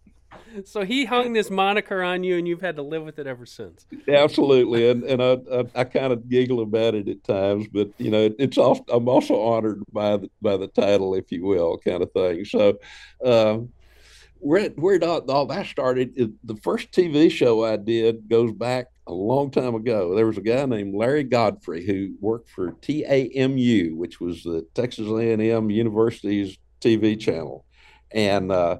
so 0.64 0.84
he 0.84 1.04
hung 1.04 1.32
this 1.32 1.50
moniker 1.50 2.02
on 2.02 2.24
you, 2.24 2.36
and 2.36 2.46
you've 2.46 2.60
had 2.60 2.76
to 2.76 2.82
live 2.82 3.02
with 3.02 3.18
it 3.18 3.26
ever 3.26 3.46
since. 3.46 3.86
Absolutely, 4.08 4.90
and 4.90 5.04
and 5.04 5.22
I 5.22 5.38
I, 5.52 5.80
I 5.80 5.84
kind 5.84 6.12
of 6.12 6.28
giggle 6.28 6.60
about 6.60 6.94
it 6.94 7.08
at 7.08 7.24
times, 7.24 7.66
but 7.72 7.90
you 7.98 8.10
know 8.10 8.30
it's 8.38 8.58
also 8.58 8.84
I'm 8.88 9.08
also 9.08 9.40
honored 9.40 9.82
by 9.92 10.16
the 10.16 10.30
by 10.40 10.56
the 10.56 10.68
title, 10.68 11.14
if 11.14 11.30
you 11.30 11.44
will, 11.44 11.78
kind 11.78 12.02
of 12.02 12.12
thing. 12.12 12.44
So. 12.44 12.78
Um, 13.24 13.70
where 14.42 14.70
where 14.70 14.98
all, 15.04 15.30
all 15.30 15.46
that 15.46 15.66
started, 15.66 16.36
the 16.42 16.56
first 16.56 16.90
TV 16.90 17.30
show 17.30 17.64
I 17.64 17.76
did 17.76 18.28
goes 18.28 18.52
back 18.52 18.88
a 19.06 19.12
long 19.12 19.50
time 19.50 19.74
ago. 19.74 20.14
There 20.14 20.26
was 20.26 20.38
a 20.38 20.42
guy 20.42 20.64
named 20.66 20.94
Larry 20.94 21.24
Godfrey 21.24 21.86
who 21.86 22.14
worked 22.20 22.50
for 22.50 22.72
TAMU, 22.72 23.94
which 23.94 24.20
was 24.20 24.42
the 24.42 24.66
Texas 24.74 25.08
A&M 25.08 25.70
University's 25.70 26.58
TV 26.80 27.18
channel, 27.18 27.64
and 28.10 28.50
uh, 28.50 28.78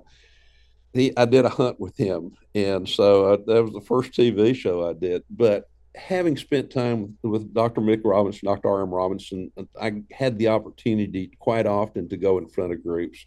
he 0.93 1.17
I 1.17 1.25
did 1.25 1.45
a 1.45 1.49
hunt 1.49 1.81
with 1.81 1.97
him, 1.97 2.33
and 2.55 2.89
so 2.89 3.27
I, 3.27 3.33
uh, 3.35 3.37
that 3.47 3.65
was 3.65 3.73
the 3.73 3.81
first 3.81 4.13
TV 4.13 4.55
show 4.55 4.89
I 4.89 4.93
did. 4.93 5.23
But 5.31 5.69
having 5.95 6.37
spent 6.37 6.71
time 6.71 7.17
with 7.23 7.53
Dr. 7.53 7.81
Mick 7.81 8.01
Robinson, 8.05 8.47
Dr. 8.47 8.69
R. 8.69 8.83
M. 8.83 8.91
Robinson, 8.91 9.53
I 9.81 10.03
had 10.11 10.39
the 10.39 10.49
opportunity 10.49 11.31
quite 11.39 11.67
often 11.67 12.09
to 12.09 12.17
go 12.17 12.39
in 12.39 12.49
front 12.49 12.73
of 12.73 12.83
groups 12.83 13.27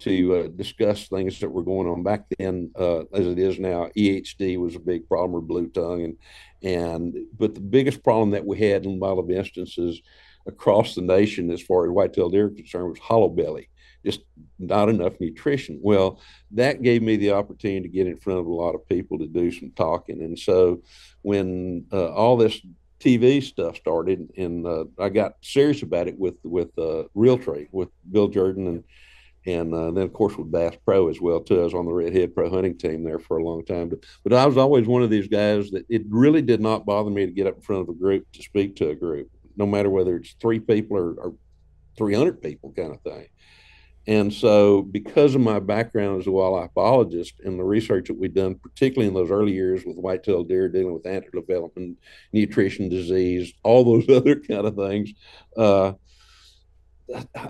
to 0.00 0.34
uh, 0.34 0.48
discuss 0.48 1.08
things 1.08 1.40
that 1.40 1.48
were 1.48 1.62
going 1.62 1.88
on 1.88 2.02
back 2.02 2.24
then, 2.38 2.70
uh, 2.78 3.04
as 3.12 3.26
it 3.26 3.38
is 3.38 3.58
now. 3.58 3.88
EHD 3.96 4.58
was 4.58 4.74
a 4.74 4.80
big 4.80 5.08
problem, 5.08 5.34
or 5.34 5.40
blue 5.40 5.68
tongue, 5.68 6.04
and 6.04 6.16
and 6.62 7.14
but 7.38 7.54
the 7.54 7.60
biggest 7.60 8.02
problem 8.02 8.30
that 8.30 8.46
we 8.46 8.58
had 8.58 8.84
in 8.84 8.92
a 8.92 9.04
lot 9.04 9.18
of 9.18 9.30
instances 9.30 10.00
across 10.46 10.94
the 10.94 11.02
nation, 11.02 11.50
as 11.50 11.62
far 11.62 11.84
as 11.84 11.90
whitetail 11.90 12.28
deer 12.28 12.48
concerned, 12.48 12.90
was 12.90 12.98
hollow 12.98 13.28
belly 13.28 13.68
just 14.04 14.20
not 14.58 14.88
enough 14.88 15.14
nutrition. 15.20 15.78
Well, 15.82 16.20
that 16.52 16.82
gave 16.82 17.02
me 17.02 17.16
the 17.16 17.32
opportunity 17.32 17.82
to 17.82 17.88
get 17.88 18.06
in 18.06 18.18
front 18.18 18.40
of 18.40 18.46
a 18.46 18.52
lot 18.52 18.74
of 18.74 18.88
people 18.88 19.18
to 19.18 19.26
do 19.26 19.50
some 19.50 19.72
talking. 19.74 20.22
And 20.22 20.38
so 20.38 20.82
when 21.22 21.86
uh, 21.92 22.12
all 22.12 22.36
this 22.36 22.60
TV 23.00 23.42
stuff 23.42 23.76
started, 23.76 24.30
and 24.36 24.66
uh, 24.66 24.84
I 24.98 25.08
got 25.08 25.34
serious 25.42 25.82
about 25.82 26.08
it 26.08 26.18
with 26.18 26.36
with 26.42 26.70
uh, 26.78 27.04
Realtree 27.14 27.68
with 27.70 27.90
Bill 28.10 28.28
Jordan 28.28 28.66
and 28.66 28.84
and 29.46 29.74
uh, 29.74 29.90
then 29.90 30.04
of 30.04 30.12
course 30.12 30.36
with 30.36 30.50
Bass 30.50 30.74
Pro 30.86 31.08
as 31.08 31.20
well 31.20 31.40
too. 31.40 31.60
I 31.60 31.64
was 31.64 31.74
on 31.74 31.84
the 31.84 31.92
Redhead 31.92 32.34
Pro 32.34 32.48
hunting 32.48 32.78
team 32.78 33.04
there 33.04 33.18
for 33.18 33.36
a 33.36 33.44
long 33.44 33.64
time, 33.64 33.90
but, 33.90 33.98
but 34.22 34.32
I 34.32 34.46
was 34.46 34.56
always 34.56 34.86
one 34.86 35.02
of 35.02 35.10
these 35.10 35.28
guys 35.28 35.70
that 35.72 35.84
it 35.90 36.02
really 36.08 36.40
did 36.40 36.60
not 36.60 36.86
bother 36.86 37.10
me 37.10 37.26
to 37.26 37.32
get 37.32 37.46
up 37.46 37.56
in 37.56 37.60
front 37.60 37.82
of 37.82 37.88
a 37.90 37.98
group 37.98 38.26
to 38.32 38.42
speak 38.42 38.76
to 38.76 38.88
a 38.88 38.94
group, 38.94 39.30
no 39.56 39.66
matter 39.66 39.90
whether 39.90 40.16
it's 40.16 40.34
three 40.40 40.60
people 40.60 40.96
or, 40.96 41.12
or 41.14 41.34
300 41.98 42.42
people 42.42 42.72
kind 42.72 42.92
of 42.92 43.00
thing. 43.02 43.26
And 44.06 44.32
so, 44.32 44.82
because 44.82 45.34
of 45.34 45.40
my 45.40 45.60
background 45.60 46.20
as 46.20 46.26
a 46.26 46.30
wildlife 46.30 46.74
biologist 46.74 47.40
and 47.42 47.58
the 47.58 47.64
research 47.64 48.08
that 48.08 48.18
we've 48.18 48.34
done, 48.34 48.56
particularly 48.56 49.08
in 49.08 49.14
those 49.14 49.30
early 49.30 49.52
years 49.52 49.82
with 49.86 49.96
white-tailed 49.96 50.48
deer, 50.48 50.68
dealing 50.68 50.92
with 50.92 51.06
antler 51.06 51.40
development, 51.40 51.98
nutrition, 52.32 52.90
disease, 52.90 53.54
all 53.62 53.82
those 53.82 54.08
other 54.14 54.36
kind 54.36 54.66
of 54.66 54.76
things, 54.76 55.12
uh, 55.56 55.92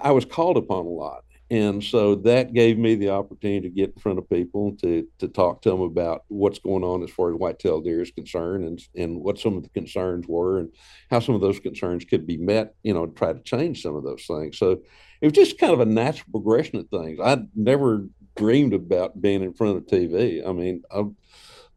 I 0.01 0.13
was 0.13 0.25
called 0.25 0.57
upon 0.57 0.87
a 0.87 0.91
lot. 0.91 1.25
And 1.51 1.85
so 1.85 2.15
that 2.17 2.55
gave 2.55 2.79
me 2.79 2.95
the 2.95 3.11
opportunity 3.11 3.69
to 3.69 3.75
get 3.75 3.93
in 3.95 4.01
front 4.01 4.19
of 4.19 4.29
people 4.31 4.77
to 4.83 5.07
to 5.19 5.29
talk 5.29 5.61
to 5.63 5.71
them 5.71 5.83
about 5.83 6.25
what's 6.29 6.59
going 6.59 6.83
on 6.83 7.03
as 7.03 7.11
far 7.11 7.31
as 7.31 7.39
white-tailed 7.39 7.85
deer 7.85 8.01
is 8.01 8.11
concerned, 8.11 8.65
and 8.65 8.81
and 8.97 9.21
what 9.21 9.39
some 9.39 9.57
of 9.57 9.63
the 9.63 9.69
concerns 9.71 10.27
were, 10.27 10.61
and 10.61 10.71
how 11.11 11.21
some 11.21 11.35
of 11.35 11.41
those 11.41 11.61
concerns 11.61 12.05
could 12.05 12.27
be 12.27 12.39
met. 12.39 12.75
You 12.83 12.95
know, 12.95 13.07
try 13.07 13.33
to 13.33 13.41
change 13.41 13.83
some 13.83 13.95
of 13.95 14.05
those 14.05 14.25
things. 14.27 14.59
So 14.59 14.81
it 15.21 15.27
was 15.27 15.33
just 15.33 15.59
kind 15.59 15.73
of 15.73 15.81
a 15.81 15.87
natural 15.87 16.31
progression 16.31 16.79
of 16.79 16.89
things. 16.89 17.19
I 17.23 17.39
never 17.55 18.07
dreamed 18.37 18.75
about 18.75 19.21
being 19.21 19.43
in 19.43 19.55
front 19.55 19.77
of 19.77 19.87
TV. 19.87 20.47
I 20.47 20.53
mean, 20.53 20.83
I 20.91 21.05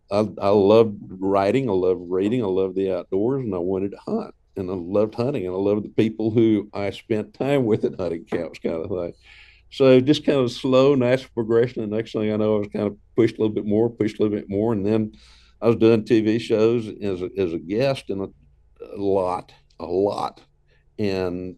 I, 0.09 0.27
I 0.41 0.49
loved 0.49 1.01
writing, 1.09 1.69
I 1.69 1.73
loved 1.73 2.01
reading, 2.05 2.43
I 2.43 2.47
loved 2.47 2.75
the 2.75 2.93
outdoors, 2.93 3.43
and 3.43 3.53
I 3.53 3.59
wanted 3.59 3.91
to 3.91 3.97
hunt. 3.97 4.33
And 4.55 4.71
I 4.71 4.73
loved 4.73 5.13
hunting, 5.13 5.45
and 5.45 5.53
I 5.53 5.57
loved 5.57 5.83
the 5.83 5.89
people 5.89 6.31
who 6.31 6.67
I 6.73 6.89
spent 6.89 7.33
time 7.33 7.65
with 7.65 7.85
at 7.85 7.99
hunting 7.99 8.25
camps, 8.25 8.57
kind 8.57 8.75
of 8.75 8.89
thing. 8.89 9.13
So 9.69 9.99
just 9.99 10.25
kind 10.25 10.39
of 10.39 10.51
slow, 10.51 10.95
natural 10.95 11.29
progression. 11.33 11.83
And 11.83 11.91
next 11.91 12.13
thing 12.13 12.31
I 12.31 12.37
know, 12.37 12.55
I 12.55 12.59
was 12.59 12.67
kind 12.69 12.87
of 12.87 12.97
pushed 13.15 13.37
a 13.37 13.41
little 13.41 13.53
bit 13.53 13.65
more, 13.65 13.89
pushed 13.89 14.17
a 14.17 14.23
little 14.23 14.35
bit 14.35 14.49
more, 14.49 14.73
and 14.73 14.85
then 14.85 15.13
I 15.61 15.67
was 15.67 15.75
doing 15.75 16.03
TV 16.03 16.39
shows 16.39 16.87
as 16.87 17.21
a, 17.21 17.29
as 17.37 17.53
a 17.53 17.59
guest 17.59 18.09
and 18.09 18.21
a, 18.21 18.29
a 18.95 18.97
lot, 18.97 19.51
a 19.79 19.85
lot, 19.85 20.41
and 20.97 21.57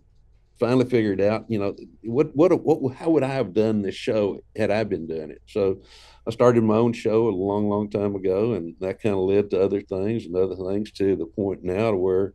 finally 0.60 0.86
figured 0.86 1.22
out, 1.22 1.45
you 1.49 1.57
know, 1.57 1.76
what 2.03 2.36
what 2.36 2.51
what 2.64 2.93
how 2.95 3.10
would 3.10 3.24
I 3.24 3.30
have 3.30 3.53
done 3.53 3.82
this 3.82 3.95
show 3.95 4.43
had 4.55 4.72
I 4.72 4.84
been 4.84 5.07
doing 5.07 5.32
it? 5.32 5.41
So 5.47 5.82
I 6.28 6.32
started 6.32 6.64
my 6.64 6.76
own 6.76 6.93
show 6.93 7.28
a 7.28 7.30
long, 7.30 7.70
long 7.70 7.89
time 7.89 8.16
ago, 8.16 8.53
and 8.53 8.76
that 8.80 9.01
kind 9.01 9.16
of 9.16 9.22
led 9.22 9.49
to 9.51 9.62
other 9.62 9.82
things 9.82 10.26
and 10.26 10.36
other 10.36 10.55
things 10.55 10.91
to 10.93 11.16
the 11.16 11.26
point 11.26 11.64
now 11.64 11.91
to 11.91 11.97
where 11.97 12.34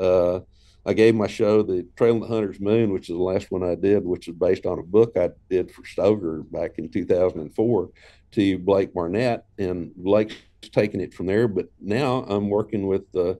uh, 0.00 0.40
I 0.86 0.92
gave 0.92 1.14
my 1.14 1.26
show 1.26 1.62
the 1.62 1.86
Trail 1.96 2.16
of 2.16 2.22
the 2.22 2.28
Hunter's 2.28 2.60
Moon, 2.60 2.92
which 2.92 3.08
is 3.08 3.16
the 3.16 3.22
last 3.22 3.50
one 3.50 3.62
I 3.62 3.74
did, 3.74 4.04
which 4.04 4.28
is 4.28 4.34
based 4.34 4.66
on 4.66 4.78
a 4.78 4.82
book 4.82 5.16
I 5.16 5.30
did 5.50 5.70
for 5.70 5.82
Stoeger 5.82 6.50
back 6.50 6.78
in 6.78 6.90
2004 6.90 7.90
to 8.32 8.58
Blake 8.58 8.92
Barnett, 8.92 9.46
and 9.58 9.94
Blake's 9.96 10.36
taking 10.72 11.00
it 11.00 11.14
from 11.14 11.26
there. 11.26 11.48
But 11.48 11.68
now 11.80 12.24
I'm 12.24 12.48
working 12.48 12.86
with 12.86 13.04
uh, 13.16 13.34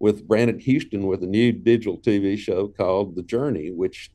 with 0.00 0.26
Brandon 0.26 0.58
Houston 0.58 1.06
with 1.06 1.22
a 1.22 1.26
new 1.26 1.52
digital 1.52 1.98
TV 1.98 2.36
show 2.36 2.68
called 2.68 3.14
The 3.14 3.22
Journey, 3.22 3.70
which 3.70 4.10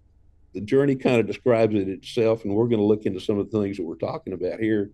the 0.54 0.62
journey 0.62 0.96
kind 0.96 1.20
of 1.20 1.28
describes 1.28 1.76
it 1.76 1.88
itself, 1.88 2.44
and 2.44 2.54
we're 2.54 2.68
going 2.68 2.80
to 2.80 2.86
look 2.86 3.06
into 3.06 3.20
some 3.20 3.38
of 3.38 3.50
the 3.50 3.62
things 3.62 3.78
that 3.78 3.84
we're 3.84 3.96
talking 3.96 4.34
about 4.34 4.60
here, 4.60 4.92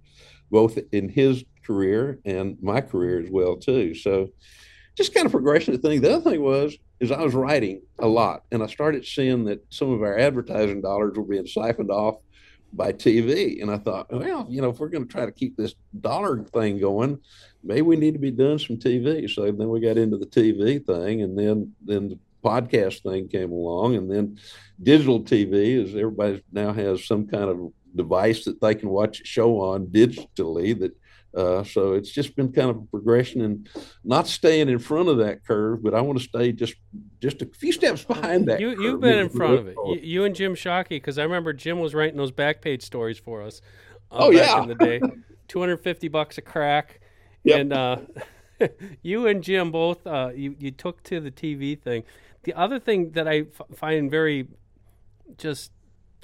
both 0.52 0.78
in 0.92 1.08
his 1.08 1.46
career 1.64 2.20
and 2.26 2.58
my 2.62 2.82
career 2.82 3.22
as 3.24 3.30
well 3.32 3.56
too. 3.56 3.96
So, 3.96 4.30
just 4.98 5.14
kind 5.14 5.26
of 5.26 5.32
progression 5.32 5.74
of 5.74 5.82
things. 5.82 6.02
The 6.02 6.14
other 6.14 6.30
thing 6.30 6.42
was 6.42 6.76
is 7.00 7.12
I 7.12 7.22
was 7.22 7.34
writing 7.34 7.82
a 8.00 8.08
lot, 8.08 8.44
and 8.52 8.62
I 8.62 8.68
started 8.68 9.06
seeing 9.06 9.46
that 9.46 9.64
some 9.70 9.92
of 9.92 10.02
our 10.02 10.18
advertising 10.18 10.82
dollars 10.82 11.16
were 11.16 11.24
being 11.24 11.48
siphoned 11.48 11.90
off 11.90 12.16
by 12.74 12.92
TV. 12.94 13.62
And 13.62 13.70
I 13.70 13.78
thought, 13.78 14.12
well, 14.12 14.46
you 14.50 14.62
know, 14.62 14.70
if 14.70 14.80
we're 14.80 14.90
going 14.90 15.08
to 15.08 15.12
try 15.12 15.26
to 15.26 15.32
keep 15.32 15.58
this 15.58 15.76
dollar 16.00 16.44
thing 16.44 16.80
going, 16.80 17.20
maybe 17.64 17.82
we 17.82 17.98
need 17.98 18.14
to 18.14 18.20
be 18.20 18.32
doing 18.32 18.60
some 18.60 18.78
TV. 18.78 19.30
So 19.30 19.44
then 19.44 19.70
we 19.70 19.80
got 19.80 19.98
into 19.98 20.18
the 20.18 20.26
TV 20.26 20.86
thing, 20.86 21.22
and 21.22 21.38
then 21.38 21.74
then 21.86 22.10
the 22.10 22.20
podcast 22.44 23.04
thing 23.04 23.28
came 23.28 23.52
along, 23.52 23.96
and 23.96 24.10
then 24.10 24.40
digital 24.82 25.22
TV, 25.22 25.84
is 25.84 25.96
everybody 25.96 26.44
now 26.52 26.74
has 26.74 27.06
some 27.06 27.28
kind 27.28 27.50
of 27.50 27.72
device 27.96 28.46
that 28.46 28.62
they 28.62 28.74
can 28.74 28.90
watch 28.90 29.22
a 29.22 29.26
show 29.26 29.60
on 29.60 29.88
digitally 29.88 30.80
that 30.80 30.96
uh, 31.36 31.64
so 31.64 31.94
it's 31.94 32.12
just 32.12 32.36
been 32.36 32.52
kind 32.52 32.70
of 32.70 32.78
a 32.78 32.82
progression 32.82 33.42
and 33.42 33.70
not 34.04 34.28
staying 34.28 34.68
in 34.68 34.80
front 34.80 35.08
of 35.08 35.18
that 35.20 35.46
curve, 35.46 35.82
but 35.82 35.94
I 35.94 36.02
want 36.02 36.20
to 36.20 36.24
stay 36.24 36.52
just 36.52 36.76
just 37.22 37.42
a 37.42 37.46
few 37.46 37.72
steps 37.72 38.04
behind 38.04 38.48
that. 38.48 38.60
You, 38.60 38.82
you've 38.82 39.00
been 39.00 39.20
in 39.20 39.30
front 39.30 39.54
of 39.54 39.68
it. 39.68 39.76
You, 39.86 40.00
you, 40.02 40.24
and 40.26 40.36
Jim 40.36 40.56
Shockey, 40.56 40.90
because 40.90 41.18
I 41.18 41.24
remember 41.24 41.54
Jim 41.54 41.80
was 41.80 41.94
writing 41.94 42.18
those 42.18 42.32
back 42.32 42.62
page 42.62 42.84
stories 42.84 43.18
for 43.18 43.42
us. 43.42 43.62
Uh, 44.12 44.18
oh 44.20 44.32
yeah, 44.32 44.62
in 44.62 44.68
the 44.68 44.76
day, 44.76 45.00
two 45.48 45.60
hundred 45.60 45.78
fifty 45.78 46.10
bucks 46.10 46.38
a 46.38 46.42
crack, 46.42 47.00
yep. 47.46 47.62
and 47.62 47.74
uh, 47.74 47.98
you 49.02 49.28
and 49.28 49.42
Jim 49.42 49.72
both 49.72 50.06
uh, 50.06 50.32
you 50.36 50.56
you 50.60 50.72
took 50.72 51.02
to 51.04 51.22
the 51.22 51.32
TV 51.32 51.80
thing. 51.80 52.04
The 52.44 52.54
other 52.56 52.80
thing 52.80 53.12
that 53.12 53.28
I 53.28 53.46
f- 53.58 53.78
find 53.78 54.12
very 54.12 54.48
just 55.38 55.72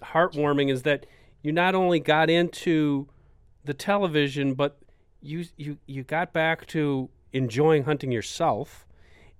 heartwarming 0.01 0.69
is 0.69 0.83
that 0.83 1.05
you 1.43 1.53
not 1.53 1.75
only 1.75 2.01
got 2.01 2.29
into 2.29 3.07
the 3.63 3.73
television, 3.73 4.53
but 4.53 4.77
you 5.21 5.45
you 5.57 5.77
you 5.85 6.03
got 6.03 6.33
back 6.33 6.65
to 6.67 7.09
enjoying 7.33 7.83
hunting 7.83 8.11
yourself, 8.11 8.85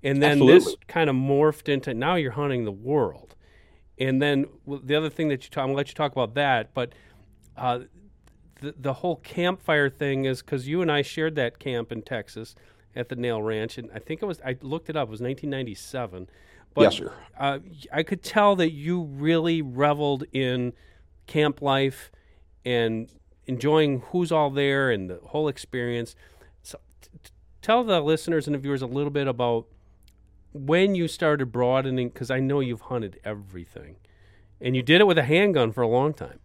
and 0.03 0.21
then 0.21 0.33
Absolutely. 0.33 0.59
this 0.59 0.75
kind 0.87 1.09
of 1.09 1.15
morphed 1.15 1.69
into 1.69 1.93
now 1.93 2.15
you're 2.15 2.31
hunting 2.31 2.65
the 2.65 2.71
world. 2.71 3.35
And 3.99 4.21
then 4.21 4.45
the 4.67 4.95
other 4.95 5.09
thing 5.09 5.27
that 5.29 5.43
you 5.43 5.49
talk, 5.49 5.63
I'm 5.63 5.69
gonna 5.69 5.77
let 5.77 5.87
you 5.87 5.95
talk 5.95 6.11
about 6.11 6.35
that, 6.35 6.73
but 6.73 6.93
uh, 7.55 7.79
the 8.61 8.75
the 8.77 8.93
whole 8.93 9.17
campfire 9.17 9.89
thing 9.89 10.25
is 10.25 10.41
because 10.41 10.67
you 10.67 10.81
and 10.81 10.91
I 10.91 11.01
shared 11.01 11.35
that 11.35 11.59
camp 11.59 11.91
in 11.91 12.01
Texas 12.01 12.55
at 12.95 13.09
the 13.09 13.15
Nail 13.15 13.41
Ranch, 13.41 13.77
and 13.77 13.89
I 13.93 13.99
think 13.99 14.21
it 14.21 14.25
was 14.25 14.39
I 14.45 14.57
looked 14.61 14.89
it 14.89 14.95
up. 14.95 15.07
It 15.07 15.11
was 15.11 15.21
1997. 15.21 16.29
But, 16.73 16.81
yes, 16.81 16.95
sir. 16.97 17.11
Uh, 17.39 17.59
I 17.91 18.03
could 18.03 18.21
tell 18.21 18.55
that 18.57 18.71
you 18.71 19.01
really 19.01 19.63
reveled 19.63 20.25
in 20.31 20.73
camp 21.25 21.61
life 21.61 22.11
and 22.63 23.09
enjoying 23.47 24.01
who's 24.11 24.31
all 24.31 24.49
there 24.49 24.91
and 24.91 25.09
the 25.09 25.19
whole 25.23 25.47
experience. 25.47 26.15
So, 26.61 26.79
t- 27.01 27.09
tell 27.61 27.83
the 27.83 28.01
listeners 28.01 28.47
and 28.47 28.53
the 28.53 28.59
viewers 28.59 28.81
a 28.81 28.87
little 28.87 29.09
bit 29.09 29.27
about 29.27 29.65
when 30.53 30.95
you 30.95 31.07
started 31.07 31.47
broadening, 31.47 32.09
because 32.09 32.31
I 32.31 32.39
know 32.39 32.59
you've 32.59 32.81
hunted 32.81 33.19
everything, 33.23 33.97
and 34.59 34.75
you 34.75 34.81
did 34.81 35.01
it 35.01 35.07
with 35.07 35.17
a 35.17 35.23
handgun 35.23 35.71
for 35.71 35.81
a 35.81 35.87
long 35.87 36.13
time. 36.13 36.39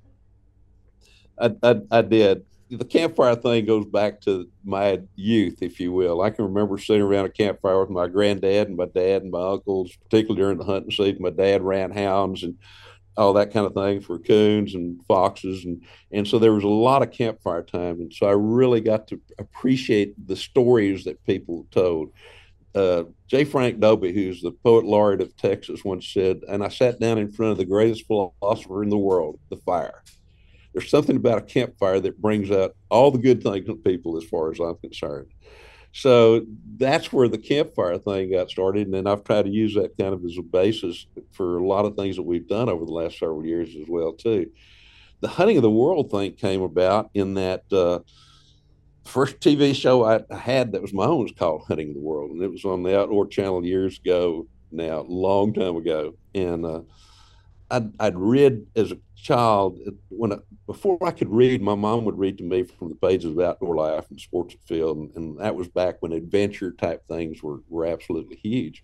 I, 1.38 1.54
I, 1.62 1.80
I 1.90 2.02
did. 2.02 2.44
The 2.70 2.84
campfire 2.84 3.36
thing 3.36 3.66
goes 3.66 3.84
back 3.86 4.20
to 4.22 4.48
my 4.64 5.00
youth, 5.14 5.62
if 5.62 5.78
you 5.78 5.92
will. 5.92 6.22
I 6.22 6.30
can 6.30 6.46
remember 6.46 6.78
sitting 6.78 7.02
around 7.02 7.26
a 7.26 7.30
campfire 7.30 7.80
with 7.80 7.90
my 7.90 8.06
granddad 8.06 8.68
and 8.68 8.76
my 8.76 8.86
dad 8.86 9.22
and 9.22 9.30
my 9.30 9.52
uncles, 9.52 9.94
particularly 10.04 10.40
during 10.40 10.58
the 10.58 10.64
hunting 10.64 10.90
season. 10.90 11.20
My 11.20 11.30
dad 11.30 11.62
ran 11.62 11.90
hounds 11.90 12.42
and 12.42 12.56
all 13.16 13.32
that 13.34 13.52
kind 13.52 13.66
of 13.66 13.74
thing 13.74 14.00
for 14.00 14.18
coons 14.18 14.74
and 14.74 15.04
foxes 15.06 15.64
and 15.64 15.82
and 16.12 16.26
so 16.26 16.38
there 16.38 16.52
was 16.52 16.64
a 16.64 16.68
lot 16.68 17.02
of 17.02 17.10
campfire 17.10 17.62
time 17.62 18.00
and 18.00 18.12
so 18.12 18.26
I 18.26 18.32
really 18.32 18.80
got 18.80 19.06
to 19.08 19.20
appreciate 19.38 20.14
the 20.26 20.36
stories 20.36 21.04
that 21.04 21.24
people 21.26 21.66
told. 21.70 22.12
Uh, 22.74 23.04
J. 23.26 23.44
Frank 23.44 23.80
Dobie, 23.80 24.14
who's 24.14 24.40
the 24.40 24.50
poet 24.50 24.86
laureate 24.86 25.20
of 25.20 25.36
Texas, 25.36 25.84
once 25.84 26.08
said, 26.08 26.40
and 26.48 26.64
I 26.64 26.68
sat 26.68 26.98
down 26.98 27.18
in 27.18 27.30
front 27.30 27.52
of 27.52 27.58
the 27.58 27.66
greatest 27.66 28.06
philosopher 28.06 28.82
in 28.82 28.88
the 28.88 28.96
world, 28.96 29.38
the 29.50 29.58
fire. 29.58 30.02
There's 30.72 30.88
something 30.88 31.16
about 31.16 31.36
a 31.38 31.42
campfire 31.42 32.00
that 32.00 32.20
brings 32.20 32.50
out 32.50 32.74
all 32.90 33.10
the 33.10 33.18
good 33.18 33.42
things 33.42 33.68
in 33.68 33.76
people, 33.78 34.16
as 34.16 34.24
far 34.24 34.50
as 34.50 34.58
I'm 34.58 34.76
concerned. 34.76 35.28
So 35.92 36.46
that's 36.78 37.12
where 37.12 37.28
the 37.28 37.38
campfire 37.38 37.98
thing 37.98 38.32
got 38.32 38.50
started. 38.50 38.86
And 38.86 38.94
then 38.94 39.06
I've 39.06 39.24
tried 39.24 39.44
to 39.44 39.50
use 39.50 39.74
that 39.74 39.96
kind 39.98 40.14
of 40.14 40.24
as 40.24 40.38
a 40.38 40.42
basis 40.42 41.06
for 41.32 41.58
a 41.58 41.66
lot 41.66 41.84
of 41.84 41.96
things 41.96 42.16
that 42.16 42.22
we've 42.22 42.48
done 42.48 42.70
over 42.70 42.86
the 42.86 42.92
last 42.92 43.18
several 43.18 43.44
years 43.44 43.76
as 43.76 43.86
well, 43.88 44.12
too. 44.12 44.50
The 45.20 45.28
hunting 45.28 45.58
of 45.58 45.62
the 45.62 45.70
world 45.70 46.10
thing 46.10 46.32
came 46.32 46.62
about 46.62 47.10
in 47.14 47.34
that 47.34 47.64
uh, 47.70 48.00
first 49.04 49.38
TV 49.40 49.74
show 49.74 50.04
I 50.04 50.22
had 50.34 50.72
that 50.72 50.82
was 50.82 50.94
my 50.94 51.04
own 51.04 51.24
was 51.24 51.32
called 51.32 51.64
Hunting 51.68 51.90
of 51.90 51.94
the 51.94 52.00
World. 52.00 52.30
And 52.30 52.42
it 52.42 52.50
was 52.50 52.64
on 52.64 52.82
the 52.82 52.98
Outdoor 52.98 53.26
Channel 53.26 53.64
years 53.64 53.98
ago 53.98 54.46
now, 54.70 55.04
long 55.06 55.52
time 55.52 55.76
ago. 55.76 56.14
And 56.34 56.64
uh, 56.64 56.80
I'd, 57.72 57.92
I'd 57.98 58.16
read 58.16 58.66
as 58.76 58.92
a 58.92 58.98
child 59.16 59.78
when 60.10 60.32
I, 60.32 60.36
before 60.66 60.98
I 61.02 61.10
could 61.10 61.30
read, 61.30 61.62
my 61.62 61.74
mom 61.74 62.04
would 62.04 62.18
read 62.18 62.38
to 62.38 62.44
me 62.44 62.64
from 62.64 62.90
the 62.90 62.94
pages 62.94 63.32
of 63.32 63.40
Outdoor 63.40 63.74
Life 63.74 64.10
and 64.10 64.20
Sports 64.20 64.54
Afield, 64.54 64.98
and, 64.98 65.16
and 65.16 65.38
that 65.40 65.56
was 65.56 65.68
back 65.68 65.96
when 66.00 66.12
adventure 66.12 66.72
type 66.72 67.02
things 67.08 67.42
were 67.42 67.62
were 67.68 67.86
absolutely 67.86 68.36
huge. 68.36 68.82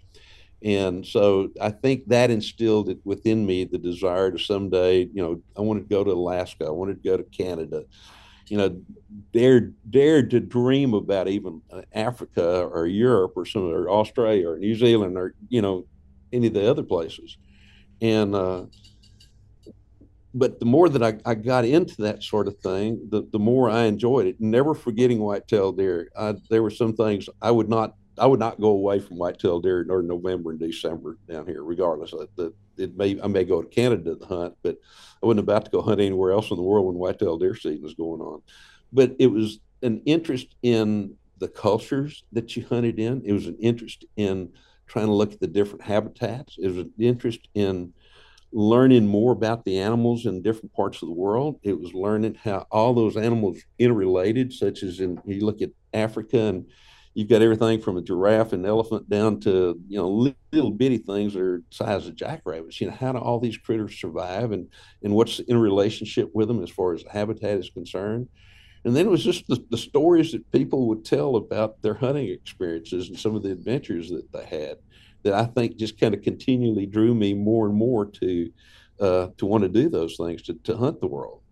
And 0.63 1.07
so 1.07 1.51
I 1.61 1.71
think 1.71 2.09
that 2.09 2.31
instilled 2.31 2.89
it 2.89 2.99
within 3.05 3.47
me 3.47 3.65
the 3.65 3.79
desire 3.79 4.33
to 4.33 4.39
someday, 4.39 5.09
you 5.13 5.23
know, 5.23 5.41
I 5.57 5.61
wanted 5.61 5.89
to 5.89 5.95
go 5.95 6.03
to 6.03 6.11
Alaska, 6.11 6.67
I 6.67 6.71
wanted 6.71 7.03
to 7.03 7.09
go 7.09 7.17
to 7.17 7.23
Canada, 7.25 7.85
you 8.49 8.57
know, 8.57 8.81
dared 9.33 9.75
dare 9.91 10.23
to 10.23 10.41
dream 10.41 10.95
about 10.95 11.29
even 11.29 11.61
uh, 11.71 11.83
Africa 11.93 12.63
or 12.65 12.87
Europe 12.87 13.35
or 13.37 13.45
some 13.45 13.71
or 13.71 13.91
Australia 13.91 14.49
or 14.49 14.59
New 14.59 14.75
Zealand 14.75 15.17
or 15.17 15.35
you 15.49 15.63
know 15.63 15.87
any 16.33 16.49
of 16.49 16.55
the 16.55 16.69
other 16.69 16.83
places, 16.83 17.37
and 18.01 18.35
uh, 18.35 18.65
but 20.35 20.61
the 20.61 20.67
more 20.67 20.89
that 20.89 21.03
I, 21.03 21.19
I 21.29 21.35
got 21.35 21.65
into 21.65 22.03
that 22.03 22.23
sort 22.23 22.49
of 22.49 22.59
thing, 22.59 23.09
the, 23.11 23.27
the 23.33 23.39
more 23.39 23.71
I 23.71 23.85
enjoyed 23.85 24.27
it. 24.27 24.41
Never 24.41 24.75
forgetting 24.75 25.21
whitetail 25.21 25.73
deer. 25.73 26.11
I, 26.17 26.35
there 26.51 26.63
were 26.63 26.71
some 26.71 26.95
things 26.95 27.29
I 27.41 27.51
would 27.51 27.69
not 27.69 27.95
I 28.19 28.27
would 28.27 28.41
not 28.41 28.61
go 28.61 28.71
away 28.71 28.99
from 28.99 29.19
whitetail 29.19 29.61
deer 29.61 29.83
in 29.83 30.07
November 30.07 30.51
and 30.51 30.59
December 30.59 31.19
down 31.29 31.47
here, 31.47 31.63
regardless. 31.63 32.13
The, 32.37 32.53
it 32.77 32.97
may 32.97 33.21
I 33.23 33.27
may 33.27 33.45
go 33.45 33.63
to 33.63 33.69
Canada 33.69 34.17
to 34.17 34.27
hunt, 34.27 34.55
but 34.63 34.77
I 35.23 35.27
wasn't 35.27 35.41
about 35.41 35.65
to 35.65 35.71
go 35.71 35.83
hunt 35.83 36.01
anywhere 36.01 36.33
else 36.33 36.51
in 36.51 36.57
the 36.57 36.63
world 36.63 36.87
when 36.87 36.97
whitetail 36.97 37.39
deer 37.39 37.55
season 37.55 37.83
was 37.83 37.95
going 37.95 38.21
on. 38.21 38.43
But 38.93 39.17
it 39.19 39.29
was 39.29 39.61
an 39.83 40.03
interest 40.05 40.57
in 40.63 41.15
the 41.39 41.49
cultures 41.49 42.25
that 42.33 42.57
you 42.57 42.65
hunted 42.67 42.99
in. 42.99 43.23
It 43.25 43.33
was 43.33 43.47
an 43.47 43.57
interest 43.61 44.05
in 44.17 44.51
trying 44.89 45.07
to 45.07 45.13
look 45.13 45.33
at 45.33 45.41
the 45.41 45.47
different 45.47 45.83
habitats. 45.85 46.57
It 46.59 46.69
was 46.69 46.79
an 46.79 46.93
interest 46.99 47.49
in 47.55 47.93
learning 48.53 49.07
more 49.07 49.33
about 49.33 49.65
the 49.65 49.79
animals 49.79 50.27
in 50.27 50.43
different 50.43 50.73
parts 50.73 51.03
of 51.03 51.09
the 51.09 51.15
world. 51.15 51.61
It 51.63 51.79
was 51.79 51.93
learning 51.93 52.39
how 52.43 52.67
all 52.71 52.95
those 52.95 53.17
animals 53.17 53.59
interrelated, 53.79 54.53
such 54.53 54.83
as 54.83 55.01
in 55.01 55.21
you 55.27 55.45
look 55.45 55.61
at 55.61 55.71
Africa 55.93 56.39
and 56.39 56.67
you've 57.15 57.29
got 57.29 57.43
everything 57.43 57.81
from 57.81 57.97
a 57.97 58.03
giraffe 58.03 58.53
and 58.53 58.65
elephant 58.65 59.09
down 59.11 59.41
to 59.41 59.79
you 59.89 59.99
know 59.99 60.33
little 60.53 60.71
bitty 60.71 60.99
things 60.99 61.35
that 61.35 61.43
are 61.43 61.63
size 61.71 62.07
of 62.07 62.17
jackrabbits. 62.17 62.81
You 62.81 62.89
know 62.89 62.97
how 62.99 63.13
do 63.13 63.19
all 63.19 63.41
these 63.41 63.59
critters 63.59 64.01
survive 64.01 64.53
and 64.53 64.69
and 65.03 65.13
what's 65.13 65.41
in 65.41 65.59
relationship 65.59 66.31
with 66.33 66.49
them 66.49 66.63
as 66.63 66.71
far 66.71 66.95
as 66.95 67.05
habitat 67.11 67.59
is 67.59 67.71
concerned. 67.71 68.29
And 68.89 68.97
then 68.97 69.05
it 69.05 69.11
was 69.11 69.23
just 69.23 69.47
the, 69.49 69.63
the 69.69 69.77
stories 69.77 70.33
that 70.33 70.51
people 70.51 70.89
would 70.89 71.05
tell 71.05 71.37
about 71.37 71.83
their 71.83 71.93
hunting 71.93 72.31
experiences 72.31 73.11
and 73.11 73.19
some 73.19 73.37
of 73.37 73.43
the 73.43 73.53
adventures 73.53 74.09
that 74.09 74.33
they 74.33 74.47
had 74.47 74.79
that 75.25 75.35
I 75.35 75.45
think 75.45 75.77
just 75.77 76.01
kind 76.01 76.15
of 76.15 76.23
continually 76.23 76.87
drew 76.87 77.15
me 77.15 77.35
more 77.35 77.67
and 77.67 77.75
more 77.75 78.07
to 78.07 78.51
uh, 78.99 79.29
to 79.37 79.45
want 79.45 79.65
to 79.65 79.69
do 79.69 79.91
those 79.91 80.17
things 80.17 80.41
to, 80.45 80.55
to 80.65 80.75
hunt 80.75 81.03
the 81.03 81.07
world. 81.07 81.43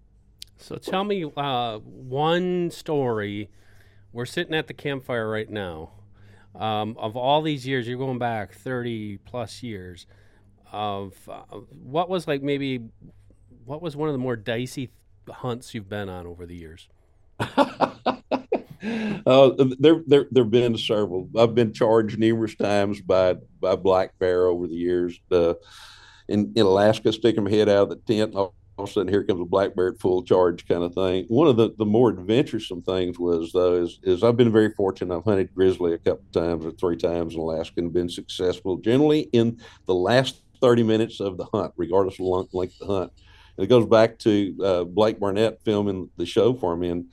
So 0.56 0.76
tell 0.76 1.04
me 1.04 1.30
uh, 1.36 1.76
one 1.80 2.70
story. 2.70 3.50
We're 4.14 4.24
sitting 4.24 4.54
at 4.54 4.66
the 4.66 4.72
campfire 4.72 5.28
right 5.28 5.50
now. 5.50 5.90
Um, 6.54 6.96
of 6.98 7.18
all 7.18 7.42
these 7.42 7.66
years, 7.66 7.86
you're 7.86 7.98
going 7.98 8.18
back 8.18 8.54
30 8.54 9.18
plus 9.26 9.62
years. 9.62 10.06
Of 10.72 11.12
uh, 11.30 11.58
what 11.82 12.08
was 12.08 12.26
like 12.26 12.42
maybe 12.42 12.80
what 13.66 13.82
was 13.82 13.94
one 13.94 14.08
of 14.08 14.14
the 14.14 14.18
more 14.18 14.36
dicey 14.36 14.88
hunts 15.28 15.74
you've 15.74 15.90
been 15.90 16.08
on 16.08 16.26
over 16.26 16.46
the 16.46 16.56
years? 16.56 16.88
uh, 19.26 19.50
there, 19.78 20.02
there, 20.06 20.26
there've 20.30 20.50
been 20.50 20.76
several. 20.76 21.28
I've 21.36 21.54
been 21.54 21.72
charged 21.72 22.18
numerous 22.18 22.54
times 22.54 23.00
by 23.00 23.36
by 23.60 23.76
black 23.76 24.18
bear 24.18 24.46
over 24.46 24.66
the 24.66 24.74
years. 24.74 25.18
Uh, 25.30 25.54
in, 26.28 26.52
in 26.56 26.66
Alaska, 26.66 27.12
sticking 27.12 27.44
my 27.44 27.50
head 27.50 27.68
out 27.68 27.84
of 27.84 27.88
the 27.90 27.96
tent, 27.96 28.30
and 28.30 28.34
all, 28.34 28.54
all 28.76 28.84
of 28.84 28.90
a 28.90 28.92
sudden 28.92 29.08
here 29.08 29.22
comes 29.24 29.40
a 29.40 29.44
black 29.44 29.76
bear 29.76 29.88
at 29.88 30.00
full 30.00 30.22
charge, 30.22 30.66
kind 30.66 30.82
of 30.82 30.94
thing. 30.94 31.24
One 31.28 31.46
of 31.46 31.56
the, 31.56 31.72
the 31.78 31.86
more 31.86 32.10
adventuresome 32.10 32.82
things 32.82 33.18
was 33.18 33.52
though 33.52 33.74
is 33.74 34.00
is 34.02 34.22
I've 34.22 34.36
been 34.36 34.52
very 34.52 34.72
fortunate. 34.72 35.16
I've 35.16 35.24
hunted 35.24 35.54
grizzly 35.54 35.94
a 35.94 35.98
couple 35.98 36.24
times 36.32 36.64
or 36.64 36.72
three 36.72 36.96
times 36.96 37.34
in 37.34 37.40
Alaska 37.40 37.74
and 37.78 37.92
been 37.92 38.08
successful. 38.08 38.76
Generally, 38.76 39.28
in 39.32 39.60
the 39.86 39.94
last 39.94 40.42
30 40.60 40.82
minutes 40.82 41.20
of 41.20 41.36
the 41.36 41.44
hunt, 41.52 41.72
regardless 41.76 42.18
of 42.18 42.26
length 42.52 42.80
of 42.80 42.88
the 42.88 42.94
hunt. 42.94 43.12
It 43.58 43.68
goes 43.68 43.86
back 43.86 44.18
to 44.20 44.56
uh, 44.62 44.84
Blake 44.84 45.18
Barnett 45.18 45.62
filming 45.64 46.10
the 46.16 46.26
show 46.26 46.54
for 46.54 46.76
me. 46.76 46.90
And 46.90 47.06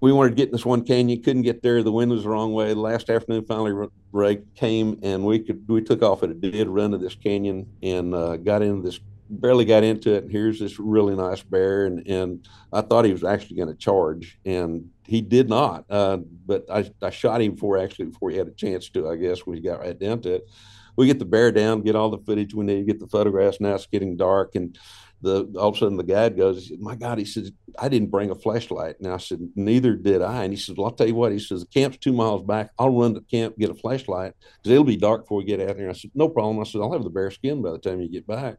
we 0.00 0.12
wanted 0.12 0.30
to 0.30 0.34
get 0.36 0.48
in 0.48 0.52
this 0.52 0.66
one 0.66 0.84
canyon, 0.84 1.22
couldn't 1.22 1.42
get 1.42 1.62
there. 1.62 1.82
The 1.82 1.92
wind 1.92 2.10
was 2.10 2.24
the 2.24 2.28
wrong 2.28 2.52
way. 2.52 2.74
The 2.74 2.80
last 2.80 3.08
afternoon, 3.08 3.46
finally, 3.46 3.88
Ray 4.12 4.42
came 4.54 4.98
and 5.02 5.24
we 5.24 5.38
could 5.38 5.64
we 5.66 5.80
took 5.82 6.02
off 6.02 6.22
at 6.22 6.30
a 6.30 6.34
dead 6.34 6.68
run 6.68 6.90
to 6.90 6.98
this 6.98 7.14
canyon 7.14 7.66
and 7.82 8.14
uh, 8.14 8.36
got 8.36 8.62
into 8.62 8.82
this 8.82 9.00
barely 9.30 9.64
got 9.64 9.84
into 9.84 10.14
it. 10.14 10.24
And 10.24 10.32
here's 10.32 10.58
this 10.58 10.78
really 10.78 11.14
nice 11.16 11.42
bear, 11.42 11.86
and 11.86 12.06
and 12.06 12.46
I 12.72 12.82
thought 12.82 13.04
he 13.04 13.12
was 13.12 13.24
actually 13.24 13.56
going 13.56 13.68
to 13.68 13.74
charge, 13.74 14.38
and 14.44 14.90
he 15.04 15.20
did 15.20 15.48
not. 15.48 15.84
Uh, 15.88 16.18
but 16.46 16.64
I, 16.70 16.90
I 17.02 17.10
shot 17.10 17.40
him 17.40 17.52
before 17.52 17.78
actually 17.78 18.06
before 18.06 18.30
he 18.30 18.36
had 18.36 18.48
a 18.48 18.52
chance 18.52 18.88
to. 18.90 19.08
I 19.08 19.16
guess 19.16 19.40
when 19.40 19.56
he 19.56 19.62
got 19.62 19.80
right 19.80 19.98
down 19.98 20.20
to 20.22 20.34
it, 20.34 20.48
we 20.96 21.06
get 21.06 21.18
the 21.18 21.24
bear 21.24 21.50
down, 21.50 21.82
get 21.82 21.96
all 21.96 22.10
the 22.10 22.18
footage 22.18 22.54
we 22.54 22.64
need, 22.64 22.86
get 22.86 23.00
the 23.00 23.08
photographs. 23.08 23.60
Now 23.60 23.74
it's 23.74 23.86
getting 23.86 24.16
dark, 24.16 24.54
and 24.54 24.76
the 25.24 25.58
all 25.58 25.70
of 25.70 25.74
a 25.74 25.78
sudden 25.78 25.96
the 25.96 26.04
guide 26.04 26.36
goes, 26.36 26.70
"My 26.78 26.94
God!" 26.94 27.18
He 27.18 27.24
says, 27.24 27.50
"I 27.78 27.88
didn't 27.88 28.10
bring 28.10 28.30
a 28.30 28.34
flashlight." 28.34 28.96
And 29.00 29.08
I 29.08 29.16
said, 29.16 29.40
"Neither 29.56 29.96
did 29.96 30.22
I." 30.22 30.44
And 30.44 30.52
he 30.52 30.58
says, 30.58 30.76
"Well, 30.76 30.86
I'll 30.86 30.92
tell 30.92 31.08
you 31.08 31.14
what." 31.14 31.32
He 31.32 31.38
says, 31.38 31.60
"The 31.60 31.66
camp's 31.66 31.98
two 31.98 32.12
miles 32.12 32.42
back. 32.42 32.70
I'll 32.78 32.90
run 32.90 33.14
to 33.14 33.20
camp 33.22 33.58
get 33.58 33.70
a 33.70 33.74
flashlight 33.74 34.34
because 34.62 34.72
it'll 34.72 34.84
be 34.84 34.96
dark 34.96 35.22
before 35.22 35.38
we 35.38 35.44
get 35.44 35.60
out 35.60 35.76
there." 35.76 35.88
And 35.88 35.90
I 35.90 35.98
said, 35.98 36.12
"No 36.14 36.28
problem." 36.28 36.60
I 36.60 36.64
said, 36.64 36.80
"I'll 36.80 36.92
have 36.92 37.04
the 37.04 37.10
bear 37.10 37.30
skin 37.30 37.62
by 37.62 37.72
the 37.72 37.78
time 37.78 38.00
you 38.00 38.08
get 38.08 38.26
back." 38.26 38.58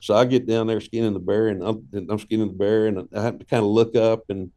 So 0.00 0.14
I 0.14 0.24
get 0.26 0.46
down 0.46 0.66
there 0.66 0.80
skinning 0.80 1.14
the 1.14 1.18
bear, 1.18 1.48
and 1.48 1.62
I'm, 1.62 1.88
and 1.92 2.10
I'm 2.10 2.18
skinning 2.18 2.48
the 2.48 2.54
bear, 2.54 2.86
and 2.86 3.08
I 3.14 3.22
have 3.22 3.38
to 3.38 3.44
kind 3.44 3.64
of 3.64 3.70
look 3.70 3.96
up 3.96 4.24
and 4.28 4.52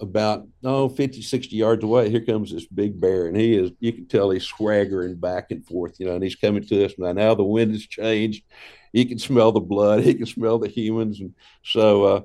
about 0.00 0.46
oh 0.64 0.88
50 0.88 1.20
60 1.22 1.54
yards 1.54 1.84
away 1.84 2.08
here 2.08 2.24
comes 2.24 2.50
this 2.50 2.66
big 2.66 2.98
bear 2.98 3.26
and 3.26 3.36
he 3.36 3.54
is 3.54 3.70
you 3.80 3.92
can 3.92 4.06
tell 4.06 4.30
he's 4.30 4.44
swaggering 4.44 5.14
back 5.14 5.50
and 5.50 5.66
forth 5.66 6.00
you 6.00 6.06
know 6.06 6.14
and 6.14 6.24
he's 6.24 6.36
coming 6.36 6.64
to 6.64 6.84
us 6.84 6.94
now 6.96 7.12
now 7.12 7.34
the 7.34 7.44
wind 7.44 7.72
has 7.72 7.86
changed 7.86 8.44
he 8.92 9.04
can 9.04 9.18
smell 9.18 9.52
the 9.52 9.60
blood 9.60 10.02
he 10.02 10.14
can 10.14 10.26
smell 10.26 10.58
the 10.58 10.68
humans 10.68 11.20
and 11.20 11.34
so 11.62 12.04
uh, 12.04 12.20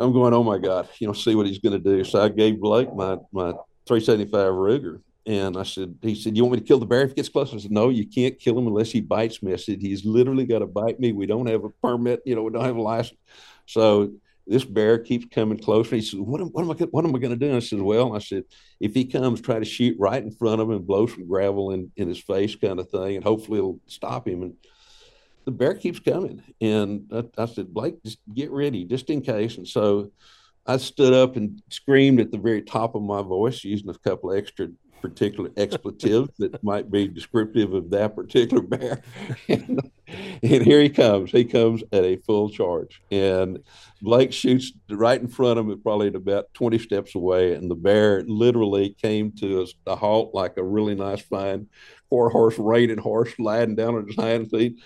i'm 0.00 0.12
going 0.12 0.34
oh 0.34 0.44
my 0.44 0.58
god 0.58 0.88
you 0.98 1.06
know 1.06 1.12
see 1.12 1.34
what 1.34 1.46
he's 1.46 1.58
going 1.58 1.72
to 1.72 1.96
do 1.96 2.04
so 2.04 2.22
i 2.22 2.28
gave 2.28 2.60
blake 2.60 2.92
my 2.94 3.16
my 3.32 3.52
375 3.86 4.52
ruger 4.52 5.00
and 5.26 5.56
I 5.56 5.64
said, 5.64 5.96
he 6.02 6.14
said, 6.14 6.36
you 6.36 6.44
want 6.44 6.54
me 6.54 6.60
to 6.60 6.66
kill 6.66 6.78
the 6.78 6.86
bear 6.86 7.02
if 7.02 7.10
he 7.10 7.16
gets 7.16 7.28
close? 7.28 7.52
I 7.52 7.58
said, 7.58 7.72
no, 7.72 7.88
you 7.88 8.06
can't 8.06 8.38
kill 8.38 8.56
him 8.56 8.68
unless 8.68 8.92
he 8.92 9.00
bites 9.00 9.42
me. 9.42 9.52
I 9.52 9.56
said, 9.56 9.80
he's 9.80 10.04
literally 10.04 10.46
got 10.46 10.60
to 10.60 10.66
bite 10.66 11.00
me. 11.00 11.10
We 11.10 11.26
don't 11.26 11.48
have 11.48 11.64
a 11.64 11.70
permit, 11.70 12.22
you 12.24 12.36
know, 12.36 12.44
we 12.44 12.52
don't 12.52 12.64
have 12.64 12.76
a 12.76 12.82
license. 12.82 13.18
So 13.66 14.12
this 14.46 14.64
bear 14.64 14.98
keeps 14.98 15.26
coming 15.34 15.58
closer. 15.58 15.96
He 15.96 16.02
said, 16.02 16.20
what 16.20 16.40
am, 16.40 16.48
what 16.48 16.62
am 16.62 16.70
I, 16.70 16.74
what 16.92 17.04
am 17.04 17.16
I 17.16 17.18
going 17.18 17.36
to 17.36 17.48
do? 17.48 17.56
I 17.56 17.58
said, 17.58 17.82
well, 17.82 18.14
I 18.14 18.20
said, 18.20 18.44
if 18.78 18.94
he 18.94 19.04
comes, 19.04 19.40
try 19.40 19.58
to 19.58 19.64
shoot 19.64 19.96
right 19.98 20.22
in 20.22 20.30
front 20.30 20.60
of 20.60 20.68
him 20.68 20.76
and 20.76 20.86
blow 20.86 21.08
some 21.08 21.26
gravel 21.26 21.72
in, 21.72 21.90
in 21.96 22.06
his 22.06 22.20
face 22.20 22.54
kind 22.54 22.78
of 22.78 22.88
thing. 22.88 23.16
And 23.16 23.24
hopefully 23.24 23.58
it'll 23.58 23.80
stop 23.86 24.28
him. 24.28 24.44
And 24.44 24.54
the 25.46 25.52
bear 25.52 25.74
keeps 25.74 26.00
coming. 26.00 26.42
And 26.60 27.10
I, 27.10 27.42
I 27.42 27.46
said, 27.46 27.72
Blake, 27.72 28.02
just 28.04 28.18
get 28.34 28.50
ready 28.50 28.84
just 28.84 29.08
in 29.08 29.22
case. 29.22 29.56
And 29.56 29.66
so 29.66 30.10
I 30.66 30.76
stood 30.76 31.14
up 31.14 31.36
and 31.36 31.62
screamed 31.70 32.20
at 32.20 32.32
the 32.32 32.38
very 32.38 32.60
top 32.60 32.94
of 32.94 33.02
my 33.02 33.22
voice 33.22 33.64
using 33.64 33.88
a 33.88 33.94
couple 33.94 34.32
of 34.32 34.36
extra 34.36 34.68
particular 35.00 35.50
expletives 35.56 36.30
that 36.38 36.62
might 36.64 36.90
be 36.90 37.06
descriptive 37.06 37.72
of 37.74 37.90
that 37.90 38.16
particular 38.16 38.62
bear. 38.62 39.02
and, 39.48 39.80
and, 40.42 40.62
here 40.62 40.80
he 40.80 40.88
comes. 40.88 41.30
He 41.30 41.44
comes 41.44 41.84
at 41.92 42.02
a 42.02 42.16
full 42.16 42.50
charge. 42.50 43.00
And 43.12 43.60
Blake 44.02 44.32
shoots 44.32 44.72
right 44.90 45.20
in 45.20 45.28
front 45.28 45.60
of 45.60 45.68
him, 45.68 45.80
probably 45.80 46.08
at 46.08 46.16
about 46.16 46.52
20 46.54 46.78
steps 46.80 47.14
away. 47.14 47.54
And 47.54 47.70
the 47.70 47.76
bear 47.76 48.24
literally 48.26 48.96
came 49.00 49.30
to 49.32 49.64
a 49.86 49.94
halt 49.94 50.34
like 50.34 50.56
a 50.56 50.64
really 50.64 50.96
nice, 50.96 51.22
fine 51.22 51.68
four 52.08 52.30
horse 52.30 52.58
reining 52.58 52.98
horse 52.98 53.34
sliding 53.34 53.74
down 53.74 53.96
on 53.96 54.06
his 54.06 54.16
hind 54.16 54.50
feet 54.50 54.78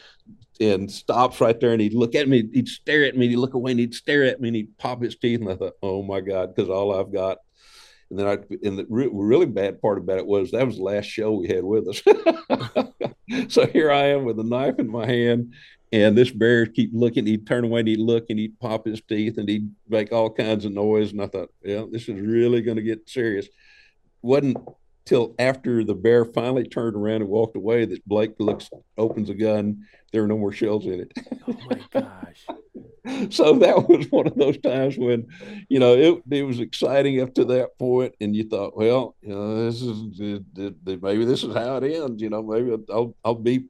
and 0.61 0.91
stops 0.91 1.41
right 1.41 1.59
there 1.59 1.73
and 1.73 1.81
he'd 1.81 1.95
look 1.95 2.15
at 2.15 2.29
me, 2.29 2.49
he'd 2.53 2.69
stare 2.69 3.05
at 3.05 3.17
me, 3.17 3.29
he'd 3.29 3.37
look 3.37 3.55
away 3.55 3.71
and 3.73 3.81
he'd 3.81 3.95
stare 3.95 4.25
at 4.25 4.41
me 4.41 4.49
and 4.49 4.57
he'd 4.57 4.79
pop 4.79 5.03
his 5.03 5.17
teeth. 5.17 5.41
And 5.41 5.51
I 5.51 5.57
thought, 5.57 5.77
oh 5.83 6.03
my 6.03 6.21
God, 6.21 6.55
because 6.55 6.69
all 6.69 6.95
I've 6.95 7.13
got 7.13 7.39
and 8.11 8.19
then 8.19 8.27
I, 8.27 8.33
and 8.67 8.79
the 8.79 8.87
re- 8.89 9.09
really 9.11 9.47
bad 9.47 9.81
part 9.81 9.99
about 9.99 10.19
it 10.19 10.27
was 10.27 10.51
that 10.51 10.67
was 10.67 10.77
the 10.77 10.83
last 10.83 11.07
show 11.07 11.33
we 11.33 11.49
had 11.49 11.63
with 11.63 11.89
us. 11.89 12.03
so 13.53 13.67
here 13.67 13.91
I 13.91 14.07
am 14.09 14.25
with 14.25 14.41
a 14.41 14.45
knife 14.45 14.81
in 14.81 14.91
my 14.91 15.07
hand, 15.07 15.55
and 15.93 16.19
this 16.19 16.31
bear 16.31 16.67
keep 16.67 16.91
looking. 16.93 17.25
He'd 17.25 17.47
turn 17.47 17.65
away 17.65 17.81
and 17.81 17.89
he'd 17.89 18.01
look 18.01 18.27
and 18.29 18.39
he'd 18.39 18.59
pop 18.59 18.87
his 18.87 19.01
teeth 19.01 19.39
and 19.39 19.49
he'd 19.49 19.71
make 19.89 20.13
all 20.13 20.29
kinds 20.29 20.65
of 20.65 20.73
noise. 20.73 21.13
And 21.13 21.23
I 21.23 21.29
thought, 21.29 21.51
yeah, 21.63 21.85
this 21.91 22.09
is 22.09 22.21
really 22.21 22.63
going 22.63 22.77
to 22.77 22.83
get 22.83 23.09
serious. 23.09 23.49
Wasn't 24.23 24.57
till 25.11 25.35
after 25.41 25.83
the 25.83 25.95
bear 25.95 26.25
finally 26.25 26.63
turned 26.63 26.95
around 26.95 27.17
and 27.17 27.29
walked 27.29 27.57
away 27.57 27.85
that 27.85 28.07
Blake 28.07 28.35
looks 28.39 28.71
opens 28.97 29.29
a 29.29 29.35
gun. 29.35 29.85
There 30.13 30.23
are 30.23 30.29
no 30.29 30.39
more 30.39 30.53
shells 30.53 30.87
in 30.87 31.01
it. 31.01 31.13
oh 31.49 31.57
my 31.69 31.81
gosh. 31.91 32.47
so 33.35 33.59
that 33.59 33.89
was 33.89 34.07
one 34.11 34.29
of 34.29 34.37
those 34.37 34.59
times 34.59 34.97
when, 34.97 35.27
you 35.69 35.81
know, 35.81 35.95
it, 35.95 36.23
it 36.31 36.45
was 36.45 36.61
exciting 36.61 37.21
up 37.21 37.35
to 37.35 37.45
that 37.47 37.77
point, 37.77 38.15
and 38.21 38.37
you 38.37 38.45
thought, 38.45 38.77
well, 38.77 39.17
you 39.21 39.31
know, 39.31 39.65
this 39.65 39.83
is 39.83 40.01
maybe 40.87 41.25
this 41.25 41.43
is 41.43 41.55
how 41.57 41.79
it 41.79 41.93
ends. 41.93 42.23
You 42.23 42.31
know, 42.31 42.43
maybe 42.45 42.71
I'll 42.89 43.17
I'll 43.25 43.35
be, 43.35 43.65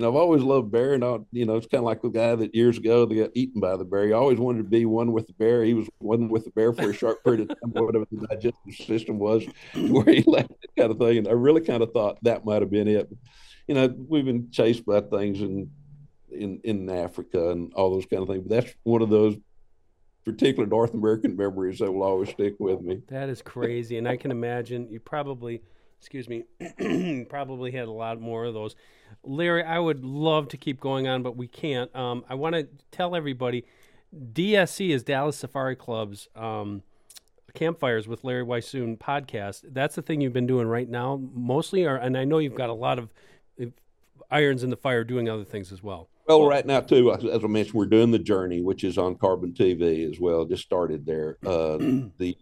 you 0.00 0.06
know, 0.06 0.12
I've 0.12 0.16
always 0.16 0.42
loved 0.42 0.70
bear, 0.70 0.94
and 0.94 1.04
I, 1.04 1.18
you 1.30 1.44
know, 1.44 1.56
it's 1.56 1.66
kind 1.66 1.80
of 1.80 1.84
like 1.84 2.00
the 2.00 2.08
guy 2.08 2.34
that 2.34 2.54
years 2.54 2.78
ago 2.78 3.04
that 3.04 3.14
got 3.14 3.32
eaten 3.34 3.60
by 3.60 3.76
the 3.76 3.84
bear. 3.84 4.06
He 4.06 4.12
always 4.12 4.38
wanted 4.38 4.62
to 4.62 4.68
be 4.70 4.86
one 4.86 5.12
with 5.12 5.26
the 5.26 5.34
bear. 5.34 5.62
He 5.62 5.74
was 5.74 5.90
one 5.98 6.30
with 6.30 6.46
the 6.46 6.50
bear 6.52 6.72
for 6.72 6.88
a 6.88 6.94
short 6.94 7.22
period 7.22 7.42
of 7.42 7.48
time, 7.48 7.84
whatever 7.84 8.06
the 8.10 8.26
digestive 8.26 8.74
system 8.86 9.18
was, 9.18 9.44
where 9.74 10.06
he 10.06 10.22
left 10.26 10.52
it, 10.52 10.70
kind 10.78 10.90
of 10.90 10.96
thing. 10.96 11.18
And 11.18 11.28
I 11.28 11.32
really 11.32 11.60
kind 11.60 11.82
of 11.82 11.92
thought 11.92 12.16
that 12.22 12.46
might 12.46 12.62
have 12.62 12.70
been 12.70 12.88
it. 12.88 13.10
you 13.68 13.74
know, 13.74 13.94
we've 14.08 14.24
been 14.24 14.50
chased 14.50 14.86
by 14.86 15.02
things 15.02 15.42
and 15.42 15.68
in 16.30 16.62
in 16.64 16.88
Africa 16.88 17.50
and 17.50 17.70
all 17.74 17.90
those 17.90 18.06
kind 18.06 18.22
of 18.22 18.28
things. 18.28 18.42
But 18.48 18.62
that's 18.62 18.74
one 18.84 19.02
of 19.02 19.10
those 19.10 19.36
particular 20.24 20.66
North 20.66 20.94
American 20.94 21.36
memories 21.36 21.80
that 21.80 21.92
will 21.92 22.04
always 22.04 22.30
stick 22.30 22.54
with 22.58 22.80
me. 22.80 23.02
That 23.08 23.28
is 23.28 23.42
crazy, 23.42 23.98
and 23.98 24.08
I 24.08 24.16
can 24.16 24.30
imagine 24.30 24.88
you 24.90 24.98
probably, 24.98 25.60
excuse 26.00 26.28
me, 26.28 26.44
probably 27.28 27.72
had 27.72 27.86
a 27.86 27.92
lot 27.92 28.20
more 28.20 28.46
of 28.46 28.54
those. 28.54 28.74
Larry, 29.22 29.62
I 29.62 29.78
would 29.78 30.02
love 30.02 30.48
to 30.48 30.56
keep 30.56 30.80
going 30.80 31.06
on, 31.06 31.22
but 31.22 31.36
we 31.36 31.46
can't. 31.46 31.94
Um, 31.94 32.24
I 32.26 32.34
want 32.36 32.54
to 32.54 32.66
tell 32.90 33.14
everybody, 33.14 33.66
DSC 34.32 34.90
is 34.90 35.02
Dallas 35.02 35.36
Safari 35.36 35.76
Club's 35.76 36.26
um, 36.34 36.82
campfires 37.52 38.08
with 38.08 38.24
Larry 38.24 38.44
Weishuhn 38.44 38.96
podcast. 38.96 39.62
That's 39.68 39.94
the 39.94 40.02
thing 40.02 40.22
you've 40.22 40.32
been 40.32 40.46
doing 40.46 40.68
right 40.68 40.88
now, 40.88 41.20
mostly, 41.34 41.84
or, 41.84 41.96
and 41.96 42.16
I 42.16 42.24
know 42.24 42.38
you've 42.38 42.54
got 42.54 42.70
a 42.70 42.74
lot 42.74 42.98
of 42.98 43.10
irons 44.30 44.62
in 44.62 44.70
the 44.70 44.76
fire 44.76 45.04
doing 45.04 45.28
other 45.28 45.44
things 45.44 45.70
as 45.70 45.82
well. 45.82 46.08
Well, 46.26 46.46
right 46.46 46.64
now 46.64 46.80
too, 46.80 47.12
as 47.12 47.44
I 47.44 47.46
mentioned, 47.48 47.74
we're 47.74 47.86
doing 47.86 48.10
the 48.10 48.18
journey, 48.18 48.62
which 48.62 48.84
is 48.84 48.96
on 48.96 49.16
Carbon 49.16 49.52
TV 49.52 50.08
as 50.10 50.20
well. 50.20 50.44
Just 50.44 50.62
started 50.62 51.04
there. 51.04 51.38
Uh, 51.44 51.76
the 52.18 52.36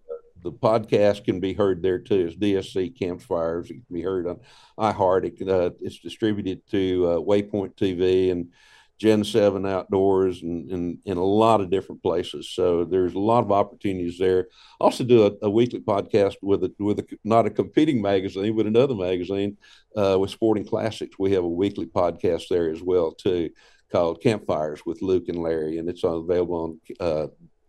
the 0.49 0.57
podcast 0.57 1.25
can 1.25 1.41
be 1.41 1.53
heard 1.53 1.83
there 1.83 1.99
too. 1.99 2.27
It's 2.27 2.37
DSC 2.37 2.99
Campfires. 2.99 3.71
It 3.71 3.75
can 3.75 3.85
be 3.93 4.03
heard 4.03 4.27
on 4.27 4.41
iHeart. 4.79 5.41
It, 5.41 5.49
uh, 5.49 5.71
it's 5.81 5.99
distributed 5.99 6.67
to 6.71 7.07
uh, 7.07 7.17
Waypoint 7.19 7.75
TV 7.77 8.33
and 8.33 8.51
Gen 8.99 9.25
7 9.25 9.65
outdoors 9.67 10.43
and, 10.43 10.71
and 10.71 10.99
in 11.05 11.19
a 11.19 11.25
lot 11.25 11.61
of 11.61 11.71
different 11.71 12.03
places. 12.03 12.51
So 12.51 12.85
there's 12.85 13.15
a 13.15 13.19
lot 13.19 13.45
of 13.45 13.53
opportunities 13.53 14.19
there. 14.19 14.49
Also 14.81 15.05
do 15.05 15.27
a, 15.27 15.47
a 15.47 15.51
weekly 15.51 15.81
podcast 15.81 16.37
with 16.41 16.65
a, 16.65 16.73
with 16.79 17.01
a, 17.01 17.19
not 17.25 17.47
a 17.47 17.51
competing 17.51 18.01
magazine, 18.01 18.57
but 18.57 18.67
another 18.67 18.95
magazine 18.95 19.59
uh, 19.97 20.17
with 20.19 20.31
Sporting 20.31 20.65
Classics. 20.65 21.17
We 21.19 21.33
have 21.33 21.45
a 21.45 21.49
weekly 21.49 21.87
podcast 21.87 22.45
there 22.49 22.71
as 22.71 22.83
well 22.83 23.13
too 23.13 23.51
called 23.93 24.23
Campfires 24.23 24.85
with 24.85 25.03
Luke 25.03 25.29
and 25.29 25.43
Larry, 25.43 25.79
and 25.79 25.89
it's 25.89 26.05
available 26.05 26.57
on 26.57 26.81
uh, 27.01 27.27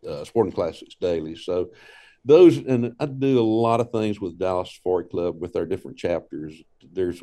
uh, 0.09 0.23
Sporting 0.25 0.53
Classics 0.53 0.95
Daily. 0.99 1.35
So 1.35 1.71
those, 2.29 2.57
and 2.57 2.95
I 2.99 3.07
do 3.07 3.39
a 3.39 3.41
lot 3.41 3.81
of 3.81 3.91
things 3.91 4.21
with 4.21 4.37
Dallas 4.37 4.75
Safari 4.75 5.05
Club 5.05 5.41
with 5.41 5.55
our 5.55 5.65
different 5.65 5.97
chapters. 5.97 6.53
There's 6.93 7.21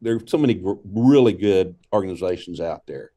there's 0.00 0.22
so 0.26 0.38
many 0.38 0.62
really 0.84 1.32
good 1.32 1.74
organizations 1.92 2.60
out 2.60 2.86
there 2.86 3.12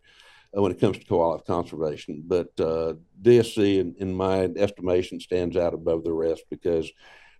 uh, 0.55 0.61
when 0.61 0.71
it 0.71 0.79
comes 0.79 0.97
to 0.97 1.15
wildlife 1.15 1.45
conservation. 1.45 2.23
But 2.25 2.47
uh, 2.59 2.93
DSC, 3.21 3.79
in, 3.79 3.95
in, 3.99 4.13
my 4.13 4.43
estimation, 4.55 5.19
stands 5.19 5.57
out 5.57 5.73
above 5.73 6.03
the 6.03 6.13
rest 6.13 6.43
because 6.49 6.89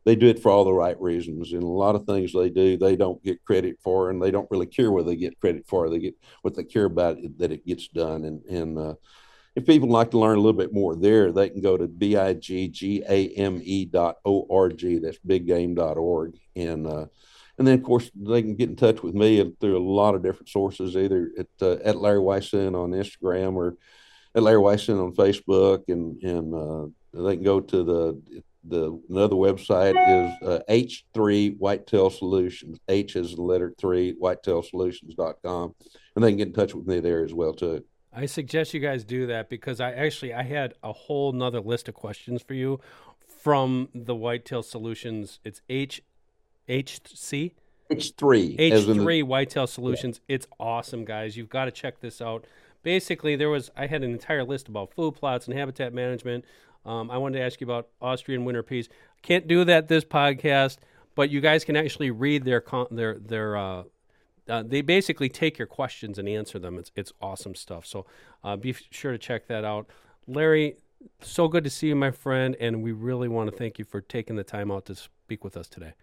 they 0.05 0.15
do 0.15 0.27
it 0.27 0.39
for 0.39 0.49
all 0.51 0.65
the 0.65 0.73
right 0.73 0.99
reasons. 0.99 1.53
And 1.53 1.63
a 1.63 1.67
lot 1.67 1.95
of 1.95 2.05
things 2.05 2.33
they 2.33 2.49
do, 2.49 2.77
they 2.77 2.95
don't 2.95 3.23
get 3.23 3.43
credit 3.45 3.77
for, 3.81 4.09
and 4.09 4.21
they 4.21 4.31
don't 4.31 4.51
really 4.51 4.65
care 4.65 4.91
whether 4.91 5.09
they 5.09 5.15
get 5.15 5.39
credit 5.39 5.65
for. 5.67 5.89
They 5.89 5.99
get 5.99 6.15
what 6.41 6.55
they 6.55 6.63
care 6.63 6.85
about 6.85 7.17
that 7.37 7.51
it 7.51 7.65
gets 7.65 7.87
done. 7.89 8.25
And 8.25 8.43
and 8.45 8.77
uh, 8.77 8.93
if 9.59 9.65
people 9.65 9.89
like 9.89 10.11
to 10.11 10.19
learn 10.19 10.37
a 10.37 10.41
little 10.41 10.57
bit 10.57 10.73
more 10.73 10.95
there, 10.95 11.31
they 11.31 11.49
can 11.49 11.61
go 11.61 11.77
to 11.77 11.87
biggame 11.87 13.91
dot 13.91 14.17
org. 14.23 15.01
That's 15.01 15.19
biggame.org. 15.19 16.39
And 16.55 16.87
uh, 16.87 17.05
and 17.57 17.67
then, 17.67 17.77
of 17.77 17.83
course, 17.83 18.09
they 18.15 18.41
can 18.41 18.55
get 18.55 18.69
in 18.69 18.77
touch 18.77 19.03
with 19.03 19.13
me 19.13 19.53
through 19.59 19.77
a 19.77 19.83
lot 19.83 20.15
of 20.15 20.23
different 20.23 20.47
sources, 20.47 20.95
either 20.95 21.31
at, 21.37 21.47
uh, 21.61 21.73
at 21.83 21.97
Larry 21.97 22.19
Weishuhn 22.19 22.73
on 22.73 22.91
Instagram 22.91 23.55
or 23.55 23.75
at 24.33 24.43
Larry 24.43 24.61
Weishuhn 24.61 25.03
on 25.03 25.13
Facebook. 25.13 25.83
And, 25.89 26.23
and 26.23 26.55
uh, 26.55 27.21
they 27.21 27.35
can 27.35 27.43
go 27.43 27.59
to 27.59 27.83
the 27.83 28.43
the 28.63 29.01
another 29.09 29.35
website 29.35 29.91
is 29.91 30.47
uh, 30.47 30.59
H3 30.69 31.57
Whitetail 31.57 32.09
Solutions. 32.09 32.77
H 32.87 33.15
is 33.15 33.35
the 33.35 33.41
letter 33.41 33.73
three, 33.77 34.15
whitetailsolutions.com. 34.15 35.75
And 36.15 36.23
they 36.23 36.31
can 36.31 36.37
get 36.37 36.47
in 36.47 36.53
touch 36.53 36.73
with 36.73 36.87
me 36.87 36.99
there 36.99 37.23
as 37.23 37.33
well, 37.33 37.53
too. 37.53 37.83
I 38.11 38.25
suggest 38.25 38.73
you 38.73 38.79
guys 38.79 39.03
do 39.03 39.27
that 39.27 39.49
because 39.49 39.79
I 39.79 39.91
actually 39.91 40.33
I 40.33 40.43
had 40.43 40.73
a 40.83 40.91
whole 40.91 41.31
nother 41.31 41.59
list 41.59 41.87
of 41.87 41.93
questions 41.93 42.41
for 42.41 42.53
you 42.53 42.79
from 43.41 43.89
the 43.93 44.15
Whitetail 44.15 44.63
Solutions. 44.63 45.39
It's 45.43 45.61
H 45.69 46.01
H 46.67 47.01
C 47.05 47.53
H 47.89 48.13
three 48.17 48.55
H 48.57 48.83
three 48.83 49.21
Whitetail 49.21 49.67
Solutions. 49.67 50.21
Yeah. 50.27 50.35
It's 50.35 50.47
awesome, 50.59 51.05
guys. 51.05 51.37
You've 51.37 51.49
got 51.49 51.65
to 51.65 51.71
check 51.71 51.99
this 51.99 52.21
out. 52.21 52.45
Basically, 52.81 53.35
there 53.35 53.49
was 53.49 53.69
I 53.77 53.85
had 53.85 54.03
an 54.03 54.11
entire 54.11 54.43
list 54.43 54.67
about 54.67 54.93
food 54.93 55.15
plots 55.15 55.47
and 55.47 55.57
habitat 55.57 55.93
management. 55.93 56.45
Um, 56.85 57.11
I 57.11 57.17
wanted 57.17 57.39
to 57.39 57.45
ask 57.45 57.61
you 57.61 57.67
about 57.67 57.89
Austrian 58.01 58.43
winter 58.45 58.63
peas. 58.63 58.89
Can't 59.21 59.47
do 59.47 59.63
that 59.65 59.87
this 59.87 60.03
podcast, 60.03 60.77
but 61.13 61.29
you 61.29 61.41
guys 61.41 61.63
can 61.63 61.75
actually 61.75 62.09
read 62.09 62.43
their 62.43 62.63
their 62.89 63.19
their. 63.19 63.55
Uh, 63.55 63.83
uh, 64.49 64.63
they 64.65 64.81
basically 64.81 65.29
take 65.29 65.57
your 65.57 65.67
questions 65.67 66.17
and 66.17 66.27
answer 66.27 66.59
them. 66.59 66.77
It's 66.77 66.91
it's 66.95 67.13
awesome 67.21 67.55
stuff. 67.55 67.85
So 67.85 68.05
uh, 68.43 68.55
be 68.55 68.73
sure 68.91 69.11
to 69.11 69.17
check 69.17 69.47
that 69.47 69.63
out. 69.63 69.87
Larry, 70.27 70.77
so 71.21 71.47
good 71.47 71.63
to 71.63 71.69
see 71.69 71.87
you, 71.87 71.95
my 71.95 72.11
friend, 72.11 72.55
and 72.59 72.83
we 72.83 72.91
really 72.91 73.27
want 73.27 73.49
to 73.49 73.55
thank 73.55 73.79
you 73.79 73.85
for 73.85 74.01
taking 74.01 74.35
the 74.35 74.43
time 74.43 74.71
out 74.71 74.85
to 74.85 74.95
speak 74.95 75.43
with 75.43 75.55
us 75.55 75.67
today. 75.67 75.93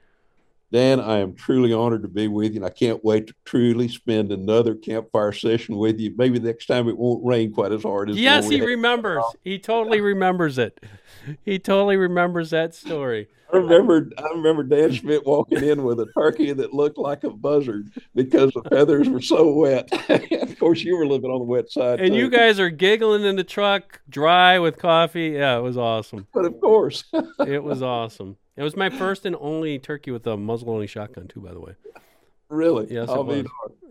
Dan, 0.73 0.99
I 0.99 1.19
am 1.19 1.35
truly 1.35 1.73
honored 1.73 2.03
to 2.03 2.09
be 2.09 2.27
with 2.27 2.53
you, 2.53 2.59
and 2.59 2.67
I 2.67 2.71
can't 2.71 3.05
wait 3.05 3.29
to 3.29 3.35
truly 3.45 3.87
spend 3.87 4.33
another 4.33 4.75
campfire 4.75 5.33
session 5.33 5.77
with 5.77 6.01
you. 6.01 6.13
Maybe 6.17 6.41
next 6.41 6.67
time 6.67 6.89
it 6.89 6.99
won't 6.99 7.25
rain 7.25 7.53
quite 7.53 7.71
as 7.71 7.85
hard 7.85 8.11
as. 8.11 8.17
Yes, 8.17 8.49
he 8.49 8.61
remembers. 8.61 9.23
He 9.45 9.59
totally 9.61 10.01
remembers 10.01 10.59
it. 10.59 10.81
He 11.45 11.61
totally 11.61 11.97
remembers 11.97 12.51
that 12.51 12.75
story. 12.75 13.29
I 13.53 13.59
remember. 13.59 14.11
I 14.19 14.29
remember 14.31 14.65
Dan 14.65 14.93
Schmidt 14.93 15.25
walking 15.25 15.63
in 15.63 15.85
with 15.85 16.01
a 16.01 16.07
turkey 16.19 16.53
that 16.53 16.75
looked 16.75 16.99
like 16.99 17.23
a 17.23 17.31
buzzard 17.31 17.93
because 18.15 18.51
the 18.53 18.63
feathers 18.69 19.09
were 19.09 19.21
so 19.21 19.53
wet. 19.53 19.89
of 20.43 20.59
course, 20.59 20.83
you 20.83 20.97
were 20.97 21.07
living 21.07 21.31
on 21.31 21.39
the 21.39 21.45
wet 21.45 21.71
side, 21.71 22.01
and 22.01 22.13
too. 22.13 22.19
you 22.19 22.29
guys 22.29 22.59
are 22.59 22.71
giggling 22.71 23.25
in 23.25 23.37
the 23.37 23.45
truck, 23.45 24.01
dry 24.09 24.59
with 24.59 24.79
coffee. 24.79 25.29
Yeah, 25.29 25.59
it 25.59 25.63
was 25.63 25.77
awesome. 25.77 26.27
But 26.35 26.45
of 26.45 26.61
course, 26.61 27.05
it 27.47 27.63
was 27.63 27.83
awesome. 27.83 28.37
It 28.57 28.63
was 28.63 28.77
my 28.77 28.91
first 28.91 29.27
and 29.27 29.37
only 29.39 29.79
turkey 29.79 30.11
with 30.11 30.27
a 30.27 30.37
muzzle-only 30.37 30.87
shotgun, 30.87 31.29
too. 31.29 31.41
By 31.41 31.53
the 31.53 31.61
way. 31.61 31.75
Really? 32.49 32.87
Yes, 32.91 33.09
it 33.09 33.25
was. 33.25 33.47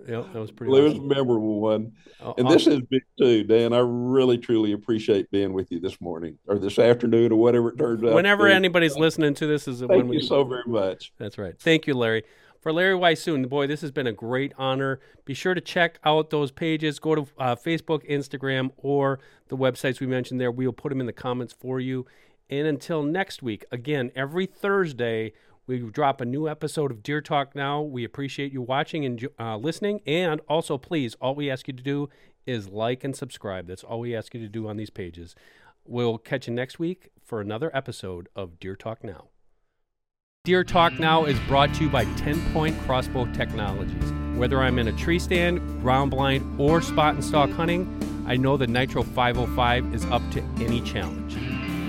Yeah, 0.08 0.24
that 0.34 0.40
was 0.40 0.52
pretty. 0.52 0.72
Well, 0.72 0.86
awesome. 0.86 0.98
it 0.98 1.02
was 1.02 1.12
a 1.12 1.16
memorable 1.16 1.60
one, 1.60 1.92
and 2.38 2.48
this 2.48 2.68
is 2.68 2.80
big 2.90 3.02
too, 3.18 3.44
Dan. 3.44 3.74
I 3.74 3.80
really, 3.80 4.38
truly 4.38 4.72
appreciate 4.72 5.30
being 5.32 5.52
with 5.52 5.72
you 5.72 5.80
this 5.80 6.00
morning 6.00 6.38
or 6.48 6.60
this 6.60 6.78
afternoon 6.78 7.32
or 7.32 7.38
whatever 7.38 7.70
it 7.70 7.78
turns 7.78 8.04
out. 8.04 8.14
Whenever 8.14 8.48
anybody's 8.48 8.96
listening 8.96 9.34
to 9.36 9.48
this, 9.48 9.68
is 9.68 9.80
thank 9.80 9.92
when 9.92 10.08
we... 10.08 10.18
you 10.18 10.22
so 10.22 10.44
very 10.44 10.64
much. 10.68 11.12
That's 11.18 11.38
right. 11.38 11.60
Thank 11.60 11.88
you, 11.88 11.96
Larry. 11.96 12.24
For 12.62 12.72
Larry 12.72 12.96
Weishuhn, 12.96 13.50
boy, 13.50 13.68
this 13.68 13.82
has 13.82 13.92
been 13.92 14.08
a 14.08 14.14
great 14.14 14.54
honor. 14.58 15.00
Be 15.26 15.34
sure 15.34 15.54
to 15.54 15.62
check 15.62 16.00
out 16.04 16.30
those 16.30 16.52
pages. 16.52 17.00
Go 17.00 17.16
to 17.16 17.28
uh, 17.38 17.56
Facebook, 17.56 18.10
Instagram, 18.10 18.72
or 18.78 19.20
the 19.50 19.58
websites 19.58 20.00
we 20.00 20.08
mentioned 20.08 20.40
there. 20.40 20.52
We 20.52 20.66
will 20.66 20.74
put 20.74 20.90
them 20.90 21.00
in 21.00 21.08
the 21.08 21.14
comments 21.14 21.54
for 21.54 21.80
you. 21.80 22.06
And 22.50 22.68
until 22.68 23.04
next 23.04 23.42
week, 23.42 23.66
again, 23.72 24.12
every 24.16 24.46
Thursday, 24.46 25.34
we 25.68 25.80
drop 25.80 26.22
a 26.22 26.26
new 26.26 26.48
episode 26.48 26.92
of 26.92 27.02
Deer 27.02 27.22
Talk 27.22 27.56
Now. 27.56 27.82
We 27.82 28.04
appreciate 28.04 28.54
you 28.54 28.62
watching 28.62 29.04
and 29.04 29.28
uh, 29.40 29.58
listening. 29.58 30.02
And 30.06 30.42
also, 30.48 30.78
please, 30.78 31.16
all 31.20 31.34
we 31.34 31.50
ask 31.50 31.68
you 31.68 31.74
to 31.74 31.84
do 31.84 32.10
is 32.46 32.70
like 32.70 33.04
and 33.04 33.16
subscribe. 33.16 33.68
That's 33.68 33.84
all 33.84 34.00
we 34.00 34.16
ask 34.16 34.34
you 34.36 34.40
to 34.42 34.48
do 34.48 34.68
on 34.68 34.78
these 34.78 34.92
pages. 34.92 35.36
We'll 35.88 36.20
catch 36.20 36.48
you 36.48 36.54
next 36.54 36.78
week 36.78 37.12
for 37.24 37.42
another 37.42 37.76
episode 37.76 38.30
of 38.36 38.60
Deer 38.60 38.76
Talk 38.76 39.04
Now. 39.04 39.30
Deer 40.44 40.64
Talk 40.64 41.00
Now 41.00 41.26
is 41.26 41.40
brought 41.48 41.74
to 41.76 41.86
you 41.86 41.90
by 41.90 42.06
10 42.16 42.54
Point 42.54 42.80
Crossbow 42.82 43.26
Technologies. 43.34 44.14
Whether 44.38 44.62
I'm 44.62 44.78
in 44.78 44.88
a 44.88 44.94
tree 44.94 45.18
stand, 45.18 45.60
ground 45.82 46.12
blind, 46.12 46.60
or 46.60 46.82
spot 46.82 47.16
and 47.16 47.24
stalk 47.24 47.50
hunting, 47.50 47.90
I 48.28 48.38
know 48.38 48.56
the 48.56 48.68
Nitro 48.68 49.02
505 49.02 49.96
is 49.96 50.06
up 50.06 50.22
to 50.32 50.42
any 50.60 50.82
challenge. 50.82 51.36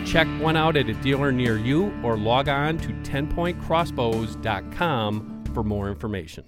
Check 0.07 0.27
one 0.41 0.57
out 0.57 0.77
at 0.77 0.89
a 0.89 0.95
dealer 0.95 1.31
near 1.33 1.59
you 1.59 1.93
or 2.03 2.17
log 2.17 2.49
on 2.49 2.79
to 2.79 2.89
10pointcrossbows.com 2.89 5.45
for 5.53 5.65
more 5.65 5.89
information. 5.89 6.45